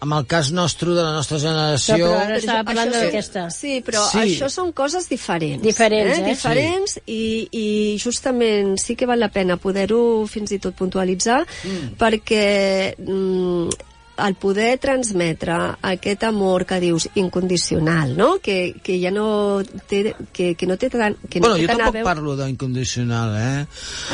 amb 0.00 0.14
el 0.14 0.26
cas 0.30 0.52
nostre, 0.54 0.92
de 0.94 1.02
la 1.02 1.12
nostra 1.16 1.40
generació... 1.42 1.96
Però 1.98 2.20
ara 2.20 2.36
estava 2.38 2.62
parlant 2.68 2.92
sí- 2.92 3.00
d'aquesta. 3.02 3.44
Sí, 3.50 3.72
però 3.86 4.04
Sí. 4.06 4.12
sí. 4.12 4.36
això 4.36 4.48
són 4.52 4.70
coses 4.72 5.08
diferents. 5.10 5.62
Diferents, 5.64 6.18
eh? 6.18 6.24
Diferents, 6.28 6.98
i, 7.06 7.48
i 7.50 7.66
justament 7.98 8.76
sí 8.78 8.94
que 8.94 9.08
val 9.10 9.18
la 9.18 9.30
pena 9.34 9.58
poder-ho 9.58 10.26
fins 10.30 10.54
i 10.54 10.60
tot 10.62 10.76
puntualitzar, 10.78 11.42
mm. 11.42 11.96
perquè 11.98 12.46
mm, 12.94 13.86
el 14.24 14.34
poder 14.40 14.78
transmetre 14.82 15.56
aquest 15.82 16.24
amor 16.24 16.64
que 16.66 16.80
dius 16.80 17.08
incondicional, 17.14 18.16
no? 18.16 18.38
Que, 18.42 18.74
que 18.82 18.98
ja 19.02 19.12
no 19.14 19.62
té, 19.88 20.14
que, 20.32 20.54
que 20.58 20.66
no 20.66 20.78
té 20.80 20.90
tant, 20.90 21.18
que 21.28 21.40
no 21.40 21.48
bueno, 21.48 21.58
té 21.60 21.66
jo 21.66 21.70
tant 21.70 21.84
tampoc 21.84 21.98
veure... 22.00 22.08
parlo 22.08 22.36
d'incondicional, 22.38 23.36
eh? 23.38 23.66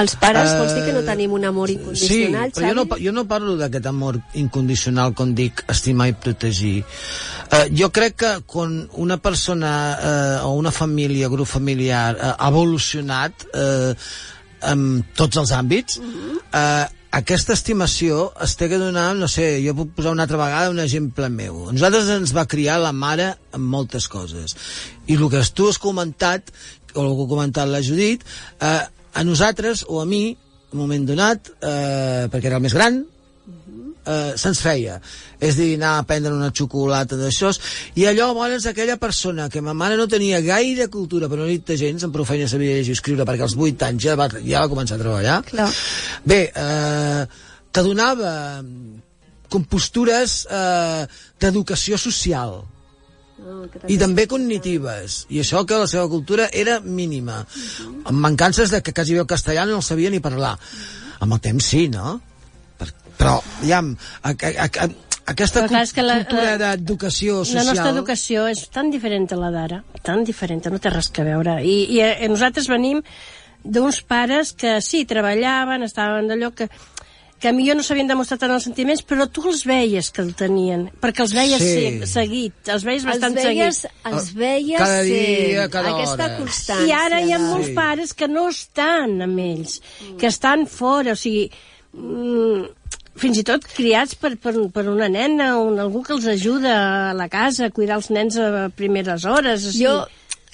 Els 0.03 0.17
pares, 0.21 0.53
vols 0.59 0.75
dir 0.75 0.85
que 0.85 0.93
no 0.97 1.05
Eh, 1.05 1.07
tenim 1.07 1.33
un 1.33 1.45
amor 1.45 1.71
incondicional, 1.71 2.51
sí, 2.51 2.59
però 2.59 2.71
jo 2.71 2.75
no, 2.75 2.85
Xavi? 2.89 3.05
jo 3.07 3.13
no 3.13 3.25
parlo 3.29 3.57
d'aquest 3.61 3.87
amor 3.91 4.19
incondicional, 4.41 5.15
com 5.15 5.35
dic, 5.37 5.65
estimar 5.69 6.09
i 6.11 6.17
protegir. 6.17 6.85
Eh, 7.51 7.67
jo 7.77 7.91
crec 7.95 8.17
que 8.25 8.33
quan 8.47 8.89
una 9.01 9.19
persona 9.19 9.73
eh, 9.95 10.39
o 10.45 10.55
una 10.59 10.73
família, 10.73 11.29
grup 11.29 11.49
familiar, 11.51 12.17
eh, 12.17 12.33
ha 12.39 12.49
evolucionat 12.49 13.47
eh, 13.53 13.95
en 14.65 15.05
tots 15.15 15.37
els 15.43 15.53
àmbits, 15.53 16.01
eh, 16.01 16.87
aquesta 17.15 17.55
estimació 17.55 18.33
es 18.43 18.57
té 18.59 18.67
que 18.71 18.79
donar, 18.81 19.13
no 19.15 19.29
sé, 19.31 19.47
jo 19.63 19.75
puc 19.79 19.93
posar 19.95 20.15
una 20.17 20.25
altra 20.27 20.41
vegada 20.41 20.73
un 20.73 20.81
exemple 20.83 21.29
meu. 21.31 21.69
Nosaltres 21.71 22.11
ens 22.17 22.35
va 22.35 22.47
criar 22.51 22.81
la 22.83 22.91
mare 22.91 23.29
amb 23.55 23.71
moltes 23.71 24.09
coses. 24.11 24.57
I 25.07 25.15
el 25.15 25.29
que 25.31 25.45
tu 25.55 25.69
has 25.71 25.79
comentat, 25.79 26.51
o 26.95 27.05
el 27.05 27.15
que 27.15 27.27
ha 27.27 27.33
comentat 27.37 27.71
la 27.71 27.83
Judit, 27.87 28.25
eh, 28.59 28.81
a 29.15 29.25
nosaltres, 29.25 29.85
o 29.89 30.03
a 30.03 30.07
mi, 30.11 30.25
en 30.35 30.79
un 30.79 30.83
moment 30.83 31.07
donat, 31.07 31.53
eh, 31.61 32.27
perquè 32.33 32.51
era 32.51 32.59
el 32.59 32.67
més 32.67 32.75
gran, 32.75 33.05
eh, 34.07 34.33
se'ns 34.37 34.61
feia. 34.61 34.99
És 35.41 35.57
dir, 35.59 35.75
anar 35.77 35.99
a 35.99 36.05
prendre 36.09 36.33
una 36.35 36.51
xocolata 36.55 37.17
d'això. 37.19 37.53
I 38.01 38.07
allò, 38.11 38.31
llavors, 38.33 38.67
aquella 38.71 38.97
persona 39.01 39.49
que 39.53 39.61
ma 39.65 39.75
mare 39.75 39.97
no 39.97 40.07
tenia 40.09 40.41
gaire 40.45 40.89
cultura, 40.89 41.29
però 41.29 41.45
no 41.45 41.51
dit 41.51 41.75
gens, 41.79 42.05
en 42.05 42.13
prou 42.13 42.25
feina 42.25 42.49
sabia 42.49 42.77
llegir 42.79 42.95
i 42.95 42.99
escriure, 42.99 43.27
perquè 43.29 43.47
als 43.47 43.57
8 43.57 43.89
anys 43.89 44.05
ja 44.05 44.17
va, 44.17 44.29
ja 44.45 44.63
va 44.65 44.71
començar 44.73 44.97
a 44.97 45.03
treballar. 45.03 45.43
Clar. 45.51 45.71
Bé, 46.25 46.41
eh, 46.55 47.27
te 47.75 47.83
donava 47.83 48.63
compostures 49.53 50.45
eh, 50.51 51.05
d'educació 51.41 51.99
social. 52.01 52.63
I 53.91 53.97
també 54.01 54.25
cognitives. 54.31 55.25
I 55.35 55.41
això 55.43 55.65
que 55.69 55.77
la 55.79 55.89
seva 55.91 56.07
cultura 56.09 56.47
era 56.55 56.79
mínima. 56.81 57.43
Amb 58.07 58.19
mancances 58.25 58.71
de 58.73 58.81
que 58.83 58.95
quasi 58.97 59.13
bé 59.17 59.21
el 59.25 59.29
castellà 59.31 59.67
no 59.69 59.81
el 59.81 59.85
sabia 59.85 60.11
ni 60.11 60.21
parlar. 60.25 60.55
Amb 61.21 61.37
el 61.37 61.43
temps 61.45 61.67
sí, 61.75 61.89
no? 61.93 62.21
Per, 62.79 62.89
però, 63.19 63.37
aviam 63.61 63.93
a, 64.23 64.31
a, 64.33 64.33
a, 64.33 64.69
a, 64.87 64.89
aquesta 65.35 65.63
Però 65.65 65.69
clar, 65.75 65.83
és 65.87 65.93
que 65.95 66.03
la- 66.07 66.17
cultura 66.23 66.57
la- 66.57 66.75
d'educació 66.77 67.39
La 67.43 67.45
social 67.51 67.69
nostra 67.71 67.91
educació 67.95 68.47
és 68.51 68.65
tan 68.75 68.91
diferent 68.91 69.29
a 69.33 69.39
la 69.41 69.51
d'ara, 69.55 69.83
tan 70.03 70.25
diferent, 70.25 70.65
no 70.73 70.81
té 70.83 70.91
res 70.95 71.11
que 71.15 71.25
veure. 71.27 71.59
I, 71.65 71.77
i 71.99 72.01
eh, 72.07 72.29
nosaltres 72.29 72.69
venim 72.71 73.03
d'uns 73.65 74.03
pares 74.03 74.53
que 74.53 74.81
sí, 74.85 75.05
treballaven, 75.09 75.83
estaven 75.83 76.29
d'allò 76.29 76.53
que 76.55 76.69
que 77.45 77.49
a 77.51 77.53
millor 77.53 77.77
no 77.77 77.83
s'havien 77.85 78.09
demostrat 78.09 78.41
tant 78.41 78.53
els 78.55 78.65
sentiments, 78.65 79.03
però 79.05 79.27
tu 79.29 79.43
els 79.51 79.67
veies 79.69 80.07
que 80.15 80.23
el 80.23 80.31
tenien, 80.39 80.87
perquè 81.03 81.21
els 81.27 81.35
veies 81.37 81.61
Sí. 81.61 82.07
seguit, 82.09 82.55
els 82.73 82.85
veies 82.87 83.05
bastant 83.05 83.35
els 83.37 83.45
veies, 83.45 83.81
seguit. 83.83 84.07
els 84.09 84.31
veies 84.33 84.79
Cada 84.81 85.03
dia, 85.03 85.69
cada 85.69 85.91
aquesta 85.93 86.25
hora. 86.25 86.39
constància. 86.39 86.87
I 86.89 86.93
ara 86.93 87.21
hi 87.21 87.33
ha 87.33 87.39
molts 87.39 87.67
Sí. 87.67 87.75
pares 87.75 88.15
que 88.15 88.29
no 88.29 88.49
estan 88.49 89.21
amb 89.21 89.39
ells, 89.39 89.83
que 90.19 90.27
estan 90.29 90.67
fora, 90.67 91.13
o 91.13 91.17
sigui, 91.17 91.51
mm, 91.93 92.65
fins 93.17 93.39
i 93.39 93.45
tot 93.45 93.67
criats 93.77 94.15
per, 94.15 94.39
per, 94.39 94.55
per 94.73 94.89
una 94.89 95.09
nena 95.11 95.59
o 95.59 95.67
un, 95.69 95.79
algú 95.79 96.03
que 96.03 96.15
els 96.15 96.25
ajuda 96.27 97.11
a 97.11 97.13
la 97.15 97.29
casa 97.29 97.67
a 97.67 97.71
cuidar 97.71 97.97
els 97.97 98.09
nens 98.11 98.39
a 98.39 98.71
primeres 98.75 99.25
hores. 99.27 99.67
O 99.67 99.71
sigui, 99.73 99.85
Jo, 99.85 100.07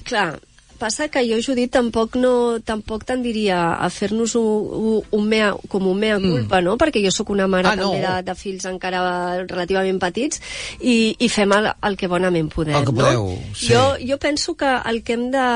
clar, 0.05 0.41
passa 0.81 1.09
que 1.13 1.23
jo, 1.29 1.39
Judit, 1.45 1.71
tampoc 1.77 2.17
no 2.17 2.33
tampoc 2.65 3.05
tendiria 3.09 3.61
a 3.77 3.91
fer-nos 3.93 4.35
un, 4.41 5.27
mea, 5.29 5.53
com 5.69 5.87
un 5.91 5.99
mea 6.01 6.17
culpa, 6.23 6.59
mm. 6.61 6.65
no? 6.67 6.77
Perquè 6.81 7.03
jo 7.05 7.13
sóc 7.15 7.31
una 7.35 7.47
mare 7.51 7.69
Ah, 7.71 7.77
també 7.77 8.01
no. 8.01 8.07
de, 8.09 8.15
de 8.27 8.35
fills 8.39 8.67
encara 8.71 9.03
relativament 9.45 10.01
petits 10.03 10.41
i, 10.81 11.15
i 11.21 11.29
fem 11.29 11.53
el, 11.57 11.71
el 11.87 11.99
que 12.01 12.09
bonament 12.11 12.49
podem, 12.53 12.79
El 12.81 12.89
que 12.89 12.97
podeu, 12.97 13.29
no? 13.37 13.55
sí. 13.55 13.71
Jo, 13.75 13.85
jo 14.01 14.19
penso 14.23 14.57
que 14.57 14.73
el 14.91 15.03
que 15.05 15.19
hem 15.19 15.29
de 15.35 15.47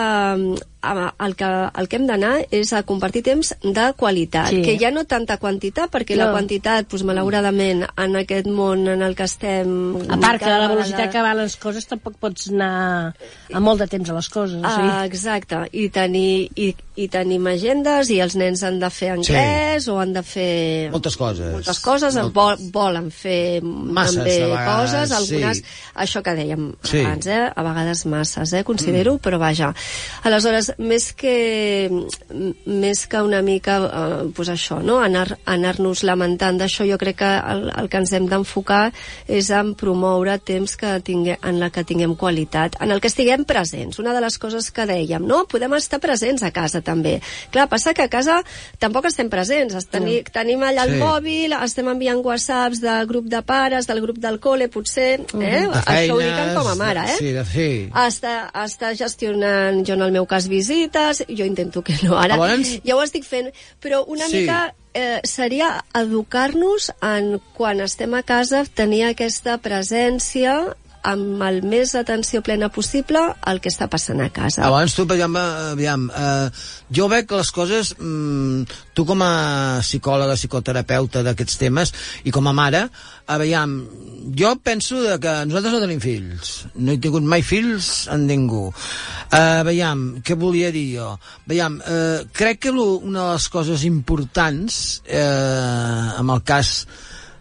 el 1.27 1.35
que, 1.37 1.49
el 1.81 1.89
que 1.89 1.97
hem 1.97 2.07
d'anar 2.07 2.33
és 2.51 2.73
a 2.77 2.83
compartir 2.85 3.23
temps 3.27 3.55
de 3.63 3.87
qualitat, 3.97 4.51
Sí. 4.51 4.63
que 4.63 4.77
ja 4.79 4.91
no 4.91 5.05
tanta 5.05 5.39
quantitat, 5.39 5.91
perquè 5.91 6.17
No. 6.17 6.25
la 6.27 6.33
quantitat, 6.33 6.89
doncs, 6.91 7.05
malauradament, 7.05 7.85
en 7.97 8.17
aquest 8.17 8.47
món 8.47 8.87
en 8.89 9.03
el 9.03 9.15
que 9.17 9.25
estem... 9.25 9.97
a 10.09 10.17
part 10.21 10.43
que 10.43 10.51
a 10.51 10.59
la 10.59 10.69
velocitat 10.69 10.99
vegada- 11.09 11.13
que 11.13 11.23
van 11.23 11.37
les 11.39 11.57
coses 11.57 11.87
tampoc 11.87 12.17
pots 12.21 12.49
anar 12.51 13.15
a 13.53 13.61
molt 13.61 13.81
de 13.81 13.87
temps 13.89 14.11
a 14.11 14.15
les 14.15 14.29
coses. 14.29 14.61
Ah, 14.65 15.05
exacte, 15.07 15.57
i, 15.73 15.89
tenir, 15.89 16.51
i, 16.57 16.75
i 16.97 17.09
tenim 17.11 17.47
agendes 17.51 18.11
i 18.15 18.21
els 18.23 18.37
nens 18.39 18.63
han 18.63 18.77
de 18.79 18.89
fer 18.95 19.09
anglès 19.17 19.83
sí. 19.87 19.91
o 19.91 19.97
han 19.99 20.13
de 20.15 20.23
fer 20.23 20.91
moltes 20.93 21.17
coses 21.19 21.51
moltes 21.57 21.81
coses, 21.83 22.15
Molt- 22.15 22.35
vol, 22.37 22.61
volen 22.71 23.09
fer 23.11 23.59
Masses, 23.65 24.21
també 24.21 24.37
de 24.39 24.47
vegades, 24.53 24.93
coses, 24.93 25.15
algunes, 25.19 25.59
sí. 25.59 25.65
això 26.05 26.23
que 26.23 26.35
dèiem 26.39 26.69
Sí. 26.87 27.01
abans, 27.01 27.27
eh? 27.27 27.41
a 27.51 27.63
vegades 27.67 28.05
masses, 28.07 28.53
eh? 28.53 28.63
considero, 28.65 29.15
mm. 29.17 29.23
però 29.25 29.39
vaja. 29.43 29.73
Aleshores, 30.23 30.73
més 30.79 31.09
que, 31.19 31.91
més 32.67 33.07
que 33.11 33.21
una 33.23 33.41
mica, 33.43 33.77
eh, 33.85 34.31
pues 34.37 34.49
això, 34.53 34.79
no? 34.83 35.01
anar- 35.03 35.39
anar-nos 35.51 36.03
lamentant 36.07 36.59
d'això, 36.61 36.87
jo 36.89 36.99
crec 37.01 37.19
que 37.23 37.33
el, 37.55 37.71
el 37.75 37.89
que 37.91 38.01
ens 38.03 38.13
hem 38.13 38.29
d'enfocar 38.31 38.93
és 39.27 39.51
en 39.51 39.75
promoure 39.75 40.39
temps 40.39 40.77
que 40.77 40.95
tingue, 41.03 41.39
en 41.43 41.59
la 41.59 41.71
que 41.75 41.85
tinguem 41.85 42.15
qualitat, 42.17 42.79
en 42.81 42.93
el 42.95 43.01
que 43.03 43.11
estiguem 43.11 43.45
presents. 43.45 43.99
Una 43.99 44.15
de 44.15 44.23
les 44.25 44.39
coses 44.39 44.71
que 44.71 44.87
dèiem, 44.87 45.25
no? 45.27 45.45
Podem 45.51 45.75
estar 45.79 45.99
presents 46.03 46.43
a 46.47 46.53
casa 46.55 46.84
també. 46.85 47.17
Clar, 47.51 47.67
passa 47.73 47.95
que 47.97 48.03
a 48.05 48.09
casa 48.13 48.43
tampoc 48.79 49.09
estem 49.11 49.31
presents. 49.33 49.75
Es 49.75 49.87
teni, 49.91 50.21
tenim 50.33 50.63
allà 50.63 50.85
el 50.85 50.95
Sí. 50.95 51.01
mòbil, 51.03 51.57
estem 51.65 51.89
enviant 51.89 52.21
whatsapps 52.25 52.81
del 52.85 53.07
grup 53.11 53.27
de 53.33 53.43
pares, 53.43 53.87
del 53.89 54.01
grup 54.05 54.19
del 54.23 54.39
cole, 54.41 54.69
potser, 54.69 55.21
eh? 55.21 55.65
de 55.67 55.83
Això 55.83 56.15
ho 56.15 56.21
dic 56.21 56.31
feines, 56.31 56.55
com 56.59 56.69
a 56.69 56.75
mare, 56.77 57.01
eh? 57.09 57.17
sí, 57.19 57.33
de 57.33 57.45
fer 57.45 57.71
està, 58.05 58.51
està 58.65 58.95
gestionant, 58.95 59.83
jo 59.87 59.95
en 59.95 60.03
el 60.03 60.13
meu 60.13 60.27
cas, 60.27 60.47
visites, 60.49 61.25
jo 61.29 61.45
intento 61.45 61.83
que 61.83 61.95
no 62.03 62.19
ara, 62.19 62.37
Llavors- 62.37 62.81
ja 62.85 62.95
ho 62.97 63.03
estic 63.03 63.25
fent, 63.25 63.51
però 63.83 64.05
una 64.07 64.29
Sí. 64.29 64.43
mica 64.43 64.75
eh, 64.97 65.21
seria 65.25 65.85
educar-nos 65.93 66.93
en 67.03 67.41
quan 67.57 67.81
estem 67.81 68.15
a 68.15 68.23
casa 68.23 68.65
tenir 68.65 69.05
aquesta 69.09 69.59
presència 69.59 70.77
amb 71.05 71.43
el 71.45 71.61
més 71.69 71.93
atenció 71.99 72.41
plena 72.45 72.71
possible 72.73 73.21
al 73.45 73.61
que 73.61 73.71
està 73.73 73.89
passant 73.93 74.23
a 74.25 74.31
casa. 74.33 74.65
Abans 74.67 74.95
tu, 74.97 75.05
exemple, 75.05 75.43
aviam, 75.75 76.09
eh, 76.09 76.49
jo 76.97 77.09
veig 77.13 77.29
que 77.29 77.37
les 77.37 77.51
coses, 77.53 77.95
mm, 77.99 78.65
tu 78.95 79.05
com 79.05 79.23
a 79.23 79.81
psicòloga, 79.85 80.37
psicoterapeuta 80.37 81.23
d'aquests 81.23 81.61
temes, 81.61 81.93
i 82.25 82.31
com 82.31 82.49
a 82.49 82.53
mare, 82.57 82.89
aviam, 83.27 83.77
jo 84.37 84.55
penso 84.63 84.97
que 85.21 85.33
nosaltres 85.47 85.73
no 85.73 85.81
tenim 85.81 86.01
fills, 86.01 86.67
no 86.75 86.93
he 86.93 86.99
tingut 86.99 87.23
mai 87.23 87.43
fills 87.43 88.09
en 88.13 88.27
ningú. 88.27 88.67
Uh, 89.35 89.63
veiem, 89.67 90.23
què 90.25 90.37
volia 90.39 90.71
dir 90.73 90.87
jo? 90.97 91.11
Veiem, 91.47 91.81
uh, 91.81 92.25
crec 92.33 92.65
que 92.65 92.73
lo, 92.73 92.97
una 93.01 93.29
de 93.29 93.33
les 93.35 93.49
coses 93.49 93.85
importants, 93.85 95.03
eh, 95.05 96.21
en 96.21 96.31
el 96.31 96.43
cas 96.43 96.87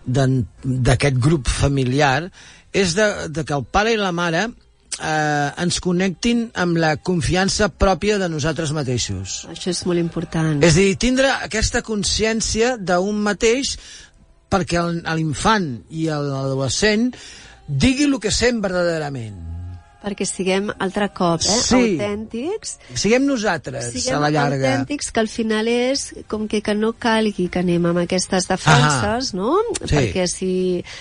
d'aquest 0.04 1.20
grup 1.24 1.48
familiar, 1.48 2.32
és 2.74 2.96
de, 2.98 3.08
de 3.30 3.46
que 3.46 3.56
el 3.56 3.66
pare 3.70 3.94
i 3.94 4.00
la 4.00 4.12
mare 4.16 4.48
eh, 4.48 5.50
ens 5.64 5.80
connectin 5.84 6.48
amb 6.60 6.80
la 6.82 6.96
confiança 6.98 7.70
pròpia 7.70 8.18
de 8.22 8.30
nosaltres 8.30 8.74
mateixos. 8.76 9.44
Això 9.54 9.72
és 9.74 9.84
molt 9.90 10.02
important. 10.02 10.60
És 10.66 10.78
dir, 10.80 10.90
tindre 11.02 11.32
aquesta 11.46 11.84
consciència 11.86 12.76
d'un 12.78 13.22
mateix 13.24 13.78
perquè 14.54 14.82
l'infant 15.16 15.72
i 15.90 16.10
l'adolescent 16.10 17.10
digui 17.68 18.10
el 18.10 18.20
que 18.22 18.32
sent 18.34 18.62
verdaderament. 18.62 19.53
Perquè 20.04 20.26
siguem 20.28 20.68
altre 20.84 21.08
cop 21.16 21.40
eh, 21.40 21.60
Sí. 21.64 21.78
autèntics 21.96 22.74
Siguem 23.00 23.24
nosaltres, 23.26 23.86
siguem 23.94 24.18
a 24.18 24.20
la 24.26 24.30
llarga. 24.36 24.74
autèntics, 24.74 25.12
que 25.16 25.20
al 25.22 25.30
final 25.32 25.68
és 25.72 26.14
com 26.28 26.48
que, 26.52 26.60
que 26.62 26.76
no 26.76 26.92
calgui 27.00 27.48
que 27.50 27.60
anem 27.64 27.86
amb 27.88 28.02
aquestes 28.04 28.50
defenses, 28.50 29.34
no? 29.34 29.56
Sí. 29.80 29.88
Perquè 29.96 30.28
si, 30.28 30.52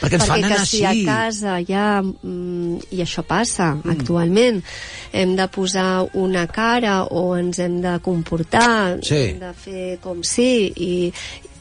Perquè 0.01 0.21
ens 0.21 0.27
fan 0.31 0.41
que 0.41 0.53
anar 0.53 0.67
si 0.67 0.85
a 0.87 0.95
casa 1.05 1.59
ja, 1.67 1.87
mm, 2.03 2.79
i 2.95 3.03
això 3.03 3.25
passa 3.27 3.73
mm. 3.75 3.91
actualment, 3.97 4.63
hem 5.13 5.35
de 5.37 5.49
posar 5.49 6.07
una 6.15 6.47
cara 6.47 7.03
o 7.11 7.37
ens 7.37 7.59
hem 7.59 7.81
de 7.83 7.99
comportar, 8.07 8.99
Sí. 9.03 9.33
hem 9.35 9.41
de 9.43 9.53
fer 9.55 9.99
com 10.01 10.23
sí, 10.23 10.73
i, 10.77 11.13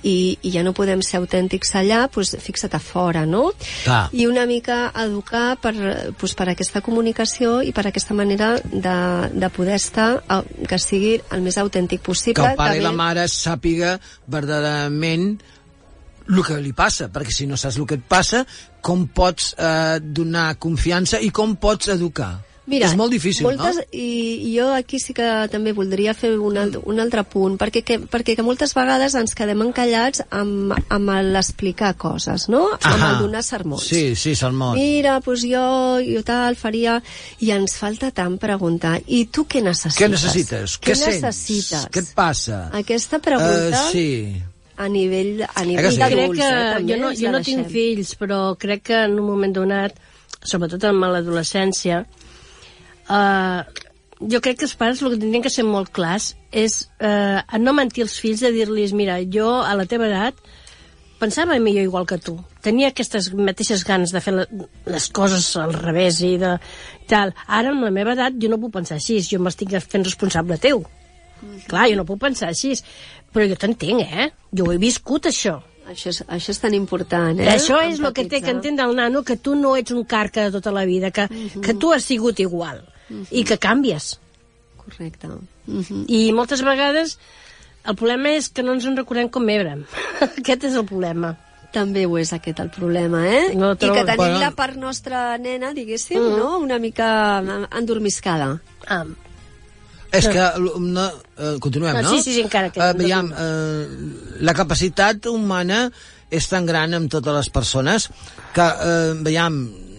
i, 0.04 0.38
i 0.41 0.52
ja 0.54 0.64
no 0.64 0.74
podem 0.74 1.02
ser 1.06 1.20
autèntics 1.20 1.76
allà, 1.78 2.08
doncs 2.14 2.36
fixa't 2.41 2.74
a 2.76 2.80
fora, 2.82 3.26
no? 3.26 3.52
Clar. 3.84 4.10
I 4.14 4.26
una 4.28 4.45
mica 4.49 4.91
educar 5.04 5.58
per, 5.62 5.74
doncs 6.18 6.34
per 6.38 6.49
aquesta 6.52 6.82
comunicació 6.82 7.62
i 7.62 7.72
per 7.72 7.86
aquesta 7.88 8.14
manera 8.18 8.56
de, 8.64 8.95
de 9.34 9.49
poder 9.54 9.76
estar, 9.78 10.24
que 10.68 10.80
sigui 10.82 11.16
el 11.32 11.41
més 11.45 11.58
autèntic 11.62 12.02
possible. 12.02 12.41
Que 12.41 12.52
el 12.56 12.58
pare 12.60 12.78
i 12.78 12.82
també- 12.82 12.89
la 12.89 12.95
mare 12.97 13.26
sàpiga 13.30 13.97
verdaderament 14.28 15.39
el 16.32 16.43
que 16.45 16.60
li 16.64 16.72
passa, 16.72 17.10
perquè 17.12 17.34
si 17.34 17.47
no 17.49 17.58
saps 17.60 17.78
el 17.82 17.88
que 17.89 17.97
et 17.99 18.04
passa, 18.08 18.45
com 18.82 19.08
pots 19.12 19.52
eh, 19.58 19.99
donar 20.02 20.56
confiança 20.62 21.20
i 21.20 21.30
com 21.34 21.56
pots 21.60 21.89
educar. 21.91 22.38
Mira, 22.70 22.86
és 22.86 22.93
molt 22.95 23.09
difícil, 23.12 23.43
moltes, 23.47 23.80
no? 23.82 23.84
I, 23.97 24.09
I 24.45 24.51
jo 24.53 24.68
aquí 24.76 24.99
sí 25.01 25.16
que 25.18 25.26
també 25.51 25.72
voldria 25.74 26.14
fer 26.14 26.30
un, 26.38 26.59
alt, 26.62 26.76
un 26.86 27.01
altre 27.01 27.24
punt, 27.26 27.55
perquè 27.59 27.82
que, 27.84 27.97
perquè 28.05 28.36
que 28.38 28.45
moltes 28.45 28.76
vegades 28.78 29.16
ens 29.18 29.34
quedem 29.36 29.64
encallats 29.66 30.22
amb, 30.30 30.76
amb 30.93 31.09
l'explicar 31.34 31.95
coses, 31.99 32.45
no? 32.53 32.68
Amb 32.78 33.01
el 33.07 33.18
donar 33.24 33.41
sermons. 33.43 33.88
Sí, 33.89 34.14
sí, 34.16 34.36
sermons. 34.38 34.78
Mira, 34.78 35.18
doncs 35.26 35.43
jo, 35.49 35.66
jo 36.05 36.22
tal, 36.28 36.55
faria... 36.55 36.99
I 37.41 37.49
ens 37.55 37.74
falta 37.82 38.12
tant 38.14 38.38
preguntar, 38.38 38.99
i 39.09 39.24
tu 39.34 39.47
què 39.49 39.64
necessites? 39.66 39.97
Què 39.97 40.12
necessites? 40.14 40.78
Què, 40.78 40.91
Què 40.91 40.99
sents? 41.01 41.18
necessites? 41.26 41.89
Què 41.91 42.05
et 42.05 42.14
passa? 42.16 42.62
Aquesta 42.78 43.18
pregunta 43.26 43.82
Eh, 43.82 43.91
sí. 43.91 44.07
a 44.78 44.88
nivell, 44.88 45.41
a 45.47 45.49
que 45.64 45.66
nivell 45.66 45.91
sí? 45.95 45.97
d'adults, 45.97 46.38
crec 46.38 46.38
que 46.38 46.53
eh, 46.53 46.72
també, 46.78 46.93
jo 46.93 47.01
no, 47.01 47.12
jo 47.18 47.34
no 47.34 47.41
tinc 47.49 47.68
fills, 47.74 48.14
però 48.22 48.41
crec 48.62 48.86
que 48.91 49.01
en 49.09 49.18
un 49.18 49.26
moment 49.34 49.57
donat, 49.57 49.97
sobretot 50.45 50.86
en 50.93 51.01
l'adolescència, 51.01 52.03
eh, 53.10 53.88
jo 54.22 54.41
crec 54.41 54.60
que 54.60 54.68
els 54.68 54.78
pares 54.78 55.02
el 55.02 55.14
que 55.14 55.20
tindrien 55.22 55.43
que 55.43 55.54
ser 55.54 55.66
molt 55.66 55.91
clars 55.95 56.36
és 56.52 56.84
eh, 56.99 57.41
a 57.41 57.58
no 57.62 57.74
mentir 57.74 58.06
als 58.06 58.20
fills 58.22 58.43
de 58.45 58.52
dir-los, 58.54 58.93
mira, 58.97 59.18
jo 59.26 59.47
a 59.66 59.74
la 59.78 59.88
teva 59.89 60.10
edat 60.10 60.38
pensava 61.22 61.58
millor 61.62 61.86
igual 61.86 62.08
que 62.10 62.18
tu. 62.18 62.36
Tenia 62.66 62.89
aquestes 62.89 63.30
mateixes 63.38 63.86
ganes 63.86 64.14
de 64.14 64.22
fer 64.26 64.34
les 64.34 65.10
coses 65.14 65.45
al 65.62 65.76
revés 65.76 66.22
i 66.26 66.34
de 66.41 66.56
tal. 67.10 67.34
Ara, 67.45 67.74
amb 67.74 67.86
la 67.86 67.91
meva 67.93 68.16
edat, 68.18 68.39
jo 68.41 68.49
no 68.49 68.58
puc 68.62 68.74
pensar 68.80 68.97
així. 68.97 69.20
Jo 69.22 69.38
m'estic 69.41 69.76
fent 69.86 70.08
responsable 70.08 70.58
teu. 70.62 70.82
Clar, 71.70 71.89
jo 71.91 71.99
no 71.99 72.08
puc 72.10 72.24
pensar 72.24 72.49
així. 72.49 72.74
Però 73.32 73.45
jo 73.45 73.58
t'entenc, 73.60 74.02
eh? 74.02 74.32
Jo 74.49 74.66
ho 74.66 74.74
he 74.74 74.82
viscut, 74.82 75.30
això. 75.30 75.60
Això 75.91 76.10
és, 76.10 76.24
això 76.26 76.56
és 76.56 76.62
tan 76.64 76.74
important, 76.78 77.38
eh? 77.38 77.52
Això 77.54 77.78
és 77.86 78.02
el 78.02 78.14
que 78.18 78.26
té 78.30 78.41
que 78.41 78.54
entendre 78.54 78.89
el 78.89 78.97
nano, 78.97 79.22
que 79.28 79.38
tu 79.38 79.54
no 79.60 79.76
ets 79.78 79.93
un 79.93 80.06
carca 80.10 80.47
de 80.47 80.58
tota 80.58 80.74
la 80.74 80.88
vida, 80.89 81.14
que, 81.14 81.28
que 81.62 81.78
tu 81.78 81.93
has 81.93 82.10
sigut 82.10 82.41
igual 82.41 82.82
i 83.32 83.43
que 83.43 83.57
canvies. 83.57 84.20
Correcte. 84.78 85.28
Mhm. 85.68 86.05
I 86.07 86.32
moltes 86.34 86.62
vegades 86.66 87.18
el 87.86 87.95
problema 87.95 88.30
és 88.38 88.49
que 88.49 88.64
no 88.64 88.74
ens 88.74 88.86
en 88.86 88.97
recordem 88.97 89.30
com 89.30 89.47
érem. 89.49 89.86
Aquest 90.41 90.64
és 90.70 90.76
el 90.76 90.86
problema. 90.86 91.36
També 91.72 92.03
ho 92.05 92.18
és 92.20 92.34
aquest 92.36 92.59
el 92.59 92.70
problema, 92.70 93.22
eh? 93.30 93.53
No 93.55 93.72
I 93.74 93.78
que 93.80 94.03
tenim 94.03 94.18
Bueno. 94.18 94.39
la 94.41 94.51
part 94.51 94.76
nostra 94.76 95.38
nena, 95.39 95.72
diguéssim, 95.74 96.20
Mm. 96.20 96.38
no? 96.38 96.57
Una 96.59 96.80
mica 96.80 97.39
endormiscada. 97.78 98.62
Ah, 98.88 99.05
És 100.12 100.28
que... 100.28 100.43
No, 100.82 101.05
eh, 101.38 101.55
continuem, 101.62 101.93
No, 101.95 102.01
no? 102.01 102.09
sí, 102.09 102.22
sí, 102.22 102.34
sí, 102.34 102.41
encara 102.41 102.70
que- 102.70 102.82
Eh, 102.82 102.93
veiem, 102.99 103.32
eh, 103.32 103.88
la 104.41 104.53
capacitat 104.53 105.26
humana 105.28 105.89
és 106.30 106.49
tan 106.49 106.66
gran 106.66 106.93
amb 106.93 107.09
totes 107.09 107.34
les 107.34 107.49
persones 107.49 108.09
que, 108.53 108.62
eh, 108.62 109.14
veiem, 109.24 109.53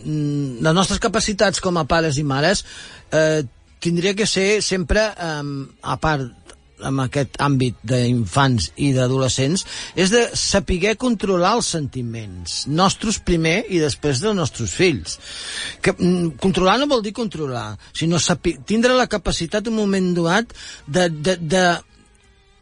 mm, 0.05 0.61
les 0.61 0.75
nostres 0.75 0.99
capacitats 1.01 1.61
com 1.65 1.79
a 1.79 1.87
pares 1.87 2.19
i 2.19 2.23
mares 2.25 2.67
eh, 3.13 3.43
tindria 3.83 4.15
que 4.15 4.27
ser 4.27 4.63
sempre, 4.63 5.13
eh, 5.13 5.43
a 5.83 5.97
part 6.01 6.43
en 6.83 6.99
aquest 7.03 7.39
àmbit 7.43 7.79
d'infants 7.87 8.71
i 8.83 8.91
d'adolescents, 8.97 9.65
és 9.95 10.11
de 10.13 10.23
saber 10.39 10.97
controlar 11.01 11.55
els 11.59 11.71
sentiments, 11.77 12.65
nostres 12.67 13.21
primer 13.23 13.63
i 13.71 13.79
després 13.83 14.23
dels 14.23 14.37
nostres 14.39 14.75
fills. 14.75 15.19
Que, 15.81 15.93
mm, 15.93 16.37
controlar 16.43 16.79
no 16.81 16.91
vol 16.91 17.03
dir 17.03 17.13
controlar, 17.13 17.79
sinó 17.93 18.19
sapi, 18.19 18.59
tindre 18.67 18.95
la 18.99 19.07
capacitat 19.07 19.69
un 19.69 19.77
moment 19.77 20.15
donat 20.15 20.53
de, 20.87 21.09
de, 21.09 21.37
de 21.37 21.65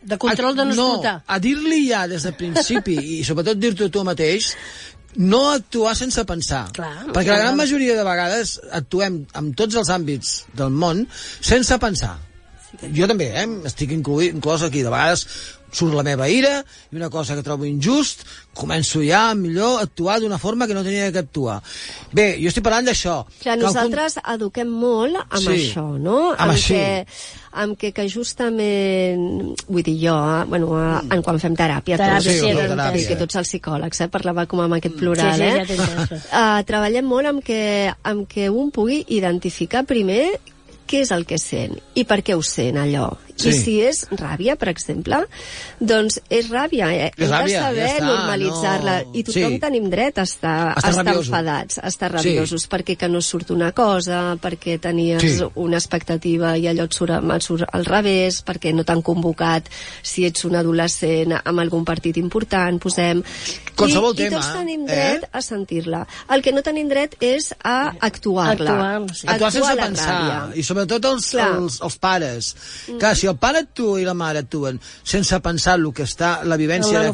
de 0.02 0.16
control 0.16 0.56
de 0.56 0.64
no, 0.64 0.74
no, 0.74 0.86
explotar. 0.94 1.22
a 1.26 1.38
dir-li 1.38 1.82
ja 1.90 2.06
des 2.08 2.22
del 2.24 2.32
principi, 2.32 2.96
i 3.18 3.24
sobretot 3.24 3.58
dir-t'ho 3.60 3.90
tu 3.92 4.00
mateix, 4.02 4.54
no 5.16 5.50
actuar 5.50 5.96
sense 5.98 6.22
pensar. 6.28 6.68
Clar, 6.76 7.06
Perquè 7.10 7.26
clar. 7.26 7.36
la 7.36 7.44
gran 7.44 7.56
majoria 7.58 7.96
de 7.98 8.04
vegades 8.06 8.58
actuem 8.72 9.24
en 9.34 9.52
tots 9.58 9.78
els 9.80 9.90
àmbits 9.90 10.34
del 10.56 10.70
món 10.70 11.06
sense 11.40 11.78
pensar. 11.82 12.16
Jo 12.94 13.08
també, 13.10 13.26
eh? 13.34 13.46
Estic 13.66 13.90
inclòs 13.96 14.62
aquí. 14.62 14.84
De 14.86 14.92
vegades 14.92 15.26
surt 15.72 15.94
la 15.94 16.02
meva 16.02 16.28
ira 16.28 16.64
i 16.92 16.96
una 16.96 17.08
cosa 17.10 17.34
que 17.36 17.42
trobo 17.46 17.64
injust, 17.64 18.24
començo 18.54 19.00
ja 19.06 19.34
millor 19.34 19.78
a 19.78 19.84
actuar 19.86 20.18
d'una 20.20 20.38
forma 20.38 20.66
que 20.66 20.74
no 20.74 20.82
tenia 20.82 21.12
que 21.12 21.18
actuar. 21.22 21.60
Bé, 22.12 22.36
jo 22.42 22.48
estic 22.50 22.64
parlant 22.66 22.86
d'això. 22.90 23.24
Clar, 23.42 23.56
nosaltres 23.58 24.18
eduquem 24.34 24.68
molt 24.68 25.16
amb 25.28 25.40
Sí. 25.46 25.54
això, 25.70 25.86
no? 25.98 26.32
Amb 26.36 26.52
així. 26.52 26.74
que, 26.74 27.06
amb 27.52 27.76
que, 27.78 27.92
que 27.92 28.08
justament, 28.08 29.54
vull 29.68 29.82
dir 29.86 29.96
jo, 30.02 30.14
eh, 30.14 30.44
bueno, 30.48 30.68
eh, 30.78 31.14
en 31.14 31.22
quan 31.22 31.38
fem 31.40 31.54
teràpia, 31.56 31.96
Teràpia, 31.98 32.20
tots, 32.20 32.34
sí, 32.34 32.40
que, 32.46 32.54
la 32.54 32.68
teràpia. 32.74 33.06
que 33.08 33.16
tots 33.16 33.36
els 33.40 33.48
psicòlegs, 33.48 34.00
eh, 34.00 34.08
parlava 34.08 34.46
com 34.46 34.60
amb 34.60 34.74
aquest 34.78 34.96
plural, 34.96 35.34
Sí, 35.34 35.42
sí, 35.42 35.48
ja 35.48 35.62
eh? 35.62 35.66
això. 35.66 36.20
Uh, 36.60 36.62
treballem 36.66 37.04
molt 37.06 37.26
amb 37.26 37.44
que, 37.44 37.92
amb 38.02 38.26
que 38.28 38.48
un 38.50 38.70
pugui 38.70 39.04
identificar 39.08 39.84
primer 39.86 40.38
què 40.90 41.02
és 41.04 41.10
el 41.14 41.24
que 41.24 41.38
sent 41.38 41.76
i 41.94 42.04
per 42.04 42.20
què 42.26 42.34
ho 42.34 42.42
sent 42.42 42.76
allò. 42.76 43.12
Sí. 43.40 43.48
I 43.48 43.52
si 43.52 43.80
és 43.80 44.02
ràbia, 44.10 44.56
per 44.60 44.68
exemple, 44.68 45.22
doncs 45.80 46.20
és 46.28 46.48
ràbia. 46.50 46.90
Eh? 46.92 47.10
És 47.16 47.24
Hem 47.26 47.30
ràbia, 47.30 47.44
de 47.46 47.52
ja 47.52 47.62
saber 47.68 47.88
està, 47.96 48.06
normalitzar-la. 48.06 49.02
no- 49.04 49.14
I 49.14 49.22
tothom 49.24 49.52
Sí. 49.54 49.58
tenim 49.60 49.90
dret 49.90 50.18
a 50.18 50.22
estar, 50.22 50.68
Estar 50.76 50.84
a 50.84 50.90
estar 50.90 51.04
rabiosos. 51.04 51.26
enfadats, 51.28 51.78
a 51.78 51.86
estar 51.88 52.10
Sí. 52.10 52.16
rabiosos, 52.16 52.68
perquè 52.68 52.96
que 52.96 53.08
no 53.08 53.20
surt 53.20 53.50
una 53.50 53.72
cosa, 53.72 54.36
perquè 54.40 54.78
tenies 54.80 55.22
Sí. 55.22 55.44
una 55.54 55.76
expectativa 55.76 56.56
i 56.56 56.66
allò 56.66 56.84
et 56.84 56.92
surt, 56.92 57.10
et 57.34 57.42
surt 57.42 57.64
al 57.72 57.84
revés, 57.84 58.44
perquè 58.44 58.74
no 58.74 58.84
t'han 58.84 59.02
convocat 59.02 59.68
si 60.02 60.24
ets 60.26 60.44
un 60.44 60.56
adolescent 60.56 61.32
amb 61.44 61.58
algun 61.60 61.84
partit 61.84 62.16
important, 62.16 62.80
posem... 62.80 63.22
Qualsevol 63.76 64.12
I, 64.12 64.16
tema, 64.16 64.28
I 64.36 64.40
tots 64.40 64.52
tenim 64.52 64.82
eh? 64.82 64.92
dret 64.92 65.28
a 65.32 65.40
sentir-la. 65.40 66.06
El 66.34 66.42
que 66.42 66.52
no 66.52 66.62
tenim 66.62 66.88
dret 66.88 67.16
és 67.20 67.54
a 67.64 67.92
actuar-la. 67.98 68.70
Actuar, 68.70 69.14
sí. 69.16 69.26
actuar 69.26 69.52
sense 69.52 69.74
la 69.74 69.86
pensar 69.86 70.20
ràbia. 70.20 70.56
i 70.56 70.62
sobretot 70.62 71.04
els, 71.04 71.30
Clar. 71.30 71.48
els, 71.56 71.80
els 71.80 71.96
pares 71.96 72.50
que 73.00 73.14
si 73.16 73.26
el 73.30 73.38
pare 73.40 73.62
actua 73.64 74.00
i 74.00 74.04
la 74.06 74.14
mare 74.14 74.42
actuen 74.44 74.80
sense 75.02 75.38
pensar 75.44 75.78
el 75.78 75.88
que 75.96 76.04
està 76.08 76.40
la 76.44 76.58
vivència 76.60 77.04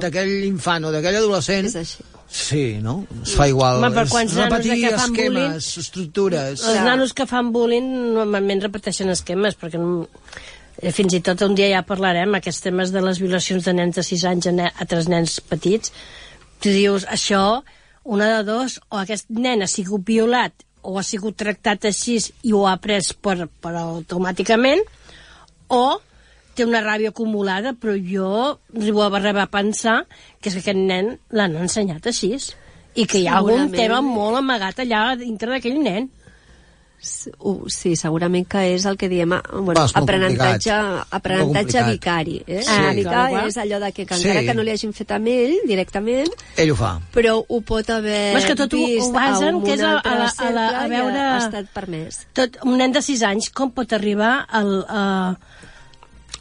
d'aquell 0.00 0.44
infant 0.48 0.84
o 0.88 0.92
d'aquell 0.94 1.18
adolescent 1.22 1.66
És 1.70 1.76
així. 1.80 2.04
sí, 2.28 2.62
no? 2.84 3.06
es 3.22 3.34
fa 3.36 3.48
igual 3.50 3.80
Home, 3.82 3.90
però 3.96 4.06
és 4.06 4.14
quants 4.14 4.34
nanos 4.38 4.52
repetir 4.52 4.78
que 4.80 4.94
fan 4.96 5.10
esquemes, 5.10 5.42
bullying- 5.42 5.84
estructures 5.84 6.64
Els 6.70 6.80
nanos 6.86 7.12
que 7.12 7.26
fan 7.26 7.52
bullying 7.52 7.90
normalment 8.16 8.62
repeteixen 8.68 9.10
esquemes, 9.12 9.58
perquè 9.60 9.80
no, 9.82 10.06
eh, 10.80 10.92
fins 10.96 11.14
i 11.18 11.20
tot 11.20 11.42
un 11.44 11.54
dia 11.58 11.68
ja 11.74 11.82
parlarem 11.88 12.34
aquests 12.38 12.62
temes 12.64 12.92
de 12.94 13.02
les 13.04 13.20
violacions 13.20 13.64
de 13.68 13.72
nens 13.76 13.96
de 14.00 14.02
6 14.02 14.24
anys 14.32 14.46
a, 14.48 14.52
ne 14.52 14.70
a 14.72 14.84
tres 14.88 15.08
nens 15.12 15.40
petits. 15.40 15.92
Tu 16.62 16.70
dius, 16.70 17.04
això, 17.10 17.62
una 18.04 18.28
de 18.38 18.44
dos, 18.48 18.78
o 18.90 18.96
aquest 19.02 19.28
nen 19.30 19.62
ha 19.62 19.68
sigut 19.70 20.04
violat 20.06 20.52
o 20.82 20.96
ha 20.98 21.02
sigut 21.06 21.36
tractat 21.38 21.84
així 21.86 22.16
i 22.42 22.50
ho 22.52 22.64
ha 22.66 22.76
pres 22.82 23.12
per, 23.14 23.44
per 23.62 23.70
automàticament, 23.78 24.80
o 25.72 25.84
té 26.54 26.66
una 26.68 26.82
ràbia 26.84 27.08
acumulada, 27.14 27.72
però 27.72 27.94
jo 27.96 28.28
arribo 28.76 29.02
a 29.06 29.10
arribar 29.16 29.46
a 29.48 29.50
pensar 29.50 30.02
que 30.40 30.50
és 30.50 30.54
que 30.58 30.60
aquest 30.60 30.76
nen 30.78 31.14
l'han 31.32 31.56
ensenyat 31.64 32.06
així 32.12 32.34
i 32.94 33.06
que 33.08 33.22
hi 33.22 33.26
ha 33.26 33.38
algun 33.40 33.70
tema 33.72 34.02
molt 34.04 34.36
amagat 34.42 34.82
allà 34.84 35.14
dintre 35.16 35.48
d'aquell 35.54 35.78
nen. 35.82 36.10
Uh, 37.42 37.64
sí, 37.66 37.96
segurament 37.98 38.44
que 38.46 38.60
és 38.76 38.84
el 38.86 38.94
que 38.94 39.08
diem 39.10 39.32
bueno, 39.32 39.72
Va, 39.74 39.88
aprenentatge, 39.98 40.74
aprenentatge 41.10 41.80
vicari. 41.88 42.36
Eh? 42.46 42.60
Sí. 42.62 42.70
Ah, 42.70 42.92
vicari 42.94 43.02
Clar, 43.08 43.24
clar. 43.32 43.46
és 43.48 43.56
allò 43.58 43.80
de 43.82 43.88
que, 43.96 44.04
que 44.06 44.14
Sí. 44.20 44.28
encara 44.28 44.44
que 44.46 44.54
no 44.54 44.62
li 44.62 44.70
hagin 44.70 44.92
fet 44.94 45.10
amb 45.16 45.26
ell 45.32 45.56
directament, 45.66 46.30
ell 46.62 46.70
ho 46.70 46.76
fa 46.78 46.92
però 47.12 47.40
ho 47.42 47.60
pot 47.66 47.90
haver 47.90 48.36
Però 48.36 48.38
és 48.38 48.46
que 48.46 48.54
tot 48.60 48.72
ho- 48.78 48.78
ho 48.78 48.86
vist 48.86 49.10
basen, 49.16 49.48
a 49.48 49.56
un 49.56 49.64
que 49.64 49.72
és 49.74 49.82
a- 49.82 49.98
a 49.98 50.14
la- 50.20 50.30
a 50.46 50.50
la- 50.52 50.68
a 50.84 50.86
veure- 50.86 51.18
ha 51.18 51.38
estat 51.38 51.66
permès. 51.74 52.20
Tot, 52.34 52.58
un 52.62 52.76
nen 52.78 52.92
de 52.92 53.02
6 53.02 53.22
anys, 53.22 53.50
com 53.50 53.72
pot 53.72 53.92
arribar 53.92 54.46
al, 54.48 54.70
uh, 54.86 55.34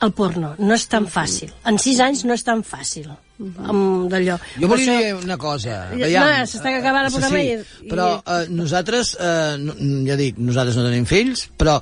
al 0.01 0.13
porno? 0.17 0.53
No 0.59 0.75
és 0.75 0.87
tan 0.89 1.05
fàcil. 1.09 1.51
En 1.69 1.77
6 1.81 1.99
anys 2.03 2.23
no 2.25 2.35
és 2.37 2.43
tan 2.45 2.63
fàcil. 2.65 3.09
Amb 3.41 4.09
d'allò. 4.11 4.37
Jo 4.59 4.69
volia 4.69 4.93
això- 4.93 4.97
dir 5.01 5.13
una 5.23 5.37
cosa. 5.37 5.89
No, 5.91 5.97
Veiem, 5.97 6.45
s'està 6.45 6.73
acabant 6.77 7.05
el 7.05 7.11
programa 7.11 7.37
sí, 7.37 7.85
i- 7.85 7.89
Però 7.89 8.07
eh, 8.25 8.47
nosaltres, 8.49 9.15
eh, 9.19 9.55
no, 9.59 9.75
ja 10.07 10.15
dic, 10.15 10.37
nosaltres 10.37 10.77
no 10.77 10.85
tenim 10.89 11.05
fills, 11.05 11.49
però 11.57 11.81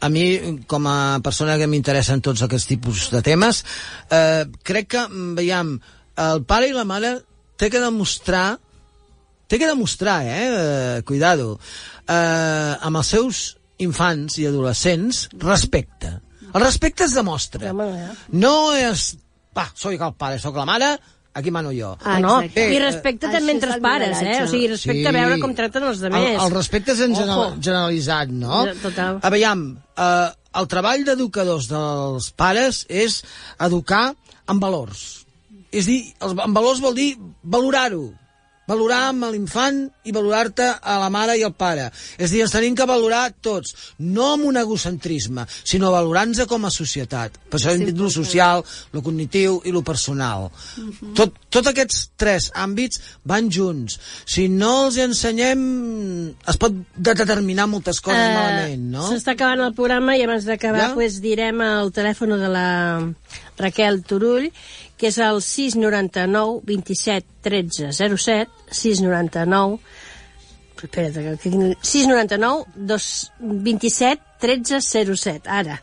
a 0.00 0.08
mi, 0.08 0.24
com 0.66 0.86
a 0.86 1.20
persona 1.22 1.58
que 1.58 1.66
m'interessen 1.66 2.20
tots 2.20 2.42
aquests 2.42 2.66
tipus 2.66 3.10
de 3.10 3.20
temes, 3.22 3.64
eh, 4.10 4.46
crec 4.62 4.88
que, 4.88 5.08
mm, 5.08 5.34
veiem, 5.36 5.80
el 6.16 6.44
pare 6.44 6.68
i 6.68 6.72
la 6.72 6.84
mare 6.84 7.18
té 7.56 7.70
que 7.70 7.80
demostrar 7.80 8.58
té 9.50 9.58
que 9.58 9.66
demostrar, 9.66 10.24
eh, 10.24 10.98
eh 10.98 11.02
cuidado, 11.02 11.58
eh, 12.06 12.76
amb 12.80 12.96
els 12.96 13.06
seus 13.06 13.58
infants 13.78 14.38
i 14.38 14.46
adolescents 14.46 15.28
respecte. 15.38 16.20
El 16.52 16.60
respecte 16.62 17.06
es 17.06 17.14
demostra. 17.14 17.70
Eh? 17.70 18.10
No 18.32 18.54
és, 18.76 19.14
va, 19.56 19.68
soy 19.74 19.98
el 20.00 20.14
pare, 20.18 20.38
sóc 20.42 20.56
la 20.56 20.66
mare, 20.68 20.90
aquí 21.34 21.50
mano 21.50 21.70
jo. 21.72 21.96
Ah, 22.02 22.18
no, 22.20 22.40
exacte. 22.40 22.66
i 22.74 22.80
respecte 22.82 23.28
Això 23.28 23.38
també 23.38 23.54
entre 23.56 23.70
el 23.70 23.78
els 23.78 23.84
pares, 23.84 24.22
eh? 24.22 24.36
O 24.42 24.48
sigui, 24.50 24.68
respecte 24.72 25.08
a 25.08 25.14
veure 25.14 25.38
com 25.42 25.54
tracten 25.54 25.86
els 25.86 26.02
El, 26.02 26.08
demés. 26.08 26.42
el 26.42 26.54
respecte 26.54 26.94
és 26.96 27.02
en 27.06 27.14
general, 27.16 27.56
generalitzat, 27.60 28.34
no? 28.34 28.64
Total. 28.82 29.20
A 29.22 29.32
veiem, 29.32 29.64
eh, 29.96 30.28
el 30.60 30.70
treball 30.70 31.04
d'educadors 31.06 31.68
dels 31.70 32.30
pares 32.38 32.84
és 32.88 33.20
educar 33.62 34.10
amb 34.50 34.62
valors. 34.62 35.26
És 35.70 35.86
dir, 35.86 36.00
els, 36.18 36.34
amb 36.34 36.56
valors 36.56 36.82
vol 36.82 36.96
dir 36.98 37.12
valorar-ho. 37.42 38.08
Valorar 38.70 39.00
amb 39.10 39.26
l'infant 39.34 39.82
i 40.06 40.14
valorar-te 40.14 40.68
a 40.80 40.96
la 41.02 41.10
mare 41.12 41.34
i 41.38 41.42
al 41.46 41.52
pare. 41.58 41.88
És 42.16 42.30
a 42.30 42.32
dir, 42.32 42.44
ens 42.46 42.54
tenim 42.54 42.76
que 42.78 42.86
valorar 42.88 43.26
tots, 43.42 43.74
no 43.98 44.30
amb 44.36 44.46
un 44.48 44.56
egocentrisme, 44.60 45.44
sinó 45.64 45.90
valorant-nos 45.92 46.46
com 46.50 46.64
a 46.64 46.70
societat. 46.70 47.36
Per 47.50 47.58
això 47.58 47.74
hem 47.74 47.84
dit 47.88 47.98
lo 47.98 48.08
social, 48.14 48.62
lo 48.94 49.02
cognitiu 49.02 49.60
i 49.66 49.72
lo 49.74 49.82
personal. 49.86 50.48
Tot, 51.18 51.34
tot 51.50 51.66
aquests 51.72 52.06
tres 52.20 52.50
àmbits 52.54 53.00
van 53.26 53.50
junts. 53.50 53.98
Si 54.24 54.46
no 54.48 54.86
els 54.86 54.96
ensenyem, 55.02 55.60
es 56.48 56.56
pot 56.60 56.72
de- 56.96 57.14
determinar 57.14 57.66
moltes 57.70 58.00
coses 58.00 58.20
Eh, 58.20 58.34
malament, 58.34 58.82
no? 58.92 59.08
S'està 59.10 59.32
acabant 59.34 59.60
el 59.66 59.74
programa 59.74 60.16
i 60.16 60.22
abans 60.22 60.44
d'acabar 60.44 60.88
Ja? 60.90 60.94
pues, 60.94 61.20
direm 61.20 61.60
el 61.64 61.90
telèfon 61.92 62.36
de 62.38 62.48
la 62.48 62.68
Raquel 63.58 64.02
Turull, 64.04 64.50
que 65.00 65.08
és 65.08 65.16
el 65.24 65.40
699 65.40 66.60
27 66.68 67.26
13 67.40 67.92
07, 67.92 68.50
699 68.70 69.78
espera't, 70.80 71.12
que- 71.12 71.50
que- 71.50 71.76
699 71.82 72.64
2, 72.76 73.32
27 73.40 74.22
13 74.40 74.80
07, 74.80 75.42
ara. 75.48 75.82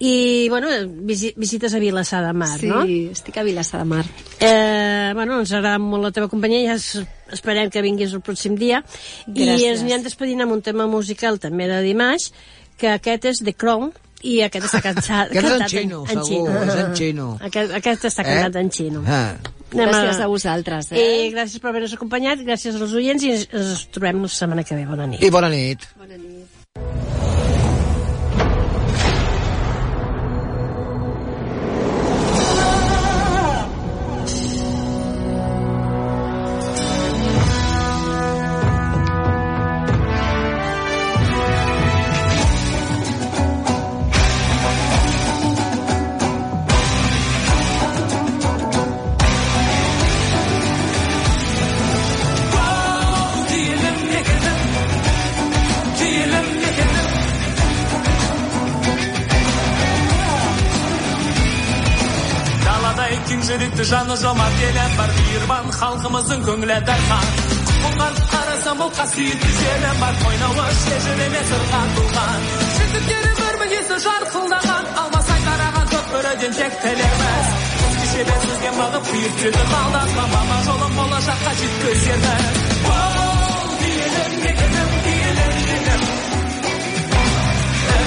I, 0.00 0.48
bueno, 0.48 0.66
visi, 1.06 1.32
visites 1.36 1.72
a 1.74 1.78
Vilassar 1.78 2.24
de 2.26 2.32
Mar, 2.32 2.58
sí, 2.58 2.66
no? 2.66 2.82
estic 2.82 3.36
a 3.38 3.44
Vilassar 3.44 3.80
de 3.80 3.86
Mar. 3.86 4.04
Eh, 4.40 5.12
bueno, 5.14 5.38
ens 5.38 5.52
agrada 5.52 5.78
molt 5.78 6.02
la 6.02 6.10
teva 6.10 6.26
companyia, 6.28 6.72
ja 6.72 6.74
es- 6.74 7.06
esperem 7.30 7.70
que 7.70 7.80
vinguis 7.82 8.12
el 8.12 8.20
pròxim 8.22 8.56
dia. 8.58 8.82
I 9.28 9.30
Gràcies. 9.46 9.70
ens 9.70 9.80
anirem 9.82 10.02
despedint 10.02 10.42
amb 10.42 10.52
un 10.52 10.62
tema 10.62 10.86
musical 10.90 11.38
també 11.38 11.68
de 11.68 11.80
dimarts, 11.82 12.32
que 12.76 12.88
aquest 12.90 13.24
és 13.26 13.38
The 13.44 13.54
Crown, 13.54 13.92
i 14.24 14.38
aquest 14.46 14.68
està 14.70 14.80
cansat, 14.88 15.32
Aquest 15.32 15.44
és 15.44 15.52
en 15.52 15.58
cantat 15.58 15.74
xino, 15.74 16.00
segur, 16.08 16.56
és 16.64 16.80
en 16.80 16.96
xino. 16.98 17.28
Aquest, 17.50 17.76
aquest 17.80 18.08
està 18.10 18.26
cantat 18.26 18.60
en 18.62 18.72
xino. 18.74 19.04
Ah. 19.06 19.36
Anem 19.74 19.90
Gràcies 19.90 20.20
a 20.22 20.28
vosaltres, 20.30 20.92
eh? 20.92 21.00
Eh, 21.02 21.30
gràcies 21.34 21.62
per 21.62 21.72
haver-nos 21.72 21.96
acompanyat, 21.96 22.44
gràcies 22.46 22.78
als 22.78 22.94
oients 22.94 23.24
i 23.26 23.32
ens, 23.34 23.48
ens 23.50 23.88
trobem 23.94 24.22
la 24.22 24.30
setmana 24.30 24.66
que 24.66 24.78
ve. 24.78 24.86
Bona 24.86 25.08
nit. 25.10 25.24
I 25.24 25.32
bona 25.34 25.50
nit. 25.50 25.88
Bona 25.98 26.20
nit. 26.20 27.03
Жаны 63.90 64.16
жомарт 64.16 64.60
елі 64.68 64.84
бар 64.98 65.10
мейірбан 65.16 65.66
халқымыздың 65.80 66.40
көңілі 66.46 66.76
дархан. 66.88 67.26
Құлқынған 67.84 68.14
қарасам 68.32 68.80
ол 68.84 68.90
қасиетті 68.96 69.50
желі 69.58 69.90
бар 70.00 70.14
қойнауы 70.22 70.64
шежіреме 70.84 71.42
толған 71.50 72.40
жетістіктері 72.76 73.32
бір 73.40 73.56
есе 73.78 73.98
жарқылдаған 74.06 74.88
алмасай 75.02 75.40
тараған 75.48 75.86
жоқ 75.92 76.06
бірден 76.14 76.56
тек 76.60 76.78
тілерміз 76.84 77.48
біз 77.80 77.94
кешеден 78.00 78.40
сізге 78.46 78.72
бағып 78.78 79.10
құйып 79.10 79.34
жүрдік 79.42 79.76
алдасма 79.80 80.24
мама 80.34 80.58
жолын 80.68 80.96
болашаққа 81.00 81.52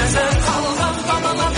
ізі 0.08 0.26
қалған 0.48 0.96
балалар 1.08 1.57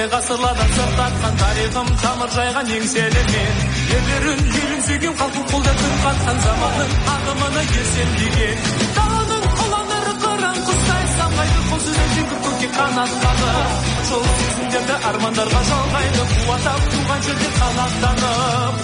көмбе 0.00 0.16
ғасырлардан 0.16 0.70
сыр 0.76 0.90
тартқан 0.98 1.34
тарихым 1.40 1.88
тамыр 2.02 2.30
жайған 2.32 2.66
еңселермен 2.72 3.56
ерлерін 3.96 4.40
елін 4.60 4.80
сүйген 4.86 5.14
халқын 5.20 5.44
қолдап 5.50 5.82
үн 5.86 5.94
қатқан 6.04 6.38
заманның 6.44 6.94
ағымына 7.14 7.64
ерсем 7.80 8.14
деген. 8.20 8.62
Даланың 8.96 9.44
ұландары 9.64 10.14
қыран 10.24 10.58
құстай 10.68 11.04
самғайды 11.18 11.60
қол 11.68 11.82
сүзетін 11.84 12.32
көкке 12.46 12.70
қанаттанып 12.78 13.68
жол 14.10 14.26
сезімдерді 14.40 14.98
армандарға 15.10 15.62
жалғайды 15.70 16.26
қуаттап 16.32 16.90
туған 16.94 17.24
жерде 17.28 17.50
қанаттанып. 17.60 18.74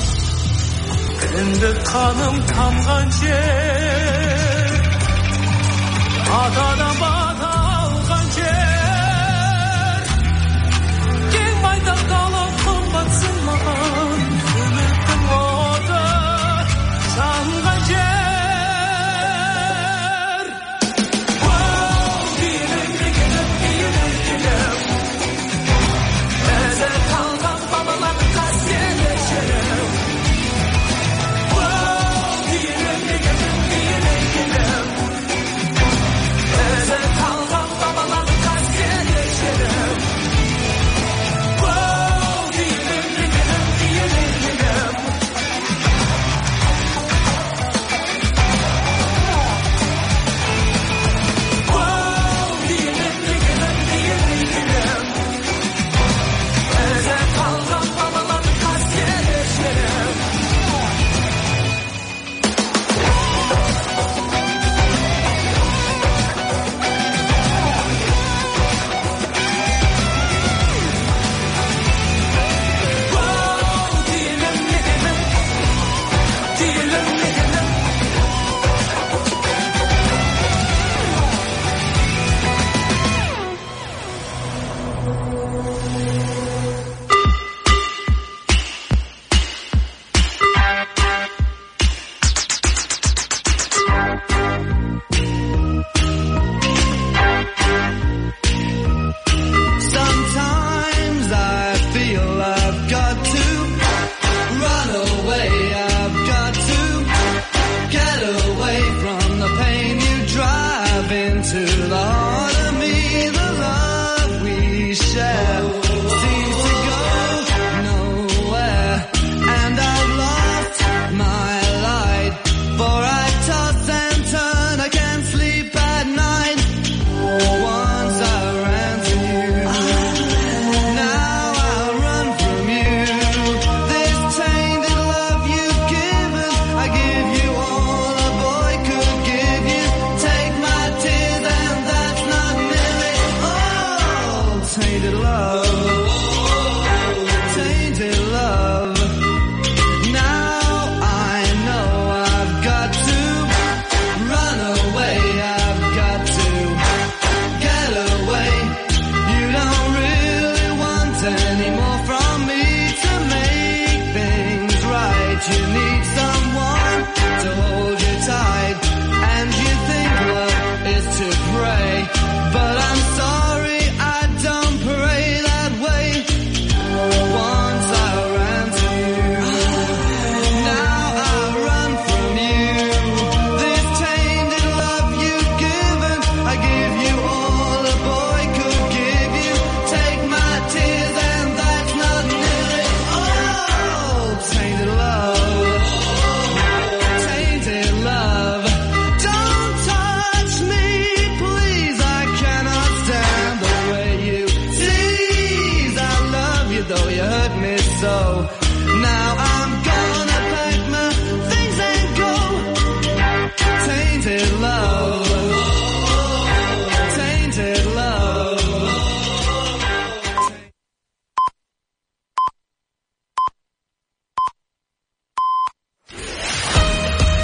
Кіндік 1.25 1.85
қаным 1.93 2.43
тамған 2.53 3.07
жер. 3.23 4.81
Атадан 6.45 7.16